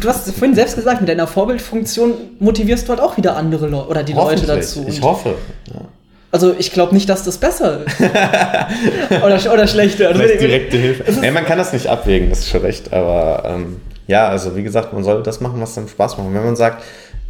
du 0.00 0.08
hast 0.08 0.26
es 0.26 0.34
vorhin 0.34 0.54
selbst 0.54 0.76
gesagt, 0.76 1.00
mit 1.00 1.08
deiner 1.08 1.26
Vorbildfunktion 1.26 2.14
motivierst 2.38 2.86
du 2.86 2.90
halt 2.90 3.00
auch 3.00 3.16
wieder 3.16 3.36
andere 3.36 3.66
Leute 3.66 3.88
oder 3.88 4.02
die 4.02 4.12
Leute 4.12 4.46
dazu. 4.46 4.84
Ich 4.88 5.02
hoffe. 5.02 5.34
Ja. 5.72 5.82
Also 6.30 6.52
ich 6.58 6.72
glaube 6.72 6.94
nicht, 6.94 7.08
dass 7.08 7.22
das 7.22 7.38
besser 7.38 7.84
ist. 7.86 8.00
oder, 9.22 9.52
oder 9.52 9.66
schlechter. 9.68 10.08
Also, 10.08 10.20
direkte 10.20 10.76
Hilfe. 10.76 11.04
Nee, 11.20 11.30
man 11.30 11.44
kann 11.44 11.58
das 11.58 11.72
nicht 11.72 11.86
abwägen, 11.86 12.28
das 12.28 12.40
ist 12.40 12.48
schon 12.48 12.62
recht. 12.62 12.92
Aber 12.92 13.44
ähm, 13.46 13.80
ja, 14.08 14.28
also 14.28 14.56
wie 14.56 14.64
gesagt, 14.64 14.92
man 14.92 15.04
soll 15.04 15.22
das 15.22 15.40
machen, 15.40 15.60
was 15.60 15.76
dann 15.76 15.86
Spaß 15.86 16.18
macht. 16.18 16.26
Wenn 16.32 16.44
man 16.44 16.56
sagt, 16.56 16.82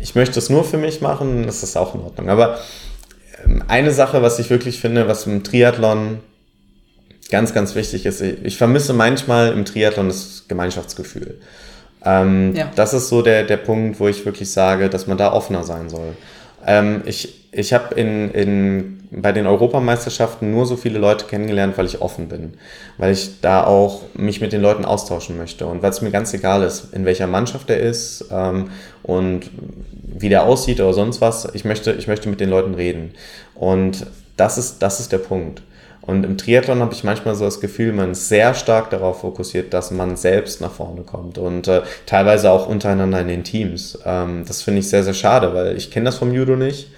ich 0.05 0.15
möchte 0.15 0.39
es 0.39 0.51
nur 0.51 0.65
für 0.65 0.77
mich 0.77 1.01
machen, 1.01 1.49
ist 1.49 1.63
das 1.63 1.79
auch 1.79 1.95
in 1.95 2.03
Ordnung. 2.03 2.29
Aber 2.29 2.59
ähm, 3.43 3.65
eine 3.69 3.91
Sache, 3.91 4.21
was 4.21 4.39
ich 4.39 4.51
wirklich 4.51 4.79
finde, 4.79 5.09
was 5.09 5.27
im 5.27 5.43
Triathlon 5.43 6.21
ganz, 7.31 7.55
ganz 7.55 7.75
wichtig 7.75 8.05
ist, 8.05 8.21
ich 8.21 8.59
vermisse 8.59 8.93
manchmal 8.93 9.53
im 9.53 9.65
Triathlon 9.65 10.09
das 10.09 10.45
Gemeinschaftsgefühl. 10.47 11.41
Ähm, 12.05 12.55
ja. 12.55 12.71
Das 12.77 12.93
ist 12.93 13.09
so 13.09 13.23
der, 13.23 13.45
der 13.45 13.57
Punkt, 13.57 13.99
wo 13.99 14.07
ich 14.07 14.27
wirklich 14.27 14.53
sage, 14.53 14.91
dass 14.91 15.07
man 15.07 15.17
da 15.17 15.33
offener 15.33 15.65
sein 15.65 15.89
soll. 15.89 16.15
Ähm, 16.67 17.03
ich 17.07 17.45
ich 17.57 17.73
habe 17.73 17.95
in, 17.95 18.33
in, 18.33 19.09
bei 19.13 19.31
den 19.31 19.47
Europameisterschaften 19.47 20.51
nur 20.51 20.67
so 20.67 20.77
viele 20.77 20.99
Leute 20.99 21.27
kennengelernt, 21.27 21.79
weil 21.79 21.87
ich 21.87 22.01
offen 22.01 22.29
bin. 22.29 22.55
Weil 22.99 23.13
ich 23.13 23.41
da 23.41 23.65
auch 23.65 24.03
mich 24.15 24.41
mit 24.41 24.53
den 24.53 24.61
Leuten 24.61 24.85
austauschen 24.85 25.37
möchte. 25.37 25.67
Und 25.67 25.81
weil 25.83 25.91
es 25.91 26.03
mir 26.03 26.11
ganz 26.11 26.35
egal 26.35 26.65
ist, 26.65 26.93
in 26.93 27.05
welcher 27.05 27.29
Mannschaft 27.29 27.71
er 27.71 27.79
ist 27.79 28.27
ähm, 28.33 28.71
und 29.05 29.51
wie 30.03 30.29
der 30.29 30.45
aussieht 30.45 30.81
oder 30.81 30.93
sonst 30.93 31.21
was. 31.21 31.49
Ich 31.55 31.65
möchte, 31.65 31.93
ich 31.93 32.09
möchte 32.09 32.29
mit 32.29 32.41
den 32.41 32.51
Leuten 32.51 32.75
reden. 32.75 33.13
Und 33.55 34.07
das 34.37 34.59
ist, 34.59 34.81
das 34.81 34.99
ist 34.99 35.13
der 35.13 35.19
Punkt. 35.19 35.63
Und 36.07 36.25
im 36.25 36.37
Triathlon 36.37 36.81
habe 36.81 36.93
ich 36.93 37.03
manchmal 37.03 37.35
so 37.35 37.45
das 37.45 37.61
Gefühl, 37.61 37.93
man 37.93 38.13
ist 38.13 38.29
sehr 38.29 38.53
stark 38.55 38.91
darauf 38.91 39.21
fokussiert, 39.21 39.73
dass 39.73 39.91
man 39.91 40.17
selbst 40.17 40.61
nach 40.61 40.73
vorne 40.73 41.03
kommt 41.03 41.39
und 41.39 41.67
äh, 41.67 41.83
teilweise 42.05 42.51
auch 42.51 42.69
untereinander 42.69 43.21
in 43.21 43.29
den 43.29 43.45
Teams. 43.45 43.99
Ähm, 44.05 44.45
das 44.47 44.63
finde 44.63 44.81
ich 44.81 44.89
sehr, 44.91 45.03
sehr 45.03 45.15
schade, 45.15 45.55
weil 45.55 45.77
ich 45.77 45.91
kenne 45.91 46.05
das 46.07 46.17
vom 46.17 46.33
Judo 46.33 46.57
nicht. 46.57 46.91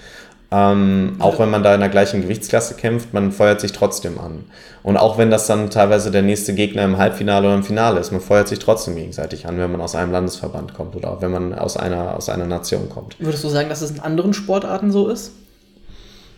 Ähm, 0.51 1.17
auch 1.19 1.41
wenn 1.41 1.51
man 1.51 1.63
da 1.65 1.75
in 1.75 1.81
der 1.81 1.89
gleichen 1.89 2.23
Gewichtsklasse 2.23 2.75
kämpft, 2.75 3.13
man 3.13 3.33
feuert 3.33 3.61
sich 3.61 3.73
trotzdem 3.73 4.19
an. 4.19 4.45
Und 4.83 4.97
auch 4.97 5.19
wenn 5.19 5.31
das 5.31 5.47
dann 5.47 5.71
teilweise 5.71 6.13
der 6.13 6.23
nächste 6.23 6.55
Gegner 6.55 6.85
im 6.85 6.99
Halbfinale 6.99 7.47
oder 7.47 7.57
im 7.57 7.65
Finale 7.65 7.99
ist, 7.99 8.13
man 8.13 8.21
feuert 8.21 8.47
sich 8.47 8.61
trotzdem 8.61 8.95
gegenseitig 8.95 9.47
an, 9.47 9.59
wenn 9.59 9.73
man 9.73 9.81
aus 9.81 9.97
einem 9.97 10.13
Landesverband 10.13 10.75
kommt 10.75 10.95
oder 10.95 11.11
auch 11.11 11.21
wenn 11.21 11.33
man 11.33 11.53
aus 11.53 11.77
einer, 11.77 12.17
aus 12.17 12.29
einer 12.29 12.47
Nation 12.47 12.89
kommt. 12.89 13.17
Würdest 13.19 13.43
du 13.43 13.49
sagen, 13.49 13.69
dass 13.69 13.83
es 13.83 13.91
in 13.91 14.01
anderen 14.01 14.35
Sportarten 14.35 14.93
so 14.93 15.09
ist? 15.09 15.33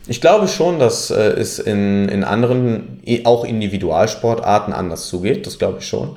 Ich 0.09 0.21
glaube 0.23 0.49
schon, 0.49 0.79
dass 0.79 1.11
äh, 1.11 1.15
es 1.15 1.59
in, 1.59 2.09
in 2.09 2.25
anderen, 2.25 3.01
auch 3.25 3.45
Individualsportarten 3.45 4.73
anders 4.73 5.07
zugeht. 5.09 5.47
Das 5.47 5.59
glaube 5.59 5.79
ich 5.81 5.87
schon. 5.87 6.17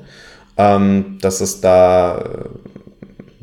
Ähm, 0.57 1.17
dass 1.21 1.41
es 1.41 1.61
da 1.61 2.23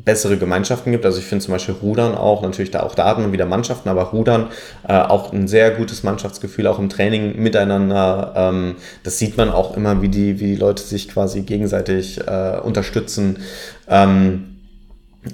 bessere 0.09 0.37
Gemeinschaften 0.37 0.91
gibt. 0.91 1.05
Also 1.05 1.19
ich 1.19 1.25
finde 1.25 1.45
zum 1.45 1.51
Beispiel 1.51 1.75
Rudern 1.75 2.15
auch, 2.15 2.41
natürlich 2.41 2.71
da 2.71 2.81
auch 2.81 2.95
da 2.95 3.05
hat 3.05 3.19
man 3.19 3.31
wieder 3.31 3.45
Mannschaften, 3.45 3.89
aber 3.89 4.05
Rudern 4.05 4.47
äh, 4.87 4.93
auch 4.93 5.31
ein 5.31 5.47
sehr 5.47 5.69
gutes 5.69 6.01
Mannschaftsgefühl, 6.01 6.65
auch 6.65 6.79
im 6.79 6.89
Training 6.89 7.39
miteinander. 7.39 8.33
Ähm, 8.35 8.75
das 9.03 9.19
sieht 9.19 9.37
man 9.37 9.51
auch 9.51 9.77
immer, 9.77 10.01
wie 10.01 10.09
die, 10.09 10.39
wie 10.39 10.47
die 10.47 10.55
Leute 10.55 10.81
sich 10.81 11.09
quasi 11.09 11.41
gegenseitig 11.41 12.21
äh, 12.25 12.57
unterstützen. 12.63 13.37
Ähm, 13.87 14.48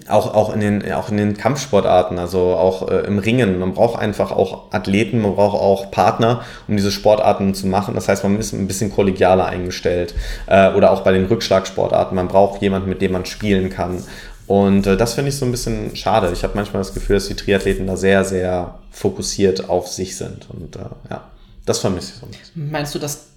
auch, 0.07 0.33
auch, 0.33 0.53
in 0.53 0.59
den, 0.59 0.91
auch 0.91 1.09
in 1.09 1.17
den 1.17 1.37
Kampfsportarten, 1.37 2.19
also 2.19 2.39
auch 2.55 2.89
äh, 2.89 3.01
im 3.01 3.19
Ringen. 3.19 3.59
Man 3.59 3.73
braucht 3.73 3.99
einfach 3.99 4.31
auch 4.31 4.71
Athleten, 4.71 5.21
man 5.21 5.35
braucht 5.35 5.59
auch 5.59 5.91
Partner, 5.91 6.43
um 6.67 6.75
diese 6.77 6.91
Sportarten 6.91 7.53
zu 7.53 7.67
machen. 7.67 7.95
Das 7.95 8.07
heißt, 8.07 8.23
man 8.23 8.39
ist 8.39 8.53
ein 8.53 8.67
bisschen 8.67 8.91
kollegialer 8.91 9.45
eingestellt. 9.45 10.15
Äh, 10.47 10.71
oder 10.73 10.91
auch 10.91 11.01
bei 11.01 11.11
den 11.11 11.25
Rückschlagsportarten. 11.25 12.15
Man 12.15 12.27
braucht 12.27 12.61
jemanden, 12.61 12.89
mit 12.89 13.01
dem 13.01 13.11
man 13.11 13.25
spielen 13.25 13.69
kann. 13.69 14.03
Und 14.47 14.85
äh, 14.85 14.97
das 14.97 15.13
finde 15.13 15.29
ich 15.29 15.37
so 15.37 15.45
ein 15.45 15.51
bisschen 15.51 15.95
schade. 15.95 16.29
Ich 16.31 16.43
habe 16.43 16.53
manchmal 16.55 16.81
das 16.81 16.93
Gefühl, 16.93 17.15
dass 17.15 17.27
die 17.27 17.35
Triathleten 17.35 17.87
da 17.87 17.97
sehr, 17.97 18.23
sehr 18.23 18.79
fokussiert 18.91 19.69
auf 19.69 19.87
sich 19.87 20.17
sind. 20.17 20.47
Und 20.49 20.75
äh, 20.75 20.85
ja, 21.09 21.29
das 21.65 21.79
vermisse 21.79 22.13
ich 22.13 22.19
so 22.19 22.25
ein 22.25 22.31
bisschen. 22.31 22.71
Meinst 22.71 22.93
du, 22.93 22.99
dass 22.99 23.27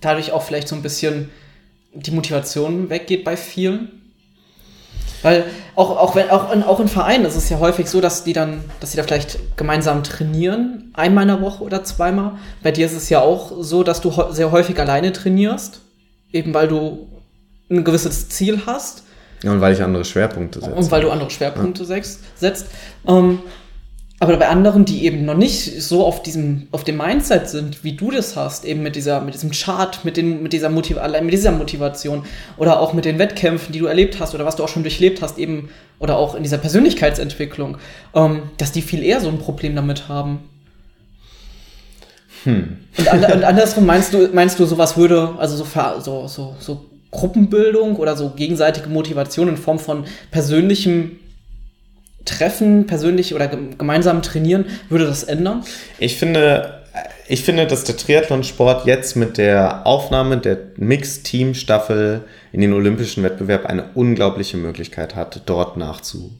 dadurch 0.00 0.32
auch 0.32 0.42
vielleicht 0.42 0.68
so 0.68 0.74
ein 0.74 0.82
bisschen 0.82 1.30
die 1.94 2.10
Motivation 2.10 2.90
weggeht 2.90 3.24
bei 3.24 3.36
vielen? 3.36 4.05
Weil 5.22 5.44
auch, 5.74 5.90
auch, 5.96 6.14
wenn, 6.14 6.30
auch, 6.30 6.52
in, 6.52 6.62
auch 6.62 6.80
in 6.80 6.88
Vereinen 6.88 7.24
ist 7.24 7.36
es 7.36 7.48
ja 7.48 7.58
häufig 7.58 7.88
so, 7.88 8.00
dass 8.00 8.24
die 8.24 8.32
dann, 8.32 8.64
dass 8.80 8.92
sie 8.92 8.96
da 8.96 9.02
vielleicht 9.02 9.56
gemeinsam 9.56 10.02
trainieren, 10.02 10.90
einmal 10.94 11.22
in 11.22 11.28
der 11.28 11.40
Woche 11.40 11.64
oder 11.64 11.84
zweimal. 11.84 12.32
Bei 12.62 12.70
dir 12.70 12.86
ist 12.86 12.94
es 12.94 13.08
ja 13.08 13.20
auch 13.20 13.52
so, 13.60 13.82
dass 13.82 14.00
du 14.00 14.12
sehr 14.30 14.52
häufig 14.52 14.78
alleine 14.78 15.12
trainierst, 15.12 15.80
eben 16.32 16.54
weil 16.54 16.68
du 16.68 17.08
ein 17.70 17.84
gewisses 17.84 18.28
Ziel 18.28 18.62
hast 18.66 19.02
Ja, 19.42 19.52
und 19.52 19.60
weil 19.60 19.72
ich 19.72 19.82
andere 19.82 20.04
Schwerpunkte 20.04 20.60
setze. 20.60 20.74
Und 20.74 20.90
weil 20.90 21.02
du 21.02 21.10
andere 21.10 21.30
Schwerpunkte 21.30 21.84
ja. 21.84 22.02
setzt. 22.36 22.68
Ähm, 23.06 23.40
aber 24.18 24.36
bei 24.38 24.48
anderen, 24.48 24.86
die 24.86 25.04
eben 25.04 25.26
noch 25.26 25.36
nicht 25.36 25.82
so 25.82 26.04
auf 26.04 26.22
diesem, 26.22 26.68
auf 26.72 26.84
dem 26.84 26.96
Mindset 26.96 27.50
sind, 27.50 27.84
wie 27.84 27.92
du 27.92 28.10
das 28.10 28.34
hast, 28.34 28.64
eben 28.64 28.82
mit 28.82 28.96
dieser, 28.96 29.20
mit 29.20 29.34
diesem 29.34 29.50
Chart, 29.50 30.04
mit, 30.06 30.16
den, 30.16 30.42
mit, 30.42 30.54
dieser 30.54 30.70
Motiv 30.70 30.96
allein 30.96 31.26
mit 31.26 31.34
dieser 31.34 31.52
Motivation 31.52 32.24
oder 32.56 32.80
auch 32.80 32.94
mit 32.94 33.04
den 33.04 33.18
Wettkämpfen, 33.18 33.72
die 33.72 33.78
du 33.78 33.86
erlebt 33.86 34.18
hast 34.18 34.34
oder 34.34 34.46
was 34.46 34.56
du 34.56 34.64
auch 34.64 34.68
schon 34.68 34.84
durchlebt 34.84 35.20
hast, 35.20 35.38
eben, 35.38 35.68
oder 35.98 36.16
auch 36.16 36.34
in 36.34 36.42
dieser 36.42 36.56
Persönlichkeitsentwicklung, 36.56 37.76
ähm, 38.14 38.44
dass 38.56 38.72
die 38.72 38.80
viel 38.80 39.02
eher 39.02 39.20
so 39.20 39.28
ein 39.28 39.38
Problem 39.38 39.76
damit 39.76 40.08
haben. 40.08 40.48
Hm. 42.44 42.78
Und, 42.96 43.08
and, 43.08 43.34
und 43.34 43.44
andersrum 43.44 43.84
meinst 43.84 44.14
du, 44.14 44.30
meinst 44.32 44.58
du, 44.58 44.64
sowas 44.64 44.96
würde, 44.96 45.34
also 45.38 45.56
so, 45.56 45.66
so, 46.00 46.26
so, 46.26 46.56
so 46.58 46.86
Gruppenbildung 47.10 47.96
oder 47.96 48.16
so 48.16 48.30
gegenseitige 48.30 48.88
Motivation 48.88 49.48
in 49.48 49.56
Form 49.58 49.78
von 49.78 50.04
persönlichem 50.30 51.18
Treffen, 52.26 52.86
persönlich 52.86 53.34
oder 53.34 53.48
gemeinsam 53.48 54.20
trainieren, 54.20 54.66
würde 54.90 55.06
das 55.06 55.24
ändern? 55.24 55.64
Ich 55.98 56.18
finde, 56.18 56.82
ich 57.28 57.42
finde, 57.42 57.66
dass 57.66 57.84
der 57.84 57.96
Triathlonsport 57.96 58.86
jetzt 58.86 59.16
mit 59.16 59.38
der 59.38 59.86
Aufnahme 59.86 60.38
der 60.38 60.58
Mixed-Team-Staffel 60.76 62.22
in 62.52 62.60
den 62.60 62.72
olympischen 62.72 63.22
Wettbewerb 63.22 63.66
eine 63.66 63.86
unglaubliche 63.94 64.58
Möglichkeit 64.58 65.16
hat, 65.16 65.40
dort 65.46 65.76
nachzu 65.76 66.32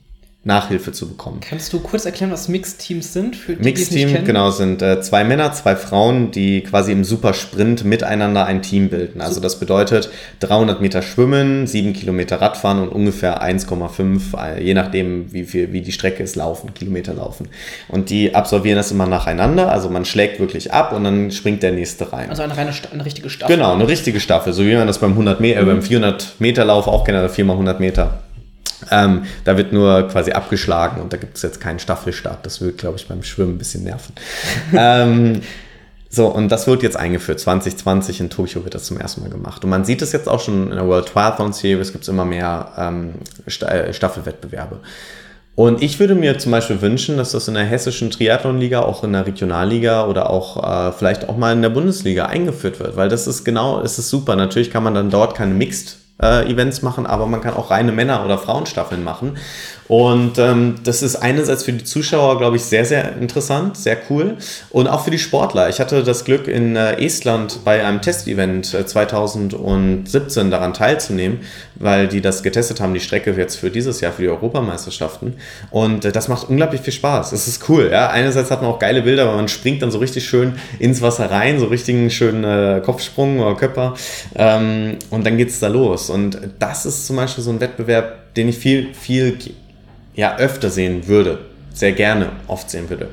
Nachhilfe 0.46 0.92
zu 0.92 1.08
bekommen. 1.08 1.40
Kannst 1.40 1.72
du 1.72 1.80
kurz 1.80 2.04
erklären, 2.04 2.30
was 2.30 2.48
Mixed-Teams 2.48 3.12
sind? 3.12 3.34
Für 3.34 3.56
die, 3.56 3.64
Mixed-Team, 3.64 4.24
genau, 4.24 4.52
sind 4.52 4.80
äh, 4.80 5.00
zwei 5.00 5.24
Männer, 5.24 5.52
zwei 5.52 5.74
Frauen, 5.74 6.30
die 6.30 6.62
quasi 6.62 6.92
im 6.92 7.02
Supersprint 7.02 7.84
miteinander 7.84 8.46
ein 8.46 8.62
Team 8.62 8.88
bilden. 8.88 9.20
Also 9.20 9.40
das 9.40 9.58
bedeutet 9.58 10.08
300 10.40 10.80
Meter 10.80 11.02
Schwimmen, 11.02 11.66
7 11.66 11.92
Kilometer 11.94 12.40
Radfahren 12.40 12.80
und 12.80 12.90
ungefähr 12.90 13.42
1,5, 13.42 14.36
äh, 14.40 14.62
je 14.62 14.74
nachdem, 14.74 15.32
wie, 15.32 15.42
viel, 15.42 15.72
wie 15.72 15.80
die 15.80 15.90
Strecke 15.90 16.22
ist, 16.22 16.36
laufen, 16.36 16.72
Kilometer 16.74 17.12
laufen. 17.12 17.48
Und 17.88 18.10
die 18.10 18.32
absolvieren 18.36 18.76
das 18.76 18.92
immer 18.92 19.06
nacheinander. 19.06 19.72
Also 19.72 19.90
man 19.90 20.04
schlägt 20.04 20.38
wirklich 20.38 20.72
ab 20.72 20.92
und 20.92 21.02
dann 21.02 21.32
springt 21.32 21.64
der 21.64 21.72
nächste 21.72 22.12
rein. 22.12 22.30
Also 22.30 22.42
eine, 22.42 22.56
reine, 22.56 22.70
eine 22.92 23.04
richtige 23.04 23.30
Staffel. 23.30 23.56
Genau, 23.56 23.74
eine 23.74 23.88
richtige 23.88 24.20
Staffel. 24.20 24.52
So 24.52 24.64
wie 24.64 24.76
man 24.76 24.86
das 24.86 25.00
beim 25.00 25.10
100 25.10 25.40
Meter, 25.40 25.58
äh, 25.58 25.62
mhm. 25.64 25.66
beim 25.66 25.82
400 25.82 26.36
Meter 26.38 26.64
Lauf 26.64 26.86
auch 26.86 27.02
kennt, 27.02 27.28
4 27.28 27.44
mal 27.44 27.54
100 27.54 27.80
Meter 27.80 28.20
ähm, 28.90 29.24
da 29.44 29.56
wird 29.56 29.72
nur 29.72 30.08
quasi 30.08 30.32
abgeschlagen 30.32 31.00
und 31.00 31.12
da 31.12 31.16
gibt 31.16 31.36
es 31.36 31.42
jetzt 31.42 31.60
keinen 31.60 31.78
Staffelstart. 31.78 32.44
Das 32.44 32.60
wird, 32.60 32.78
glaube 32.78 32.96
ich, 32.98 33.08
beim 33.08 33.22
Schwimmen 33.22 33.54
ein 33.54 33.58
bisschen 33.58 33.84
nerven. 33.84 34.14
ähm, 34.74 35.42
so, 36.08 36.28
und 36.28 36.50
das 36.50 36.66
wird 36.66 36.82
jetzt 36.82 36.96
eingeführt. 36.96 37.40
2020 37.40 38.20
in 38.20 38.30
Tokio 38.30 38.64
wird 38.64 38.74
das 38.74 38.84
zum 38.84 38.98
ersten 38.98 39.22
Mal 39.22 39.30
gemacht. 39.30 39.64
Und 39.64 39.70
man 39.70 39.84
sieht 39.84 40.02
es 40.02 40.12
jetzt 40.12 40.28
auch 40.28 40.40
schon 40.40 40.70
in 40.70 40.76
der 40.76 40.86
World 40.86 41.08
Triathlon 41.08 41.52
Series, 41.52 41.92
gibt 41.92 42.04
es 42.04 42.08
immer 42.08 42.24
mehr 42.24 42.72
ähm, 42.78 43.14
äh, 43.46 43.92
Staffelwettbewerbe. 43.92 44.80
Und 45.56 45.82
ich 45.82 45.98
würde 45.98 46.14
mir 46.14 46.38
zum 46.38 46.52
Beispiel 46.52 46.82
wünschen, 46.82 47.16
dass 47.16 47.32
das 47.32 47.48
in 47.48 47.54
der 47.54 47.64
hessischen 47.64 48.10
Triathlonliga, 48.10 48.80
auch 48.80 49.04
in 49.04 49.14
der 49.14 49.26
Regionalliga 49.26 50.06
oder 50.06 50.28
auch 50.28 50.62
äh, 50.62 50.92
vielleicht 50.92 51.30
auch 51.30 51.38
mal 51.38 51.54
in 51.54 51.62
der 51.62 51.70
Bundesliga 51.70 52.26
eingeführt 52.26 52.78
wird, 52.78 52.96
weil 52.96 53.08
das 53.08 53.26
ist 53.26 53.42
genau, 53.42 53.80
es 53.80 53.98
ist 53.98 54.10
super. 54.10 54.36
Natürlich 54.36 54.70
kann 54.70 54.84
man 54.84 54.94
dann 54.94 55.10
dort 55.10 55.34
keine 55.34 55.54
Mixed 55.54 55.96
äh, 56.22 56.50
Events 56.50 56.82
machen, 56.82 57.06
aber 57.06 57.26
man 57.26 57.40
kann 57.40 57.54
auch 57.54 57.70
reine 57.70 57.92
Männer- 57.92 58.24
oder 58.24 58.38
Frauenstaffeln 58.38 59.04
machen. 59.04 59.36
Und 59.88 60.38
ähm, 60.38 60.76
das 60.82 61.02
ist 61.02 61.16
einerseits 61.16 61.62
für 61.62 61.72
die 61.72 61.84
Zuschauer, 61.84 62.38
glaube 62.38 62.56
ich, 62.56 62.64
sehr, 62.64 62.84
sehr 62.84 63.16
interessant, 63.16 63.76
sehr 63.76 63.98
cool. 64.10 64.36
Und 64.70 64.88
auch 64.88 65.04
für 65.04 65.12
die 65.12 65.18
Sportler. 65.18 65.68
Ich 65.68 65.78
hatte 65.78 66.02
das 66.02 66.24
Glück, 66.24 66.48
in 66.48 66.74
äh, 66.74 67.00
Estland 67.04 67.60
bei 67.64 67.84
einem 67.84 68.02
Testevent 68.02 68.74
äh, 68.74 68.84
2017 68.84 70.50
daran 70.50 70.74
teilzunehmen, 70.74 71.40
weil 71.76 72.08
die 72.08 72.20
das 72.20 72.42
getestet 72.42 72.80
haben, 72.80 72.94
die 72.94 73.00
Strecke 73.00 73.32
jetzt 73.36 73.56
für 73.56 73.70
dieses 73.70 74.00
Jahr, 74.00 74.12
für 74.12 74.22
die 74.22 74.28
Europameisterschaften. 74.28 75.34
Und 75.70 76.04
äh, 76.04 76.10
das 76.10 76.26
macht 76.26 76.48
unglaublich 76.48 76.80
viel 76.80 76.92
Spaß. 76.92 77.30
Es 77.30 77.46
ist 77.46 77.68
cool. 77.68 77.90
Ja? 77.92 78.08
Einerseits 78.08 78.50
hat 78.50 78.62
man 78.62 78.72
auch 78.72 78.80
geile 78.80 79.02
Bilder, 79.02 79.28
weil 79.28 79.36
man 79.36 79.48
springt 79.48 79.82
dann 79.82 79.92
so 79.92 79.98
richtig 79.98 80.26
schön 80.26 80.54
ins 80.80 81.00
Wasser 81.00 81.30
rein, 81.30 81.60
so 81.60 81.66
richtigen 81.66 82.10
schönen 82.10 82.42
äh, 82.42 82.80
Kopfsprung 82.84 83.38
oder 83.38 83.54
Köpper. 83.54 83.94
Ähm, 84.34 84.98
und 85.10 85.24
dann 85.24 85.36
geht 85.36 85.50
es 85.50 85.60
da 85.60 85.68
los. 85.68 86.05
Und 86.10 86.38
das 86.58 86.86
ist 86.86 87.06
zum 87.06 87.16
Beispiel 87.16 87.44
so 87.44 87.50
ein 87.50 87.60
Wettbewerb, 87.60 88.34
den 88.34 88.48
ich 88.48 88.58
viel, 88.58 88.94
viel 88.94 89.38
ja 90.14 90.36
öfter 90.38 90.70
sehen 90.70 91.06
würde, 91.06 91.38
sehr 91.72 91.92
gerne 91.92 92.30
oft 92.48 92.70
sehen 92.70 92.88
würde. 92.88 93.08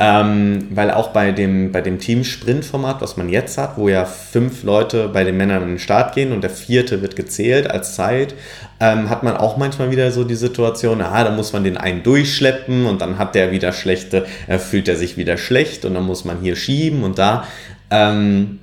Ähm, 0.00 0.68
weil 0.70 0.90
auch 0.90 1.08
bei 1.08 1.32
dem, 1.32 1.70
bei 1.70 1.80
dem 1.82 1.98
Team-Sprint-Format, 1.98 3.00
was 3.02 3.16
man 3.16 3.28
jetzt 3.28 3.58
hat, 3.58 3.76
wo 3.76 3.88
ja 3.88 4.04
fünf 4.04 4.64
Leute 4.64 5.08
bei 5.08 5.22
den 5.22 5.36
Männern 5.36 5.62
an 5.62 5.68
den 5.68 5.78
Start 5.78 6.14
gehen 6.14 6.32
und 6.32 6.40
der 6.40 6.50
vierte 6.50 7.02
wird 7.02 7.14
gezählt 7.14 7.70
als 7.70 7.94
Zeit, 7.94 8.34
ähm, 8.80 9.10
hat 9.10 9.22
man 9.22 9.36
auch 9.36 9.58
manchmal 9.58 9.90
wieder 9.90 10.10
so 10.10 10.24
die 10.24 10.34
Situation, 10.34 11.02
ah, 11.02 11.22
da 11.22 11.30
muss 11.30 11.52
man 11.52 11.62
den 11.62 11.76
einen 11.76 12.02
durchschleppen 12.02 12.86
und 12.86 13.00
dann 13.02 13.18
hat 13.18 13.34
der 13.34 13.52
wieder 13.52 13.72
schlechte, 13.72 14.26
äh, 14.48 14.58
fühlt 14.58 14.88
er 14.88 14.96
sich 14.96 15.16
wieder 15.18 15.36
schlecht 15.36 15.84
und 15.84 15.94
dann 15.94 16.04
muss 16.04 16.24
man 16.24 16.40
hier 16.40 16.56
schieben 16.56 17.04
und 17.04 17.18
da. 17.18 17.44
Ähm, 17.90 18.58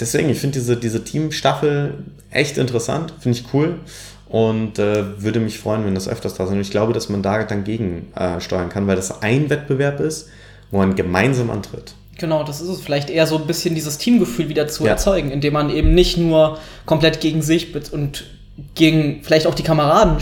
deswegen, 0.00 0.28
ich 0.30 0.38
finde 0.38 0.58
diese, 0.58 0.76
diese 0.76 1.04
Team-Staffel 1.04 1.94
echt 2.30 2.58
interessant, 2.58 3.12
finde 3.20 3.38
ich 3.38 3.44
cool 3.52 3.80
und 4.28 4.78
äh, 4.78 5.22
würde 5.22 5.40
mich 5.40 5.58
freuen, 5.58 5.84
wenn 5.84 5.94
das 5.94 6.08
öfters 6.08 6.34
da 6.34 6.44
ist. 6.44 6.50
Und 6.50 6.60
ich 6.60 6.70
glaube, 6.70 6.92
dass 6.92 7.08
man 7.08 7.22
da 7.22 7.42
dann 7.44 7.64
gegen 7.64 8.08
äh, 8.14 8.38
kann, 8.40 8.86
weil 8.86 8.96
das 8.96 9.22
ein 9.22 9.50
Wettbewerb 9.50 10.00
ist, 10.00 10.28
wo 10.70 10.78
man 10.78 10.94
gemeinsam 10.94 11.50
antritt. 11.50 11.94
Genau, 12.18 12.44
das 12.44 12.60
ist 12.60 12.68
es. 12.68 12.80
Vielleicht 12.80 13.10
eher 13.10 13.26
so 13.26 13.38
ein 13.38 13.46
bisschen 13.46 13.74
dieses 13.74 13.98
Teamgefühl 13.98 14.48
wieder 14.48 14.68
zu 14.68 14.84
ja. 14.84 14.90
erzeugen, 14.90 15.30
indem 15.30 15.54
man 15.54 15.70
eben 15.70 15.94
nicht 15.94 16.18
nur 16.18 16.58
komplett 16.84 17.20
gegen 17.20 17.42
sich 17.42 17.74
und 17.92 18.24
gegen 18.74 19.20
vielleicht 19.22 19.46
auch 19.46 19.54
die 19.54 19.62
Kameraden. 19.62 20.18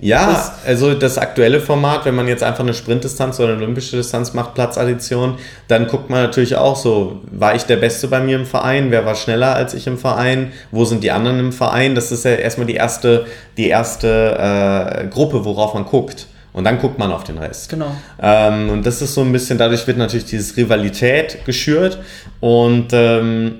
Ja, 0.00 0.54
also 0.64 0.94
das 0.94 1.18
aktuelle 1.18 1.60
Format, 1.60 2.04
wenn 2.04 2.14
man 2.14 2.28
jetzt 2.28 2.42
einfach 2.42 2.60
eine 2.60 2.74
Sprintdistanz 2.74 3.40
oder 3.40 3.54
eine 3.54 3.62
olympische 3.62 3.96
Distanz 3.96 4.32
macht, 4.32 4.54
Platzaddition, 4.54 5.38
dann 5.66 5.88
guckt 5.88 6.08
man 6.08 6.22
natürlich 6.22 6.54
auch 6.54 6.76
so, 6.76 7.20
war 7.32 7.54
ich 7.56 7.64
der 7.64 7.76
Beste 7.76 8.06
bei 8.06 8.20
mir 8.20 8.36
im 8.36 8.46
Verein, 8.46 8.90
wer 8.90 9.04
war 9.04 9.16
schneller 9.16 9.54
als 9.54 9.74
ich 9.74 9.86
im 9.86 9.98
Verein, 9.98 10.52
wo 10.70 10.84
sind 10.84 11.02
die 11.02 11.10
anderen 11.10 11.40
im 11.40 11.52
Verein? 11.52 11.94
Das 11.94 12.12
ist 12.12 12.24
ja 12.24 12.32
erstmal 12.32 12.66
die 12.66 12.74
erste, 12.74 13.26
die 13.56 13.68
erste 13.68 15.02
äh, 15.02 15.06
Gruppe, 15.08 15.44
worauf 15.44 15.74
man 15.74 15.84
guckt. 15.84 16.26
Und 16.52 16.64
dann 16.64 16.78
guckt 16.78 16.98
man 16.98 17.12
auf 17.12 17.24
den 17.24 17.38
Rest. 17.38 17.68
Genau. 17.68 17.90
Ähm, 18.20 18.70
und 18.70 18.86
das 18.86 19.02
ist 19.02 19.14
so 19.14 19.20
ein 19.20 19.30
bisschen, 19.32 19.58
dadurch 19.58 19.86
wird 19.86 19.98
natürlich 19.98 20.24
diese 20.24 20.56
Rivalität 20.56 21.44
geschürt 21.44 21.98
und 22.40 22.88
ähm, 22.92 23.58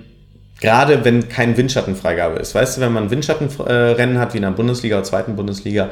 Gerade 0.61 1.05
wenn 1.05 1.29
kein 1.29 1.57
Windschattenfreigabe 1.57 2.39
ist. 2.39 2.55
Weißt 2.55 2.77
du, 2.77 2.81
wenn 2.81 2.93
man 2.93 3.11
Windschattenrennen 3.11 4.19
hat, 4.19 4.35
wie 4.35 4.39
in 4.39 4.43
der 4.43 4.51
Bundesliga 4.51 4.97
oder 4.97 5.05
zweiten 5.05 5.37
Bundesliga, 5.37 5.91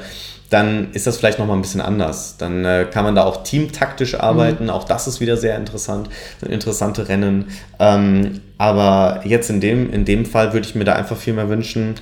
dann 0.51 0.93
ist 0.93 1.07
das 1.07 1.17
vielleicht 1.17 1.39
nochmal 1.39 1.57
ein 1.57 1.63
bisschen 1.63 1.81
anders. 1.81 2.37
Dann 2.37 2.65
äh, 2.65 2.87
kann 2.91 3.05
man 3.05 3.15
da 3.15 3.25
auch 3.25 3.43
teamtaktisch 3.43 4.15
arbeiten. 4.15 4.65
Mhm. 4.65 4.71
Auch 4.71 4.85
das 4.85 5.07
ist 5.07 5.21
wieder 5.21 5.37
sehr 5.37 5.57
interessant. 5.57 6.09
Interessante 6.47 7.09
Rennen. 7.09 7.47
Ähm, 7.79 8.41
aber 8.59 9.21
jetzt 9.25 9.51
in 9.51 9.61
dem, 9.61 9.93
in 9.93 10.05
dem 10.05 10.25
Fall 10.25 10.53
würde 10.53 10.67
ich 10.67 10.75
mir 10.75 10.85
da 10.85 10.95
einfach 10.95 11.17
viel 11.17 11.35
mehr 11.35 11.49
wünschen, 11.49 11.97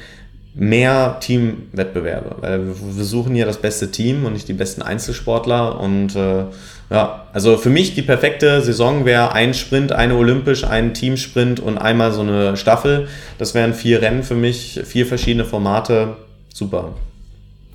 mehr 0.54 1.18
Teamwettbewerbe. 1.20 2.36
Weil 2.40 2.66
wir 2.66 3.04
suchen 3.04 3.34
hier 3.34 3.46
das 3.46 3.58
beste 3.58 3.90
Team 3.90 4.24
und 4.24 4.34
nicht 4.34 4.48
die 4.48 4.52
besten 4.52 4.82
Einzelsportler. 4.82 5.80
Und 5.80 6.14
äh, 6.16 6.44
ja, 6.90 7.26
also 7.32 7.56
für 7.56 7.70
mich 7.70 7.94
die 7.94 8.02
perfekte 8.02 8.60
Saison 8.60 9.04
wäre 9.04 9.32
ein 9.32 9.54
Sprint, 9.54 9.92
eine 9.92 10.16
Olympisch, 10.16 10.64
ein 10.64 10.94
Teamsprint 10.94 11.60
und 11.60 11.78
einmal 11.78 12.12
so 12.12 12.20
eine 12.20 12.56
Staffel. 12.56 13.08
Das 13.38 13.54
wären 13.54 13.74
vier 13.74 14.02
Rennen 14.02 14.22
für 14.22 14.34
mich, 14.34 14.80
vier 14.84 15.06
verschiedene 15.06 15.44
Formate. 15.44 16.16
Super. 16.52 16.94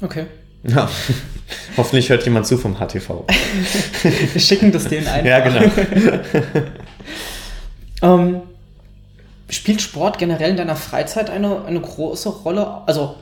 Okay. 0.01 0.26
Ja. 0.64 0.89
Hoffentlich 1.78 2.10
hört 2.10 2.24
jemand 2.26 2.45
zu 2.45 2.57
vom 2.57 2.76
HTV. 2.76 3.26
Wir 4.34 4.41
schicken 4.41 4.72
das 4.72 4.88
denen 4.88 5.07
ein. 5.07 5.26
Ja, 5.26 5.39
genau. 5.39 5.72
ähm, 8.16 8.41
spielt 9.49 9.82
Sport 9.82 10.20
generell 10.20 10.51
in 10.51 10.57
deiner 10.57 10.76
Freizeit 10.76 11.30
eine, 11.30 11.66
eine 11.66 11.80
große 11.80 12.30
Rolle? 12.30 12.68
Also 12.86 13.16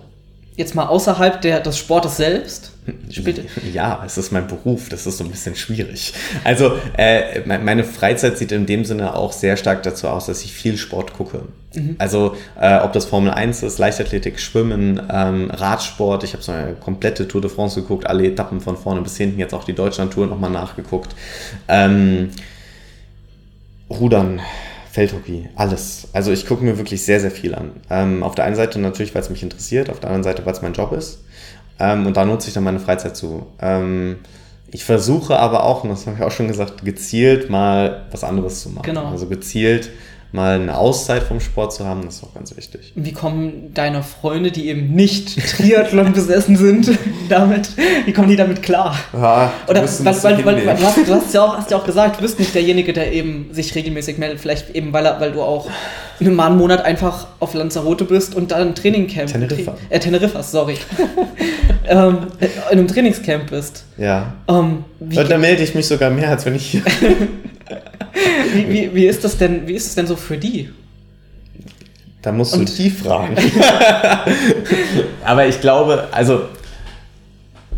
jetzt 0.57 0.75
mal 0.75 0.87
außerhalb 0.87 1.39
der, 1.41 1.61
des 1.61 1.77
Sportes 1.77 2.17
selbst? 2.17 2.71
Spielt 3.09 3.45
ja, 3.73 4.01
es 4.05 4.17
ist 4.17 4.31
mein 4.31 4.47
Beruf, 4.47 4.89
das 4.89 5.05
ist 5.05 5.17
so 5.17 5.23
ein 5.23 5.29
bisschen 5.29 5.55
schwierig. 5.55 6.13
Also 6.43 6.73
äh, 6.97 7.41
meine 7.45 7.83
Freizeit 7.83 8.37
sieht 8.37 8.51
in 8.51 8.65
dem 8.65 8.83
Sinne 8.83 9.15
auch 9.15 9.31
sehr 9.31 9.55
stark 9.55 9.83
dazu 9.83 10.07
aus, 10.07 10.25
dass 10.25 10.43
ich 10.43 10.51
viel 10.51 10.77
Sport 10.77 11.13
gucke. 11.13 11.43
Mhm. 11.75 11.95
Also 11.99 12.35
äh, 12.59 12.79
ob 12.79 12.93
das 12.93 13.05
Formel 13.05 13.31
1 13.31 13.63
ist, 13.63 13.77
Leichtathletik, 13.77 14.39
Schwimmen, 14.39 15.01
ähm, 15.11 15.51
Radsport, 15.51 16.23
ich 16.23 16.33
habe 16.33 16.43
so 16.43 16.51
eine 16.51 16.73
komplette 16.73 17.27
Tour 17.27 17.41
de 17.41 17.49
France 17.49 17.81
geguckt, 17.81 18.07
alle 18.07 18.25
Etappen 18.25 18.59
von 18.59 18.77
vorne 18.77 19.01
bis 19.01 19.15
hinten, 19.17 19.39
jetzt 19.39 19.53
auch 19.53 19.63
die 19.63 19.73
Deutschland-Tour 19.73 20.27
nochmal 20.27 20.51
nachgeguckt. 20.51 21.15
Ähm, 21.67 22.31
Rudern, 23.89 24.41
Feldhockey, 24.97 25.47
alles. 25.55 26.07
Also 26.11 26.31
ich 26.31 26.47
gucke 26.47 26.63
mir 26.63 26.79
wirklich 26.79 27.05
sehr, 27.05 27.19
sehr 27.19 27.29
viel 27.29 27.53
an. 27.53 27.69
Ähm, 27.87 28.23
auf 28.23 28.33
der 28.33 28.45
einen 28.45 28.55
Seite 28.55 28.79
natürlich, 28.79 29.13
weil 29.13 29.21
es 29.21 29.29
mich 29.29 29.43
interessiert, 29.43 29.91
auf 29.91 29.99
der 29.99 30.09
anderen 30.09 30.23
Seite, 30.23 30.43
weil 30.43 30.53
es 30.53 30.63
mein 30.63 30.73
Job 30.73 30.91
ist. 30.91 31.23
Ähm, 31.77 32.07
und 32.07 32.17
da 32.17 32.25
nutze 32.25 32.47
ich 32.47 32.55
dann 32.55 32.63
meine 32.63 32.79
Freizeit 32.79 33.15
zu. 33.15 33.45
Ähm, 33.61 34.15
ich 34.71 34.83
versuche 34.83 35.37
aber 35.37 35.65
auch, 35.65 35.83
und 35.83 35.91
das 35.91 36.07
habe 36.07 36.17
ich 36.17 36.23
auch 36.23 36.31
schon 36.31 36.47
gesagt, 36.47 36.83
gezielt 36.83 37.51
mal 37.51 38.07
was 38.09 38.23
anderes 38.23 38.61
zu 38.61 38.71
machen. 38.71 38.87
Genau. 38.87 39.05
Also 39.05 39.27
gezielt 39.27 39.91
mal 40.37 40.61
eine 40.61 40.77
Auszeit 40.77 41.23
vom 41.23 41.41
Sport 41.41 41.73
zu 41.73 41.85
haben, 41.85 42.03
das 42.05 42.17
ist 42.17 42.23
auch 42.23 42.33
ganz 42.33 42.55
wichtig. 42.55 42.93
Wie 42.95 43.11
kommen 43.11 43.73
deine 43.73 44.03
Freunde, 44.03 44.51
die 44.51 44.69
eben 44.69 44.93
nicht 44.93 45.35
Triathlon 45.57 46.13
besessen 46.13 46.55
sind, 46.55 46.97
damit, 47.29 47.71
wie 48.05 48.13
kommen 48.13 48.29
die 48.29 48.35
damit 48.37 48.61
klar? 48.63 48.95
Ja, 49.11 49.51
Oder 49.67 49.81
weil, 49.83 50.05
weil, 50.05 50.45
weil, 50.45 50.65
weil, 50.67 50.75
du, 50.77 50.83
hast, 50.83 50.97
du 50.97 51.13
hast 51.13 51.33
ja 51.33 51.43
auch, 51.43 51.57
hast 51.57 51.71
ja 51.71 51.77
auch 51.77 51.85
gesagt, 51.85 52.17
du 52.17 52.21
bist 52.21 52.39
nicht 52.39 52.55
derjenige, 52.55 52.93
der 52.93 53.11
eben 53.11 53.49
sich 53.51 53.73
regelmäßig 53.75 54.19
meldet, 54.19 54.39
vielleicht 54.39 54.69
eben 54.75 54.93
weil, 54.93 55.03
weil 55.19 55.31
du 55.31 55.41
auch 55.41 55.67
in 56.19 56.39
einem 56.39 56.57
Monat 56.57 56.83
einfach 56.83 57.27
auf 57.39 57.53
Lanzarote 57.53 58.05
bist 58.05 58.35
und 58.35 58.51
dann 58.51 58.69
ein 58.69 58.75
Trainingcamp. 58.75 59.31
Teneriffa. 59.31 59.75
Äh, 59.89 59.99
Teneriffa, 59.99 60.41
sorry. 60.41 60.77
ähm, 61.87 62.27
in 62.39 62.77
einem 62.79 62.87
Trainingscamp 62.87 63.49
bist. 63.49 63.85
Ja. 63.97 64.33
Ähm, 64.47 64.83
und 64.99 65.29
da 65.29 65.37
melde 65.37 65.63
ich 65.63 65.75
mich 65.75 65.87
sogar 65.87 66.09
mehr, 66.09 66.29
als 66.29 66.45
wenn 66.45 66.55
ich 66.55 66.65
hier. 66.65 66.81
wie, 68.53 68.69
wie, 68.69 68.95
wie, 68.95 69.05
ist 69.05 69.23
das 69.23 69.37
denn, 69.37 69.67
wie 69.67 69.73
ist 69.73 69.87
es 69.87 69.95
denn 69.95 70.07
so 70.07 70.15
für 70.15 70.37
die? 70.37 70.69
Da 72.21 72.31
musst 72.31 72.55
du 72.55 72.59
und 72.59 72.77
die 72.77 72.89
fragen. 72.89 73.35
Aber 75.23 75.45
ich 75.45 75.61
glaube, 75.61 76.07
also 76.11 76.41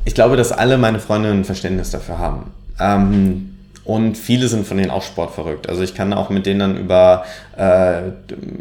ich 0.05 0.15
glaube, 0.15 0.37
dass 0.37 0.51
alle 0.51 0.77
meine 0.77 0.99
Freunde 0.99 1.29
ein 1.29 1.43
Verständnis 1.43 1.91
dafür 1.91 2.17
haben. 2.17 2.51
Ähm, 2.79 3.48
und 3.89 4.19
viele 4.19 4.47
sind 4.47 4.67
von 4.67 4.77
denen 4.77 4.91
auch 4.91 5.01
sportverrückt. 5.01 5.67
Also 5.67 5.81
ich 5.81 5.95
kann 5.95 6.13
auch 6.13 6.29
mit 6.29 6.45
denen 6.45 6.59
dann 6.59 6.77
über 6.77 7.25
äh, 7.57 8.11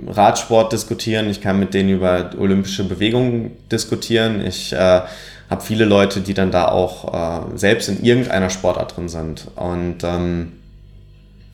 Radsport 0.06 0.72
diskutieren, 0.72 1.28
ich 1.28 1.42
kann 1.42 1.58
mit 1.58 1.74
denen 1.74 1.90
über 1.90 2.30
olympische 2.38 2.84
Bewegungen 2.84 3.50
diskutieren. 3.70 4.40
Ich 4.40 4.72
äh, 4.72 5.02
habe 5.50 5.60
viele 5.60 5.84
Leute, 5.84 6.22
die 6.22 6.32
dann 6.32 6.50
da 6.50 6.68
auch 6.68 7.12
äh, 7.12 7.58
selbst 7.58 7.90
in 7.90 8.02
irgendeiner 8.02 8.48
Sportart 8.48 8.96
drin 8.96 9.10
sind. 9.10 9.48
Und 9.54 9.98
ähm, 10.02 10.52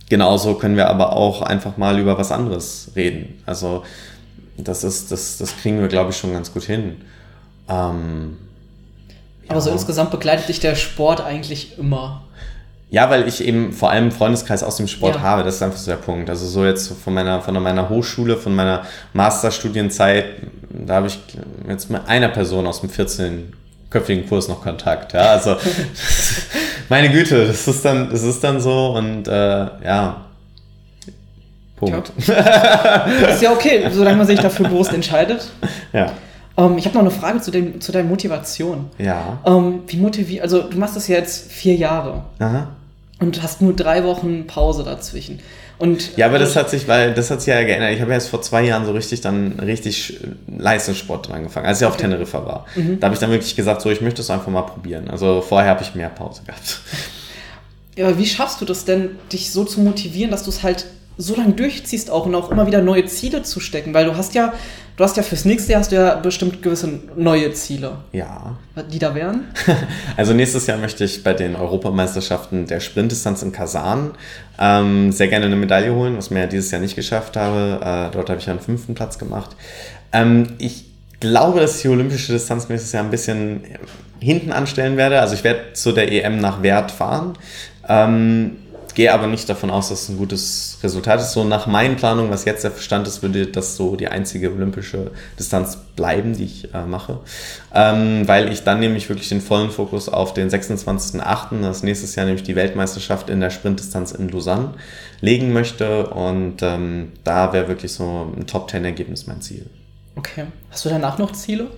genauso 0.09 0.55
können 0.55 0.77
wir 0.77 0.89
aber 0.89 1.12
auch 1.12 1.43
einfach 1.43 1.77
mal 1.77 1.99
über 1.99 2.16
was 2.16 2.31
anderes 2.31 2.93
reden. 2.95 3.43
Also 3.45 3.83
das 4.57 4.85
ist, 4.85 5.11
das, 5.11 5.39
das 5.39 5.57
kriegen 5.57 5.81
wir, 5.81 5.89
glaube 5.89 6.11
ich, 6.11 6.16
schon 6.16 6.33
ganz 6.33 6.53
gut 6.53 6.62
hin. 6.62 7.01
Ähm, 7.68 8.37
aber 9.49 9.57
ja. 9.57 9.61
so 9.62 9.70
insgesamt 9.70 10.12
begleitet 10.12 10.49
dich 10.49 10.61
der 10.61 10.77
Sport 10.77 11.20
eigentlich 11.20 11.77
immer. 11.77 12.24
Ja, 12.91 13.11
weil 13.11 13.26
ich 13.26 13.45
eben 13.45 13.72
vor 13.72 13.91
allem 13.91 14.12
Freundeskreis 14.12 14.62
aus 14.62 14.76
dem 14.76 14.87
Sport 14.87 15.16
ja. 15.16 15.22
habe, 15.22 15.43
das 15.43 15.57
ist 15.57 15.62
einfach 15.62 15.78
so 15.78 15.91
der 15.91 15.97
Punkt. 15.97 16.30
Also 16.30 16.47
so 16.47 16.64
jetzt 16.64 16.93
von 16.93 17.12
meiner, 17.12 17.41
von 17.41 17.61
meiner 17.61 17.89
Hochschule, 17.89 18.37
von 18.37 18.55
meiner 18.55 18.82
Masterstudienzeit, 19.12 20.26
da 20.70 20.95
habe 20.97 21.09
ich 21.09 21.18
jetzt 21.68 21.91
mit 21.91 22.07
einer 22.07 22.28
Person 22.28 22.66
aus 22.66 22.82
dem 22.82 22.91
14-köpfigen 22.91 24.28
Kurs 24.28 24.49
noch 24.49 24.62
Kontakt. 24.62 25.12
Ja, 25.12 25.32
also 25.32 25.57
meine 26.89 27.11
Güte, 27.11 27.47
das 27.47 27.66
ist 27.66 27.85
dann, 27.85 28.11
das 28.11 28.22
ist 28.22 28.45
dann 28.45 28.61
so 28.61 28.95
und 28.97 29.26
äh, 29.26 29.66
ja. 29.85 30.24
Punkt. 31.76 32.12
Ist 32.16 33.43
ja 33.43 33.51
okay, 33.51 33.89
solange 33.91 34.18
man 34.18 34.26
sich 34.26 34.39
dafür 34.39 34.68
bewusst 34.68 34.93
entscheidet. 34.93 35.51
Ja. 35.93 36.12
Ähm, 36.57 36.79
ich 36.79 36.85
habe 36.87 36.95
noch 36.95 37.03
eine 37.03 37.11
Frage 37.11 37.41
zu, 37.41 37.51
dem, 37.51 37.81
zu 37.81 37.93
deiner 37.93 38.09
Motivation. 38.09 38.87
Ja. 38.99 39.41
Ähm, 39.45 39.81
wie 39.87 39.97
motiviert, 39.97 40.43
also 40.43 40.63
du 40.63 40.79
machst 40.79 40.97
das 40.97 41.09
ja 41.09 41.17
jetzt 41.17 41.51
vier 41.51 41.75
Jahre. 41.75 42.25
Aha 42.39 42.69
und 43.21 43.43
hast 43.43 43.63
nur 43.63 43.75
drei 43.75 44.05
Wochen 44.05 44.47
Pause 44.47 44.85
dazwischen. 44.85 45.41
Und 45.79 46.17
ja, 46.17 46.27
aber 46.27 46.39
das 46.39 46.55
hat 46.55 46.71
sich, 46.71 46.87
weil 46.87 47.15
das 47.15 47.31
hat 47.31 47.41
sich 47.41 47.49
ja 47.53 47.63
geändert. 47.63 47.93
Ich 47.93 48.01
habe 48.01 48.13
erst 48.13 48.29
vor 48.29 48.43
zwei 48.43 48.63
Jahren 48.65 48.85
so 48.87 48.93
richtig 48.93 49.21
dann 49.23 49.59
richtig 49.61 50.21
Leistungssport 50.47 51.31
angefangen, 51.31 51.67
als 51.67 51.81
ich 51.81 51.87
okay. 51.87 51.95
auf 51.95 52.01
Teneriffa 52.01 52.45
war. 52.47 52.67
Mhm. 52.77 53.01
Da 53.01 53.07
habe 53.07 53.15
ich 53.15 53.21
dann 53.21 53.31
wirklich 53.31 53.57
gesagt, 53.57 53.83
so 53.83 53.91
ich 53.91 54.01
möchte 54.01 54.23
es 54.23 54.31
einfach 54.31 54.49
mal 54.49 54.63
probieren. 54.63 55.11
Also 55.11 55.41
vorher 55.41 55.71
habe 55.71 55.83
ich 55.83 55.95
mehr 55.95 56.11
Pause 56.11 56.43
gehabt. 56.47 56.81
Ja, 57.97 58.09
aber 58.09 58.19
wie 58.19 58.27
schaffst 58.27 58.61
du 58.61 58.65
das 58.65 58.85
denn, 58.85 59.11
dich 59.33 59.53
so 59.53 59.63
zu 59.63 59.79
motivieren, 59.79 60.33
dass 60.33 60.43
du 60.43 60.51
es 60.51 60.65
halt 60.65 60.87
so 61.17 61.37
lange 61.37 61.53
durchziehst 61.53 62.11
auch 62.11 62.27
und 62.27 62.35
auch 62.35 62.51
immer 62.51 62.67
wieder 62.67 62.83
neue 62.83 63.05
Ziele 63.05 63.45
zu 63.45 63.61
stecken? 63.61 63.95
Weil 63.95 64.07
du 64.07 64.17
hast 64.17 64.35
ja 64.35 64.53
Du 64.97 65.03
hast 65.03 65.17
ja 65.17 65.25
fürs 65.25 65.45
nächste 65.45 65.73
Jahr 65.73 65.81
hast 65.81 65.91
du 65.91 65.97
ja 65.97 66.15
bestimmt 66.15 66.63
gewisse 66.63 67.01
neue 67.17 67.53
Ziele. 67.53 67.97
Ja. 68.13 68.57
Die 68.93 69.01
da 69.01 69.15
wären? 69.15 69.47
Also 70.17 70.33
nächstes 70.33 70.69
Jahr 70.69 70.79
möchte 70.79 71.05
ich 71.05 71.25
bei 71.25 71.33
den 71.35 71.57
Europameisterschaften 71.57 72.67
der 72.67 72.79
Sprintdistanz 72.79 73.43
in 73.43 73.51
Kasan 73.51 74.13
ähm, 74.59 75.11
sehr 75.11 75.27
gerne 75.27 75.47
eine 75.47 75.57
Medaille 75.57 75.93
holen, 75.93 76.17
was 76.17 76.31
mir 76.31 76.41
ja 76.41 76.47
dieses 76.47 76.71
Jahr 76.71 76.81
nicht 76.81 76.95
geschafft 76.95 77.37
habe. 77.37 77.81
Äh, 77.83 78.15
dort 78.15 78.31
habe 78.31 78.39
ich 78.39 78.47
ja 78.47 78.53
einen 78.53 78.63
fünften 78.63 78.95
Platz 78.95 79.19
gemacht. 79.19 79.57
Ähm, 80.13 80.55
ich 80.59 80.85
glaube, 81.19 81.59
dass 81.59 81.77
ich 81.77 81.83
die 81.83 81.89
olympische 81.89 82.33
Distanz 82.33 82.69
nächstes 82.69 82.93
Jahr 82.93 83.03
ein 83.03 83.11
bisschen 83.11 83.63
hinten 84.21 84.53
anstellen 84.53 84.97
werde. 84.97 85.21
Also 85.21 85.35
ich 85.35 85.43
werde 85.43 85.73
zu 85.73 85.91
der 85.91 86.13
EM 86.13 86.39
nach 86.39 86.63
Wert 86.63 86.93
fahren. 86.93 87.37
Ähm, 87.89 88.59
gehe 88.95 89.13
aber 89.13 89.27
nicht 89.27 89.49
davon 89.49 89.71
aus, 89.71 89.89
dass 89.89 90.03
es 90.03 90.09
ein 90.09 90.19
gutes 90.19 90.79
Resultat 90.83 91.21
ist. 91.21 91.33
So 91.33 91.45
nach 91.45 91.67
meinen 91.67 91.97
Planungen, 91.97 92.31
was 92.31 92.45
jetzt 92.45 92.65
der 92.65 92.71
Verstand 92.71 93.07
ist, 93.07 93.23
würde 93.23 93.47
das 93.47 93.77
so 93.77 93.97
die 93.97 94.09
einzige 94.09 94.53
olympische 94.53 95.11
Distanz 95.39 95.77
bleiben, 95.97 96.35
die 96.35 96.45
ich 96.45 96.75
äh, 96.75 96.85
mache. 96.85 97.19
Ähm, 97.75 98.27
weil 98.27 98.53
ich 98.53 98.63
dann 98.63 98.81
nämlich 98.81 99.09
wirklich 99.09 99.29
den 99.29 99.41
vollen 99.41 99.71
Fokus 99.71 100.09
auf 100.09 100.35
den 100.35 100.49
26.08., 100.49 101.61
das 101.63 101.83
nächstes 101.83 102.15
Jahr 102.15 102.27
nämlich 102.27 102.45
die 102.45 102.57
Weltmeisterschaft 102.57 103.31
in 103.31 103.41
der 103.41 103.51
Sprintdistanz 103.51 104.13
in 104.13 104.29
Lausanne, 104.29 104.75
legen 105.21 105.53
möchte. 105.53 106.09
Und 106.09 106.63
ähm, 106.63 107.13
da 107.25 107.53
wäre 107.53 107.69
wirklich 107.69 107.93
so 107.93 108.33
ein 108.37 108.47
Top-10-Ergebnis 108.47 109.27
mein 109.27 109.41
Ziel. 109.41 109.67
Okay. 110.17 110.47
Hast 110.71 110.85
du 110.85 110.89
danach 110.89 111.19
noch 111.19 111.33
Ziele? 111.33 111.69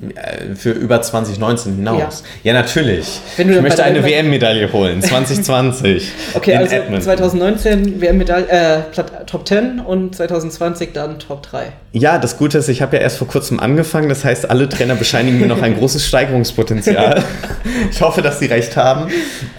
Äh, 0.00 0.54
für 0.54 0.70
über 0.70 1.02
2019 1.02 1.74
hinaus. 1.76 2.22
Ja, 2.44 2.52
ja 2.52 2.60
natürlich. 2.60 3.20
ich 3.36 3.46
möchte 3.60 3.82
eine 3.82 4.04
WM-Medaille 4.04 4.72
holen, 4.72 5.02
2020. 5.02 6.12
okay, 6.34 6.56
also 6.56 6.74
Edmonton. 6.74 7.02
2019 7.02 8.00
WM-Medaille, 8.00 8.48
äh, 8.48 8.80
Top 9.26 9.48
10 9.48 9.80
und 9.80 10.14
2020 10.14 10.92
dann 10.92 11.18
Top 11.18 11.42
3. 11.42 11.72
Ja, 11.92 12.18
das 12.18 12.36
Gute 12.36 12.58
ist, 12.58 12.68
ich 12.68 12.80
habe 12.80 12.96
ja 12.96 13.02
erst 13.02 13.18
vor 13.18 13.26
kurzem 13.26 13.58
angefangen, 13.58 14.08
das 14.08 14.24
heißt, 14.24 14.48
alle 14.48 14.68
Trainer 14.68 14.94
bescheinigen 14.94 15.40
mir 15.40 15.46
noch 15.46 15.62
ein 15.62 15.76
großes 15.76 16.06
Steigerungspotenzial. 16.08 17.24
ich 17.90 18.00
hoffe, 18.00 18.22
dass 18.22 18.38
sie 18.38 18.46
recht 18.46 18.76
haben. 18.76 19.10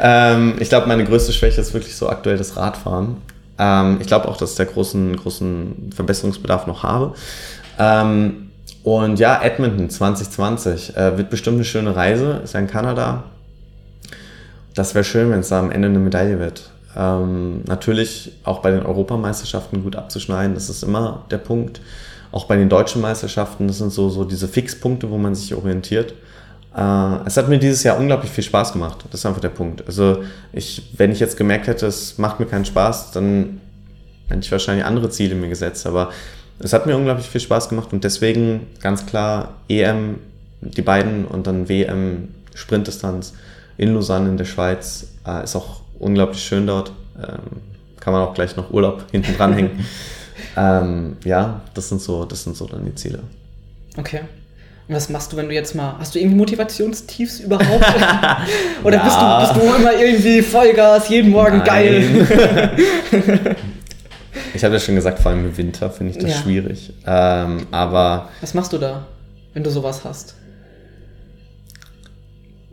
Ähm, 0.02 0.56
ich 0.60 0.70
glaube, 0.70 0.88
meine 0.88 1.04
größte 1.04 1.34
Schwäche 1.34 1.60
ist 1.60 1.74
wirklich 1.74 1.98
so 1.98 2.08
aktuell 2.08 2.38
das 2.38 2.56
Radfahren. 2.56 3.18
Ähm, 3.58 3.98
ich 4.00 4.08
glaube 4.08 4.30
auch, 4.30 4.38
dass 4.38 4.52
ich 4.52 4.58
da 4.58 4.64
großen, 4.64 5.18
großen 5.18 5.92
Verbesserungsbedarf 5.94 6.66
noch 6.66 6.84
habe. 6.84 7.14
Ähm, 7.78 8.49
und 8.84 9.20
ja, 9.20 9.42
Edmonton 9.42 9.90
2020 9.90 10.96
äh, 10.96 11.18
wird 11.18 11.30
bestimmt 11.30 11.56
eine 11.56 11.66
schöne 11.66 11.96
Reise, 11.96 12.42
ist 12.44 12.54
ja 12.54 12.60
in 12.60 12.68
Kanada. 12.68 13.26
Das 14.74 14.96
wäre 14.96 15.04
schön, 15.04 15.30
wenn 15.32 15.40
es 15.40 15.50
da 15.50 15.60
am 15.60 15.72
Ende 15.72 15.90
eine 15.90 16.00
Medaille 16.00 16.40
wird. 16.40 16.72
Ähm, 16.96 17.64
natürlich 17.68 18.34
auch 18.44 18.62
bei 18.62 18.72
den 18.72 18.86
Europameisterschaften 18.86 19.84
gut 19.84 19.96
abzuschneiden, 19.96 20.54
das 20.54 20.70
ist 20.70 20.84
immer 20.84 21.26
der 21.30 21.38
Punkt. 21.38 21.82
Auch 22.32 22.46
bei 22.46 22.56
den 22.56 22.70
deutschen 22.70 23.02
Meisterschaften, 23.02 23.68
das 23.68 23.80
sind 23.80 23.92
so, 23.92 24.10
so 24.10 24.24
diese 24.24 24.48
Fixpunkte, 24.48 25.10
wo 25.10 25.18
man 25.18 25.36
sich 25.36 25.54
orientiert. 25.56 26.14
Äh, 26.76 27.26
es 27.26 27.38
hat 27.38 27.50
mir 27.50 27.58
dieses 27.60 27.84
Jahr 27.84 27.98
unglaublich 27.98 28.32
viel 28.32 28.44
Spaß 28.44 28.74
gemacht. 28.74 29.04
Das 29.12 29.22
ist 29.22 29.26
einfach 29.26 29.42
der 29.42 29.50
Punkt. 29.50 29.86
Also, 29.88 30.24
ich, 30.54 30.94
wenn 30.96 31.12
ich 31.12 31.20
jetzt 31.20 31.38
gemerkt 31.38 31.68
hätte, 31.68 31.88
es 31.88 32.18
macht 32.18 32.40
mir 32.40 32.46
keinen 32.46 32.66
Spaß, 32.66 33.12
dann 33.12 33.62
hätte 34.28 34.42
ich 34.42 34.52
wahrscheinlich 34.52 34.86
andere 34.86 35.10
Ziele 35.10 35.36
mir 35.36 35.50
gesetzt. 35.50 35.88
Aber 35.88 36.12
es 36.60 36.74
hat 36.74 36.86
mir 36.86 36.96
unglaublich 36.96 37.28
viel 37.28 37.42
Spaß 37.42 37.70
gemacht 37.70 37.94
und 37.94 38.04
deswegen 38.04 38.68
ganz 38.82 39.06
klar 39.06 39.56
EM, 39.70 40.20
die 40.62 40.82
beiden 40.82 41.26
und 41.26 41.48
dann 41.48 41.70
WM 41.70 42.30
Sprintdistanz 42.54 43.34
in 43.78 43.94
Lausanne 43.94 44.30
in 44.30 44.38
der 44.38 44.46
Schweiz. 44.46 45.08
Äh, 45.26 45.44
ist 45.44 45.56
auch 45.56 45.82
unglaublich 46.00 46.44
schön 46.44 46.68
dort. 46.68 46.92
Ähm, 47.18 47.62
kann 48.00 48.14
man 48.14 48.22
auch 48.22 48.34
gleich 48.34 48.56
noch 48.56 48.72
Urlaub 48.72 49.06
hinten 49.12 49.36
dranhängen. 49.36 49.86
ähm, 50.58 51.18
ja, 51.24 51.62
das 51.74 51.90
sind, 51.90 52.02
so, 52.02 52.26
das 52.26 52.44
sind 52.44 52.58
so 52.58 52.68
dann 52.68 52.86
die 52.86 52.96
Ziele. 52.96 53.20
Okay. 53.98 54.22
Und 54.88 54.96
was 54.96 55.08
machst 55.10 55.32
du, 55.32 55.38
wenn 55.38 55.48
du 55.48 55.54
jetzt 55.54 55.76
mal. 55.76 55.96
Hast 56.00 56.16
du 56.16 56.20
irgendwie 56.20 56.38
Motivationstiefs 56.38 57.40
überhaupt? 57.42 57.86
Oder 58.84 58.98
ja. 58.98 59.04
bist, 59.04 59.56
du, 59.56 59.60
bist 59.60 59.68
du 59.68 59.76
immer 59.76 59.94
irgendwie 59.94 60.42
Vollgas, 60.42 61.10
jeden 61.10 61.30
Morgen 61.30 61.60
Nein. 61.60 61.66
geil? 61.66 62.28
Ich 64.54 64.64
habe 64.64 64.74
ja 64.74 64.80
schon 64.80 64.96
gesagt, 64.96 65.20
vor 65.20 65.32
allem 65.32 65.46
im 65.46 65.58
Winter 65.58 65.90
finde 65.90 66.14
ich 66.14 66.18
das 66.20 66.32
ja. 66.32 66.38
schwierig. 66.38 66.94
Ähm, 67.06 67.68
aber. 67.72 68.30
Was 68.42 68.54
machst 68.54 68.74
du 68.74 68.78
da, 68.78 69.08
wenn 69.54 69.64
du 69.64 69.70
sowas 69.70 70.04
hast? 70.04 70.36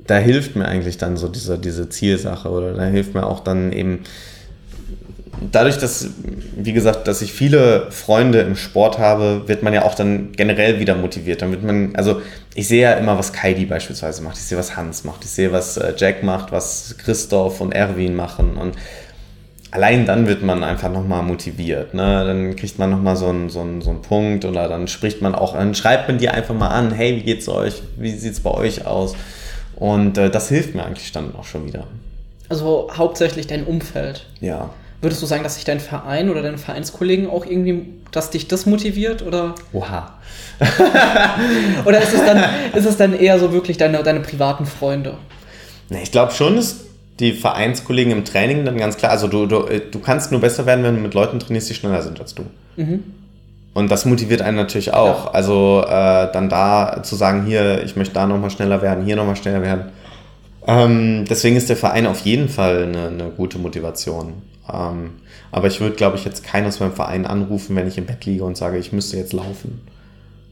Da 0.07 0.17
hilft 0.17 0.55
mir 0.55 0.67
eigentlich 0.67 0.99
dann 0.99 1.17
so 1.17 1.29
diese, 1.29 1.59
diese 1.59 1.89
Zielsache 1.89 2.49
oder 2.49 2.75
da 2.75 2.85
hilft 2.85 3.15
mir 3.15 3.27
auch 3.27 3.41
dann 3.41 3.73
eben 3.73 4.05
dadurch, 5.53 5.79
dass, 5.79 6.09
wie 6.57 6.73
gesagt, 6.73 7.09
dass 7.09 7.23
ich 7.23 7.33
viele 7.33 7.91
Freunde 7.91 8.41
im 8.41 8.57
Sport 8.57 8.99
habe, 8.99 9.43
wird 9.47 9.63
man 9.63 9.75
ja 9.75 9.85
auch 9.85 9.95
dann 9.95 10.33
generell 10.33 10.81
wieder 10.81 10.95
motiviert. 10.95 11.43
Dann 11.43 11.51
wird 11.51 11.63
man, 11.63 11.95
also 11.97 12.21
ich 12.55 12.69
sehe 12.69 12.83
ja 12.83 12.93
immer, 12.95 13.19
was 13.19 13.33
Kaidi 13.33 13.67
beispielsweise 13.67 14.23
macht, 14.23 14.37
ich 14.37 14.45
sehe, 14.45 14.59
was 14.59 14.77
Hans 14.77 15.05
macht, 15.05 15.25
ich 15.25 15.31
sehe, 15.31 15.53
was 15.53 15.77
äh, 15.77 15.95
Jack 15.97 16.23
macht, 16.23 16.53
was 16.53 16.97
Christoph 16.99 17.61
und 17.61 17.73
Erwin 17.73 18.15
machen 18.15 18.57
und 18.57 18.77
allein 19.77 20.07
dann 20.07 20.27
wird 20.27 20.43
man 20.43 20.65
einfach 20.65 20.91
nochmal 20.91 21.23
motiviert. 21.23 21.93
Ne? 21.93 22.25
Dann 22.27 22.57
kriegt 22.57 22.79
man 22.79 22.91
nochmal 22.91 23.15
so 23.15 23.29
einen, 23.29 23.51
so, 23.51 23.61
einen, 23.61 23.83
so 23.83 23.91
einen 23.91 24.01
Punkt 24.01 24.47
oder 24.47 24.69
dann 24.69 24.89
spricht 24.89 25.21
man 25.21 25.35
auch, 25.35 25.53
dann 25.53 25.75
schreibt 25.75 26.09
man 26.09 26.17
dir 26.17 26.33
einfach 26.33 26.55
mal 26.55 26.69
an, 26.69 26.93
hey, 26.93 27.17
wie 27.17 27.23
geht's 27.23 27.47
euch? 27.49 27.83
Wie 27.97 28.11
sieht's 28.11 28.41
bei 28.41 28.51
euch 28.51 28.87
aus? 28.87 29.15
Und 29.77 30.17
äh, 30.17 30.31
das 30.31 30.49
hilft 30.49 30.75
mir 30.75 30.85
eigentlich 30.85 31.13
dann 31.13 31.35
auch 31.37 31.45
schon 31.45 31.67
wieder. 31.67 31.85
Also 32.49 32.89
hauptsächlich 32.97 33.47
dein 33.47 33.65
Umfeld. 33.65 34.25
Ja. 34.41 34.71
Würdest 35.03 35.21
du 35.21 35.27
sagen, 35.27 35.43
dass 35.43 35.57
sich 35.57 35.65
dein 35.65 35.81
Verein 35.81 36.31
oder 36.31 36.41
deine 36.41 36.57
Vereinskollegen 36.57 37.29
auch 37.29 37.45
irgendwie, 37.45 37.87
dass 38.13 38.31
dich 38.31 38.49
das 38.49 38.65
motiviert 38.65 39.21
oder? 39.21 39.55
Oha. 39.75 40.15
oder 41.85 42.01
ist 42.01 42.15
es 42.15 42.25
dann, 42.25 42.43
ist 42.75 42.87
es 42.87 42.97
dann 42.97 43.13
eher 43.13 43.39
so 43.39 43.53
wirklich 43.53 43.77
deine, 43.77 44.03
deine 44.03 44.21
privaten 44.21 44.65
Freunde? 44.65 45.19
Ne, 45.91 46.03
ich 46.03 46.13
glaube 46.13 46.33
schon, 46.33 46.57
dass 46.57 46.86
die 47.21 47.33
Vereinskollegen 47.33 48.13
im 48.13 48.25
Training 48.25 48.65
dann 48.65 48.77
ganz 48.77 48.97
klar, 48.97 49.11
also 49.11 49.27
du, 49.29 49.47
du, 49.47 49.65
du 49.91 49.99
kannst 50.01 50.33
nur 50.33 50.41
besser 50.41 50.67
werden, 50.67 50.85
wenn 50.85 50.97
du 50.97 51.01
mit 51.01 51.15
Leuten 51.15 51.39
trainierst, 51.39 51.71
die 51.71 51.75
schneller 51.75 52.03
sind 52.03 52.21
als 52.21 52.35
du. 52.35 52.45
Mhm. 52.77 53.03
Und 53.73 53.91
das 53.91 54.07
motiviert 54.07 54.43
einen 54.43 54.57
natürlich 54.57 54.95
auch. 54.95 55.27
Ja. 55.27 55.31
Also 55.33 55.83
äh, 55.87 56.33
dann 56.33 56.49
da 56.49 57.03
zu 57.03 57.15
sagen, 57.15 57.45
hier, 57.45 57.83
ich 57.85 57.97
möchte 57.97 58.15
da 58.15 58.27
nochmal 58.27 58.51
schneller 58.51 58.81
werden, 58.81 59.05
hier 59.05 59.17
nochmal 59.17 59.37
schneller 59.37 59.63
werden. 59.63 59.93
Ähm, 60.67 61.25
deswegen 61.29 61.57
ist 61.57 61.69
der 61.69 61.77
Verein 61.77 62.07
auf 62.07 62.21
jeden 62.21 62.49
Fall 62.49 62.85
eine, 62.85 63.09
eine 63.09 63.31
gute 63.31 63.59
Motivation. 63.59 64.35
Ähm, 64.73 65.11
aber 65.53 65.69
ich 65.69 65.81
würde, 65.81 65.95
glaube 65.95 66.17
ich, 66.17 66.25
jetzt 66.25 66.43
keinen 66.43 66.67
aus 66.67 66.81
meinem 66.81 66.93
Verein 66.93 67.27
anrufen, 67.27 67.77
wenn 67.77 67.87
ich 67.87 67.99
im 67.99 68.07
Bett 68.07 68.25
liege 68.25 68.45
und 68.45 68.57
sage, 68.57 68.79
ich 68.79 68.93
müsste 68.93 69.17
jetzt 69.17 69.33
laufen. 69.33 69.81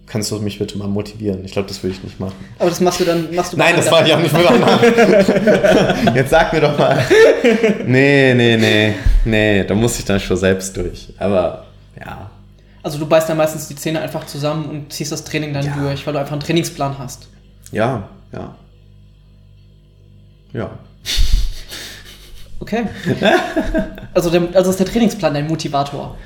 Kannst 0.06 0.30
du 0.30 0.38
mich 0.38 0.58
bitte 0.58 0.76
mal 0.76 0.86
motivieren? 0.86 1.44
Ich 1.44 1.52
glaube, 1.52 1.68
das 1.68 1.82
würde 1.82 1.96
ich 1.96 2.04
nicht 2.04 2.20
machen. 2.20 2.34
Aber 2.58 2.68
das 2.68 2.80
machst 2.80 3.00
du 3.00 3.04
dann, 3.04 3.34
machst 3.34 3.52
du 3.52 3.56
Nein, 3.56 3.74
das 3.76 3.90
mache 3.90 4.06
ich 4.06 4.12
auch 4.12 4.18
nicht 4.18 4.36
mit 4.36 4.46
anderen. 4.46 6.14
Jetzt 6.14 6.30
sag 6.30 6.52
mir 6.52 6.60
doch 6.60 6.78
mal. 6.78 7.02
Nee, 7.86 8.34
nee, 8.34 8.56
nee. 8.56 8.94
Nee, 9.24 9.64
da 9.64 9.74
muss 9.74 9.98
ich 9.98 10.04
dann 10.04 10.20
schon 10.20 10.36
selbst 10.36 10.76
durch. 10.76 11.08
Aber 11.18 11.64
ja. 11.98 12.30
Also 12.82 12.98
du 12.98 13.06
beißt 13.06 13.30
dann 13.30 13.38
meistens 13.38 13.66
die 13.66 13.76
Zähne 13.76 14.00
einfach 14.02 14.26
zusammen 14.26 14.66
und 14.66 14.92
ziehst 14.92 15.10
das 15.10 15.24
Training 15.24 15.54
dann 15.54 15.64
ja. 15.64 15.74
durch, 15.74 16.06
weil 16.06 16.12
du 16.12 16.20
einfach 16.20 16.32
einen 16.32 16.42
Trainingsplan 16.42 16.98
hast. 16.98 17.28
Ja, 17.72 18.06
ja. 18.32 18.54
Ja. 20.52 20.70
Okay. 22.60 22.84
also, 24.14 24.30
der, 24.30 24.48
also 24.54 24.70
ist 24.70 24.78
der 24.78 24.86
Trainingsplan 24.86 25.34
dein 25.34 25.46
Motivator 25.46 26.16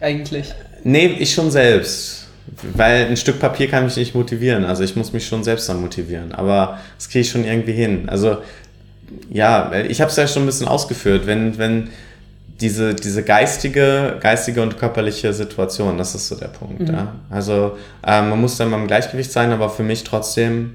eigentlich? 0.00 0.52
Nee, 0.84 1.06
ich 1.18 1.32
schon 1.32 1.50
selbst. 1.50 2.25
Weil 2.74 3.06
ein 3.06 3.16
Stück 3.16 3.40
Papier 3.40 3.68
kann 3.68 3.84
mich 3.84 3.96
nicht 3.96 4.14
motivieren. 4.14 4.64
Also 4.64 4.82
ich 4.84 4.96
muss 4.96 5.12
mich 5.12 5.26
schon 5.26 5.44
selbst 5.44 5.68
dann 5.68 5.80
motivieren. 5.80 6.32
Aber 6.32 6.78
das 6.96 7.08
kriege 7.08 7.20
ich 7.20 7.30
schon 7.30 7.44
irgendwie 7.44 7.72
hin. 7.72 8.08
Also 8.08 8.38
ja, 9.30 9.72
ich 9.88 10.00
habe 10.00 10.10
es 10.10 10.16
ja 10.16 10.26
schon 10.26 10.44
ein 10.44 10.46
bisschen 10.46 10.68
ausgeführt. 10.68 11.26
Wenn, 11.26 11.58
wenn 11.58 11.90
diese, 12.60 12.94
diese 12.94 13.22
geistige, 13.22 14.16
geistige 14.20 14.62
und 14.62 14.78
körperliche 14.78 15.32
Situation, 15.32 15.98
das 15.98 16.14
ist 16.14 16.28
so 16.28 16.36
der 16.36 16.48
Punkt. 16.48 16.80
Mhm. 16.80 16.94
Ja. 16.94 17.14
Also 17.30 17.76
äh, 18.06 18.22
man 18.22 18.40
muss 18.40 18.56
dann 18.56 18.70
mal 18.70 18.80
im 18.80 18.86
Gleichgewicht 18.86 19.30
sein, 19.30 19.52
aber 19.52 19.68
für 19.68 19.82
mich 19.82 20.04
trotzdem 20.04 20.72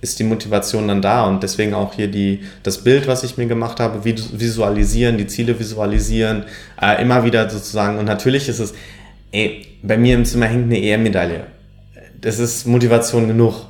ist 0.00 0.18
die 0.20 0.24
Motivation 0.24 0.86
dann 0.86 1.02
da 1.02 1.26
und 1.26 1.42
deswegen 1.42 1.74
auch 1.74 1.94
hier 1.94 2.08
die, 2.08 2.44
das 2.62 2.84
Bild, 2.84 3.08
was 3.08 3.24
ich 3.24 3.36
mir 3.36 3.46
gemacht 3.46 3.80
habe, 3.80 4.04
visualisieren, 4.04 5.18
die 5.18 5.26
Ziele 5.26 5.58
visualisieren, 5.58 6.44
äh, 6.80 7.02
immer 7.02 7.24
wieder 7.24 7.50
sozusagen 7.50 7.98
und 7.98 8.04
natürlich 8.04 8.48
ist 8.48 8.60
es, 8.60 8.74
ey, 9.32 9.66
bei 9.82 9.96
mir 9.96 10.14
im 10.14 10.24
Zimmer 10.24 10.46
hängt 10.46 10.64
eine 10.64 10.80
EM-Medaille. 10.80 11.46
Das 12.20 12.38
ist 12.38 12.66
Motivation 12.66 13.28
genug. 13.28 13.66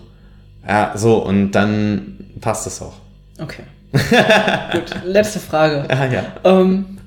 Ja, 0.66 0.92
so 0.94 1.18
und 1.18 1.52
dann 1.52 2.18
passt 2.40 2.66
es 2.66 2.80
auch. 2.82 2.94
Okay. 3.38 3.62
Gut, 4.72 4.94
letzte 5.04 5.38
Frage. 5.38 5.84
Ah, 5.88 6.06
ja. 6.06 6.24
Ähm, 6.44 6.98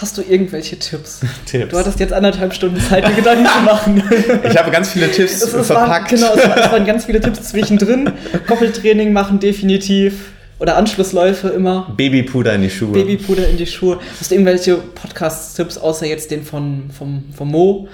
Hast 0.00 0.16
du 0.16 0.22
irgendwelche 0.22 0.78
Tipps? 0.78 1.20
Tipps. 1.46 1.72
Du 1.72 1.78
hattest 1.78 1.98
jetzt 1.98 2.12
anderthalb 2.12 2.54
Stunden 2.54 2.80
Zeit, 2.80 3.06
dir 3.06 3.14
Gedanken 3.14 3.46
zu 3.46 3.60
machen. 3.62 4.02
Ich 4.48 4.56
habe 4.56 4.70
ganz 4.70 4.90
viele 4.90 5.10
Tipps 5.10 5.42
es, 5.42 5.52
es 5.52 5.66
verpackt. 5.66 6.12
Waren, 6.12 6.36
genau, 6.36 6.54
es 6.56 6.70
waren 6.70 6.86
ganz 6.86 7.06
viele 7.06 7.20
Tipps 7.20 7.42
zwischendrin. 7.42 8.12
Koppeltraining 8.46 9.12
machen 9.12 9.40
definitiv. 9.40 10.32
Oder 10.58 10.76
Anschlussläufe 10.76 11.48
immer. 11.48 11.92
Babypuder 11.96 12.54
in 12.54 12.62
die 12.62 12.70
Schuhe. 12.70 12.92
Babypuder 12.92 13.48
in 13.48 13.56
die 13.56 13.66
Schuhe. 13.66 14.00
Hast 14.18 14.30
du 14.30 14.34
irgendwelche 14.34 14.76
Podcast-Tipps, 14.76 15.78
außer 15.78 16.06
jetzt 16.06 16.30
den 16.30 16.42
von, 16.42 16.90
vom, 16.96 17.24
vom 17.36 17.50
Mo? 17.50 17.88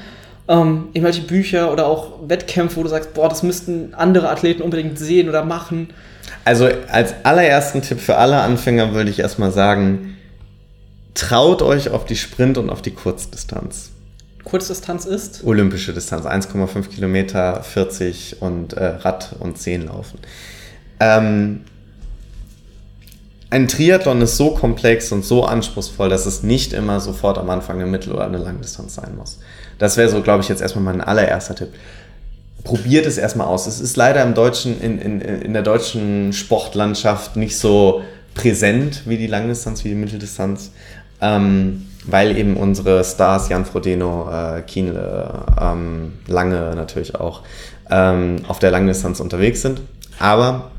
Ähm, 0.48 0.88
irgendwelche 0.92 1.22
Bücher 1.22 1.72
oder 1.72 1.86
auch 1.86 2.28
Wettkämpfe, 2.28 2.76
wo 2.76 2.82
du 2.82 2.88
sagst, 2.88 3.14
boah, 3.14 3.28
das 3.28 3.42
müssten 3.42 3.94
andere 3.94 4.30
Athleten 4.30 4.62
unbedingt 4.62 4.98
sehen 4.98 5.28
oder 5.28 5.44
machen? 5.44 5.88
Also 6.44 6.68
als 6.90 7.14
allerersten 7.22 7.82
Tipp 7.82 8.00
für 8.00 8.16
alle 8.16 8.40
Anfänger 8.40 8.94
würde 8.94 9.10
ich 9.10 9.20
erstmal 9.20 9.52
sagen, 9.52 10.16
traut 11.14 11.62
euch 11.62 11.90
auf 11.90 12.04
die 12.04 12.16
Sprint- 12.16 12.58
und 12.58 12.70
auf 12.70 12.82
die 12.82 12.90
Kurzdistanz. 12.90 13.90
Kurzdistanz 14.44 15.06
ist? 15.06 15.42
Olympische 15.44 15.94
Distanz, 15.94 16.26
1,5 16.26 16.88
Kilometer, 16.88 17.62
40 17.62 18.42
und 18.42 18.74
äh, 18.74 18.84
Rad 18.84 19.36
und 19.38 19.58
10 19.58 19.86
laufen. 19.86 20.18
Ähm, 21.00 21.62
ein 23.54 23.68
Triathlon 23.68 24.20
ist 24.20 24.36
so 24.36 24.50
komplex 24.50 25.12
und 25.12 25.24
so 25.24 25.44
anspruchsvoll, 25.44 26.08
dass 26.08 26.26
es 26.26 26.42
nicht 26.42 26.72
immer 26.72 26.98
sofort 26.98 27.38
am 27.38 27.48
Anfang 27.50 27.76
eine 27.76 27.88
Mittel- 27.88 28.12
oder 28.12 28.24
eine 28.24 28.38
Langdistanz 28.38 28.96
sein 28.96 29.16
muss. 29.16 29.38
Das 29.78 29.96
wäre 29.96 30.08
so, 30.08 30.22
glaube 30.22 30.42
ich, 30.42 30.48
jetzt 30.48 30.60
erstmal 30.60 30.84
mein 30.84 31.00
allererster 31.00 31.54
Tipp. 31.54 31.68
Probiert 32.64 33.06
es 33.06 33.16
erstmal 33.16 33.46
aus. 33.46 33.68
Es 33.68 33.80
ist 33.80 33.96
leider 33.96 34.24
im 34.24 34.34
deutschen, 34.34 34.80
in, 34.80 34.98
in, 34.98 35.20
in 35.20 35.52
der 35.52 35.62
deutschen 35.62 36.32
Sportlandschaft 36.32 37.36
nicht 37.36 37.56
so 37.56 38.02
präsent 38.34 39.02
wie 39.04 39.18
die 39.18 39.28
Langdistanz, 39.28 39.84
wie 39.84 39.90
die 39.90 39.94
Mitteldistanz 39.94 40.72
ähm, 41.20 41.86
weil 42.06 42.36
eben 42.36 42.56
unsere 42.56 43.02
Stars, 43.02 43.48
Jan 43.48 43.64
Frodeno, 43.64 44.28
äh, 44.30 44.62
Kienle, 44.62 45.44
ähm, 45.60 46.14
Lange 46.26 46.74
natürlich 46.74 47.14
auch, 47.14 47.42
ähm, 47.88 48.36
auf 48.48 48.58
der 48.58 48.70
Langdistanz 48.70 49.20
unterwegs 49.20 49.62
sind. 49.62 49.80
Aber 50.18 50.70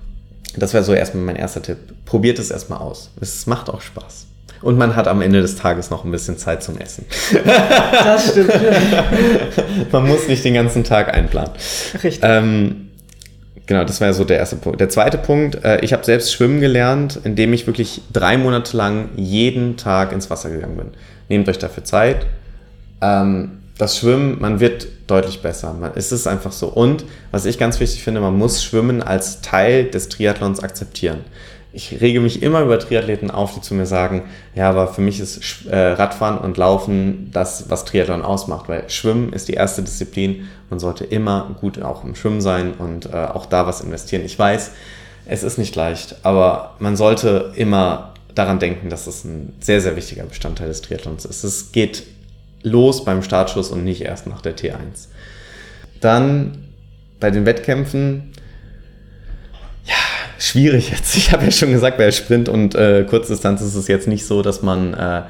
das 0.62 0.74
wäre 0.74 0.84
so 0.84 0.94
erstmal 0.94 1.24
mein 1.24 1.36
erster 1.36 1.62
Tipp. 1.62 1.78
Probiert 2.06 2.40
es 2.40 2.52
erstmal 2.52 2.80
aus. 2.80 3.12
Es 3.22 3.48
macht 3.48 3.70
auch 3.70 3.82
Spaß. 3.82 4.28
Und 4.62 4.78
man 4.78 4.96
hat 4.96 5.08
am 5.08 5.22
Ende 5.22 5.42
des 5.42 5.56
Tages 5.56 5.90
noch 5.90 6.06
ein 6.06 6.12
bisschen 6.12 6.38
Zeit 6.38 6.64
zum 6.64 6.78
Essen. 6.78 7.06
Das 7.44 8.32
stimmt. 8.32 8.52
man 9.92 10.08
muss 10.08 10.28
nicht 10.28 10.44
den 10.44 10.54
ganzen 10.54 10.84
Tag 10.84 11.14
einplanen. 11.14 11.52
Richtig. 12.04 12.20
Ähm, 12.24 12.86
Genau, 13.68 13.84
das 13.84 14.00
war 14.00 14.08
ja 14.08 14.14
so 14.14 14.24
der 14.24 14.38
erste 14.38 14.58
Punkt. 14.58 14.80
Der 14.80 14.90
zweite 14.90 15.18
Punkt, 15.18 15.64
äh, 15.64 15.80
ich 15.82 15.92
habe 15.92 16.06
selbst 16.06 16.32
schwimmen 16.32 16.62
gelernt, 16.62 17.20
indem 17.24 17.52
ich 17.52 17.66
wirklich 17.66 18.02
drei 18.14 18.38
Monate 18.38 18.78
lang 18.78 19.10
jeden 19.16 19.76
Tag 19.76 20.12
ins 20.12 20.30
Wasser 20.30 20.52
gegangen 20.52 20.78
bin. 20.78 20.88
Nehmt 21.30 21.50
euch 21.50 21.58
dafür 21.58 21.84
Zeit. 21.84 22.28
Ähm, 23.02 23.64
das 23.78 23.98
Schwimmen, 23.98 24.40
man 24.40 24.60
wird 24.60 24.88
deutlich 25.08 25.42
besser. 25.42 25.74
Man, 25.74 25.92
es 25.96 26.12
ist 26.12 26.28
einfach 26.28 26.52
so. 26.52 26.68
Und 26.68 27.06
was 27.32 27.46
ich 27.46 27.58
ganz 27.58 27.80
wichtig 27.80 28.04
finde, 28.04 28.22
man 28.22 28.38
muss 28.38 28.64
Schwimmen 28.64 29.04
als 29.04 29.42
Teil 29.42 29.86
des 29.86 30.10
Triathlons 30.10 30.62
akzeptieren 30.62 31.20
ich 31.76 32.00
rege 32.00 32.22
mich 32.22 32.42
immer 32.42 32.62
über 32.62 32.80
Triathleten 32.80 33.30
auf, 33.30 33.54
die 33.54 33.60
zu 33.60 33.74
mir 33.74 33.86
sagen, 33.86 34.24
ja, 34.56 34.70
aber 34.70 34.88
für 34.88 35.02
mich 35.02 35.20
ist 35.20 35.66
äh, 35.66 35.76
Radfahren 35.78 36.38
und 36.38 36.56
Laufen 36.56 37.30
das, 37.34 37.70
was 37.70 37.84
Triathlon 37.84 38.22
ausmacht, 38.22 38.70
weil 38.70 38.90
Schwimmen 38.90 39.34
ist 39.34 39.50
die 39.50 39.56
erste 39.56 39.84
Disziplin. 39.84 40.48
Man 40.70 40.80
sollte 40.80 41.04
immer 41.04 41.58
gut 41.60 41.82
auch 41.82 42.06
im 42.06 42.16
Schwimmen 42.16 42.40
sein 42.40 42.74
und 42.76 43.08
äh, 43.08 43.18
auch 43.18 43.46
da 43.46 43.68
was 43.68 43.82
investieren. 43.82 44.24
Ich 44.24 44.40
weiß, 44.40 44.72
es 45.26 45.44
ist 45.44 45.58
nicht 45.58 45.76
leicht, 45.76 46.16
aber 46.24 46.76
man 46.80 46.96
sollte 46.96 47.52
immer 47.56 48.14
daran 48.36 48.60
denken, 48.60 48.90
dass 48.90 49.06
es 49.06 49.26
ein 49.26 49.54
sehr, 49.60 49.82
sehr 49.82 49.98
wichtiger 49.98 50.24
Bestandteil 50.24 50.70
des 50.70 50.82
Triathlons 50.82 51.26
ist. 51.26 51.44
Es 51.44 51.74
geht 51.74 52.04
los 52.66 53.06
beim 53.06 53.24
Startschuss 53.24 53.70
und 53.70 53.84
nicht 53.84 54.02
erst 54.02 54.28
nach 54.28 54.42
der 54.42 54.58
T1. 54.58 55.08
Dann 56.02 56.66
bei 57.20 57.32
den 57.32 57.46
Wettkämpfen 57.46 58.34
schwierig 60.38 60.92
jetzt. 60.92 61.16
Ich 61.16 61.32
habe 61.32 61.46
ja 61.46 61.52
schon 61.52 61.72
gesagt, 61.72 61.98
bei 61.98 62.12
Sprint 62.12 62.50
und 62.50 62.76
äh, 62.76 63.06
Kurzdistanz 63.10 63.62
ist 63.62 63.76
es 63.76 63.88
jetzt 63.88 64.08
nicht 64.08 64.26
so, 64.26 64.42
dass 64.42 64.62
man 64.62 64.94
äh, 64.94 65.24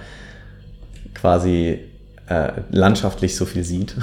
quasi 1.13 1.79
äh, 2.27 2.53
landschaftlich 2.71 3.35
so 3.35 3.45
viel 3.45 3.63
sieht. 3.63 3.95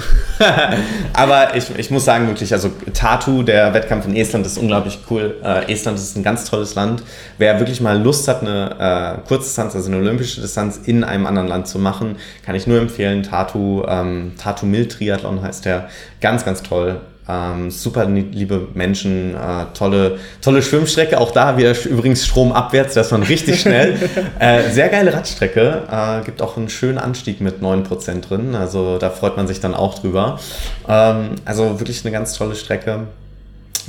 Aber 1.13 1.55
ich, 1.55 1.77
ich 1.77 1.91
muss 1.91 2.05
sagen, 2.05 2.27
wirklich, 2.27 2.53
also 2.53 2.71
Tatu, 2.93 3.43
der 3.43 3.73
Wettkampf 3.73 4.05
in 4.05 4.15
Estland 4.15 4.45
ist 4.45 4.57
unglaublich 4.57 4.99
cool. 5.09 5.35
Äh, 5.43 5.71
Estland 5.71 5.97
ist 5.97 6.15
ein 6.15 6.23
ganz 6.23 6.45
tolles 6.49 6.75
Land. 6.75 7.03
Wer 7.37 7.59
wirklich 7.59 7.81
mal 7.81 8.01
Lust 8.01 8.27
hat, 8.27 8.41
eine 8.41 9.19
äh, 9.23 9.27
Kurzdistanz, 9.27 9.75
also 9.75 9.89
eine 9.89 9.97
olympische 9.97 10.39
Distanz 10.39 10.79
in 10.85 11.03
einem 11.03 11.25
anderen 11.25 11.49
Land 11.49 11.67
zu 11.67 11.79
machen, 11.79 12.15
kann 12.45 12.55
ich 12.55 12.65
nur 12.65 12.79
empfehlen. 12.79 13.23
Tatu, 13.23 13.83
ähm, 13.87 14.33
Tatu 14.37 14.65
Mill 14.65 14.87
Triathlon 14.87 15.41
heißt 15.41 15.65
der. 15.65 15.89
Ganz, 16.21 16.45
ganz 16.45 16.63
toll. 16.63 17.01
Ähm, 17.27 17.71
super 17.71 18.05
liebe 18.05 18.67
Menschen, 18.73 19.33
äh, 19.35 19.65
tolle, 19.73 20.19
tolle 20.41 20.61
Schwimmstrecke. 20.61 21.19
Auch 21.19 21.31
da 21.31 21.57
wieder 21.57 21.73
übrigens 21.85 22.25
stromabwärts, 22.25 22.95
das 22.95 23.11
war 23.11 23.27
richtig 23.27 23.61
schnell. 23.61 23.97
äh, 24.39 24.69
sehr 24.69 24.89
geile 24.89 25.13
Radstrecke. 25.13 25.83
Äh, 25.89 26.25
gibt 26.25 26.41
auch 26.41 26.57
einen 26.57 26.69
schönen 26.69 26.97
Anstieg 26.97 27.39
mit 27.39 27.61
9% 27.61 28.21
drin. 28.21 28.55
Also 28.55 28.97
da 28.97 29.09
freut 29.09 29.37
man 29.37 29.47
sich 29.47 29.61
dann 29.61 29.73
auch 29.73 29.99
drüber. 29.99 30.39
Ähm, 30.87 31.35
also 31.45 31.79
wirklich 31.79 32.03
eine 32.03 32.11
ganz 32.11 32.33
tolle 32.33 32.55
Strecke. 32.55 33.07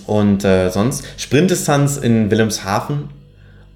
Und 0.06 0.44
äh, 0.44 0.70
sonst 0.70 1.04
Sprintdistanz 1.16 1.96
in 1.96 2.30
Wilhelmshaven 2.30 3.08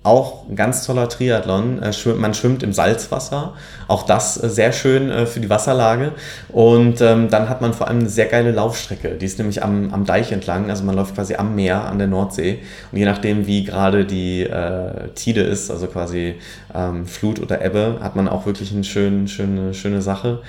auch 0.04 0.48
ein 0.48 0.56
ganz 0.56 0.86
toller 0.86 1.08
Triathlon. 1.08 1.82
Äh, 1.82 1.92
man 2.16 2.32
schwimmt 2.32 2.62
im 2.62 2.72
Salzwasser. 2.72 3.54
Auch 3.88 4.04
das 4.04 4.42
äh, 4.42 4.48
sehr 4.48 4.72
schön 4.72 5.10
äh, 5.10 5.26
für 5.26 5.40
die 5.40 5.50
Wasserlage. 5.50 6.12
Und 6.48 7.00
ähm, 7.00 7.28
dann 7.28 7.48
hat 7.48 7.60
man 7.60 7.74
vor 7.74 7.88
allem 7.88 8.00
eine 8.00 8.08
sehr 8.08 8.26
geile 8.26 8.52
Laufstrecke. 8.52 9.10
Die 9.16 9.26
ist 9.26 9.38
nämlich 9.38 9.62
am, 9.62 9.92
am 9.92 10.04
Deich 10.04 10.32
entlang. 10.32 10.70
Also 10.70 10.84
man 10.84 10.94
läuft 10.94 11.14
quasi 11.14 11.34
am 11.34 11.54
Meer, 11.54 11.84
an 11.84 11.98
der 11.98 12.06
Nordsee. 12.06 12.60
Und 12.92 12.98
je 12.98 13.04
nachdem, 13.04 13.46
wie 13.46 13.64
gerade 13.64 14.04
die 14.04 14.44
äh, 14.44 15.08
Tide 15.14 15.42
ist, 15.42 15.70
also 15.70 15.88
quasi 15.88 16.36
ähm, 16.74 17.06
Flut 17.06 17.40
oder 17.40 17.64
Ebbe, 17.64 17.98
hat 18.00 18.16
man 18.16 18.28
auch 18.28 18.46
wirklich 18.46 18.72
eine 18.72 18.84
schön, 18.84 19.28
schöne, 19.28 19.74
schöne 19.74 20.00
Sache. 20.00 20.40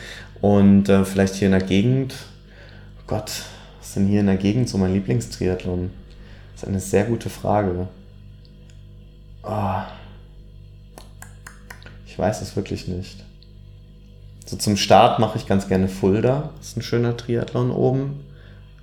Und 0.42 0.88
äh, 0.90 1.04
vielleicht 1.04 1.36
hier 1.36 1.48
in 1.48 1.54
der 1.54 1.64
Gegend, 1.64 2.14
oh 3.00 3.04
Gott, 3.08 3.32
was 3.80 3.88
ist 3.88 3.96
denn 3.96 4.08
hier 4.08 4.22
in 4.22 4.28
der 4.28 4.38
Gegend 4.38 4.70
so 4.70 4.78
mein 4.78 4.94
Lieblingstriathlon? 4.94 5.90
Das 6.54 6.64
ist 6.64 6.70
eine 6.70 6.80
sehr 6.80 7.06
gute 7.06 7.30
Frage. 7.30 7.88
Oh. 9.44 9.82
Ich 12.06 12.18
weiß 12.18 12.42
es 12.42 12.56
wirklich 12.56 12.88
nicht. 12.88 13.24
So 14.46 14.58
zum 14.58 14.78
Start 14.78 15.20
mache 15.20 15.38
ich 15.38 15.46
ganz 15.46 15.68
gerne 15.68 15.88
Fulda. 15.88 16.50
Das 16.58 16.70
ist 16.70 16.78
ein 16.78 16.82
schöner 16.82 17.16
Triathlon 17.16 17.72
oben. 17.72 18.26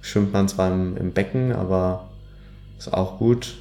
Schwimmt 0.00 0.32
man 0.32 0.48
zwar 0.48 0.72
im, 0.72 0.96
im 0.96 1.12
Becken, 1.12 1.52
aber 1.52 2.08
ist 2.78 2.92
auch 2.92 3.18
gut. 3.18 3.56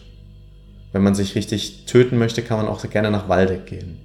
Wenn 0.91 1.03
man 1.03 1.15
sich 1.15 1.35
richtig 1.35 1.85
töten 1.85 2.17
möchte, 2.17 2.41
kann 2.41 2.57
man 2.57 2.67
auch 2.67 2.87
gerne 2.89 3.11
nach 3.11 3.27
Waldeck 3.27 3.65
gehen. 3.65 3.99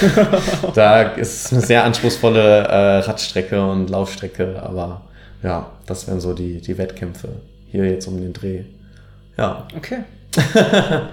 da 0.74 1.02
ist 1.02 1.52
eine 1.52 1.60
sehr 1.60 1.84
anspruchsvolle 1.84 2.66
äh, 2.66 2.98
Radstrecke 3.00 3.64
und 3.64 3.90
Laufstrecke, 3.90 4.62
aber 4.62 5.02
ja, 5.42 5.70
das 5.86 6.08
wären 6.08 6.20
so 6.20 6.32
die, 6.32 6.60
die 6.60 6.78
Wettkämpfe 6.78 7.28
hier 7.70 7.84
jetzt 7.84 8.06
um 8.06 8.18
den 8.18 8.32
Dreh. 8.32 8.64
Ja. 9.36 9.68
Okay. 9.76 10.04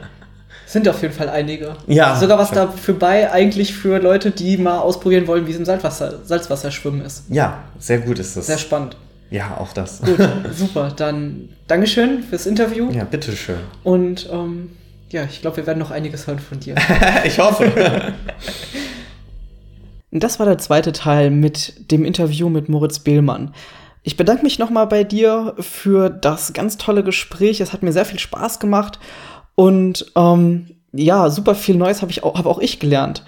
Sind 0.72 0.88
auf 0.88 1.02
jeden 1.02 1.14
Fall 1.14 1.28
einige. 1.28 1.76
Ja. 1.86 2.16
Sogar 2.16 2.38
was 2.38 2.52
dafür 2.52 2.94
bei, 2.94 3.30
eigentlich 3.30 3.74
für 3.74 4.00
Leute, 4.00 4.32
die 4.32 4.56
mal 4.56 4.80
ausprobieren 4.80 5.28
wollen, 5.28 5.46
wie 5.46 5.52
es 5.52 5.58
im 5.58 5.66
Salzwasser, 5.66 6.20
Salzwasserschwimmen 6.24 7.02
ist. 7.02 7.26
Ja, 7.28 7.66
sehr 7.78 7.98
gut 7.98 8.20
ist 8.20 8.38
das. 8.38 8.48
Sehr 8.48 8.58
spannend. 8.58 8.96
Ja, 9.30 9.58
auch 9.60 9.74
das. 9.74 10.00
Gut, 10.02 10.18
super. 10.56 10.94
Dann 10.96 11.50
Dankeschön 11.68 12.24
fürs 12.24 12.46
Interview. 12.46 12.90
Ja, 12.90 13.04
bitteschön. 13.04 13.58
Und 13.84 14.30
ähm, 14.32 14.70
ja, 15.10 15.26
ich 15.26 15.42
glaube, 15.42 15.58
wir 15.58 15.68
werden 15.68 15.80
noch 15.80 15.92
einiges 15.92 16.26
hören 16.26 16.40
von 16.40 16.62
dir. 16.62 16.76
ich 17.26 17.38
hoffe. 17.38 18.14
das 20.12 20.40
war 20.40 20.46
der 20.46 20.58
zweite 20.58 20.94
Teil 20.94 21.32
mit 21.32 21.92
dem 21.92 22.06
Interview 22.06 22.48
mit 22.48 22.70
Moritz 22.70 23.00
Behlmann. 23.00 23.54
Ich 24.04 24.16
bedanke 24.16 24.44
mich 24.44 24.58
nochmal 24.58 24.88
bei 24.88 25.04
dir 25.04 25.54
für 25.60 26.10
das 26.10 26.54
ganz 26.54 26.78
tolle 26.78 27.04
Gespräch. 27.04 27.60
Es 27.60 27.74
hat 27.74 27.84
mir 27.84 27.92
sehr 27.92 28.06
viel 28.06 28.20
Spaß 28.20 28.62
gemacht 28.62 29.00
und 29.56 30.12
ähm, 30.16 30.76
ja, 30.94 31.30
super 31.30 31.56
viel 31.56 31.76
Neues 31.76 32.02
habe 32.02 32.12
auch, 32.24 32.36
hab 32.36 32.46
auch 32.46 32.60
ich 32.60 32.80
gelernt. 32.80 33.24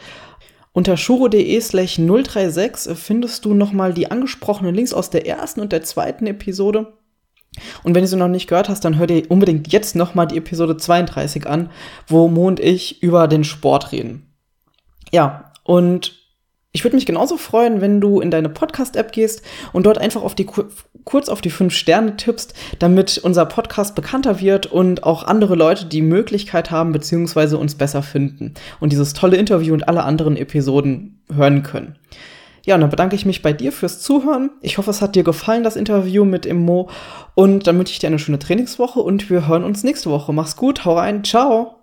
Unter 0.74 0.98
shuro.de 0.98 1.60
slash 1.62 1.96
036 1.98 2.98
findest 2.98 3.46
du 3.46 3.54
nochmal 3.54 3.94
die 3.94 4.10
angesprochenen 4.10 4.74
Links 4.74 4.94
aus 4.94 5.12
der 5.12 5.28
ersten 5.28 5.62
und 5.62 5.72
der 5.72 5.84
zweiten 5.84 6.26
Episode. 6.26 6.94
Und 7.84 7.94
wenn 7.94 8.02
du 8.02 8.08
sie 8.08 8.18
noch 8.18 8.28
nicht 8.28 8.48
gehört 8.48 8.70
hast, 8.70 8.84
dann 8.84 8.98
hör 8.98 9.06
dir 9.06 9.30
unbedingt 9.30 9.72
jetzt 9.72 9.96
nochmal 9.96 10.26
die 10.26 10.38
Episode 10.38 10.76
32 10.76 11.46
an, 11.46 11.70
wo 12.08 12.28
Mo 12.28 12.48
und 12.48 12.60
ich 12.60 13.04
über 13.04 13.28
den 13.28 13.44
Sport 13.44 13.92
reden. 13.92 14.34
Ja, 15.12 15.52
und 15.64 16.23
ich 16.74 16.84
würde 16.84 16.96
mich 16.96 17.06
genauso 17.06 17.38
freuen, 17.38 17.82
wenn 17.82 18.02
du 18.02 18.20
in 18.20 18.32
deine 18.32 18.50
Podcast-App 18.50 19.12
gehst 19.12 19.44
und 19.72 19.86
dort 19.86 20.00
einfach 20.00 20.24
auf 20.24 20.34
die, 20.34 20.48
kurz 21.06 21.30
auf 21.30 21.40
die 21.40 21.52
fünf 21.52 21.74
Sterne 21.74 22.18
tippst, 22.18 22.56
damit 22.80 23.20
unser 23.20 23.46
Podcast 23.46 23.94
bekannter 23.94 24.42
wird 24.42 24.66
und 24.66 25.04
auch 25.04 25.24
andere 25.24 25.56
Leute 25.56 25.86
die 25.86 26.02
Möglichkeit 26.02 26.72
haben, 26.72 26.92
beziehungsweise 26.92 27.60
uns 27.60 27.76
besser 27.76 28.02
finden 28.02 28.56
und 28.80 28.92
dieses 28.92 29.14
tolle 29.14 29.38
Interview 29.38 29.74
und 29.74 29.88
alle 29.88 30.04
anderen 30.04 30.36
Episoden 30.36 31.22
hören 31.32 31.62
können. 31.62 31.96
Ja, 32.66 32.76
und 32.76 32.82
dann 32.82 32.90
bedanke 32.90 33.16
ich 33.16 33.26
mich 33.26 33.44
bei 33.44 33.54
dir 33.54 33.72
fürs 33.72 34.00
Zuhören. 34.00 34.50
Ich 34.62 34.78
hoffe, 34.78 34.90
es 34.90 35.02
hat 35.02 35.16
dir 35.16 35.24
gefallen, 35.24 35.64
das 35.64 35.76
Interview 35.76 36.26
mit 36.26 36.46
Immo. 36.46 36.90
Und 37.36 37.68
dann 37.68 37.78
wünsche 37.78 37.92
ich 37.92 38.00
dir 38.00 38.08
eine 38.08 38.20
schöne 38.20 38.40
Trainingswoche 38.40 39.02
und 39.02 39.30
wir 39.30 39.48
hören 39.48 39.66
uns 39.66 39.84
nächste 39.84 40.10
Woche. 40.10 40.34
Mach's 40.34 40.56
gut, 40.56 40.86
hau 40.86 40.98
rein, 40.98 41.24
ciao! 41.24 41.83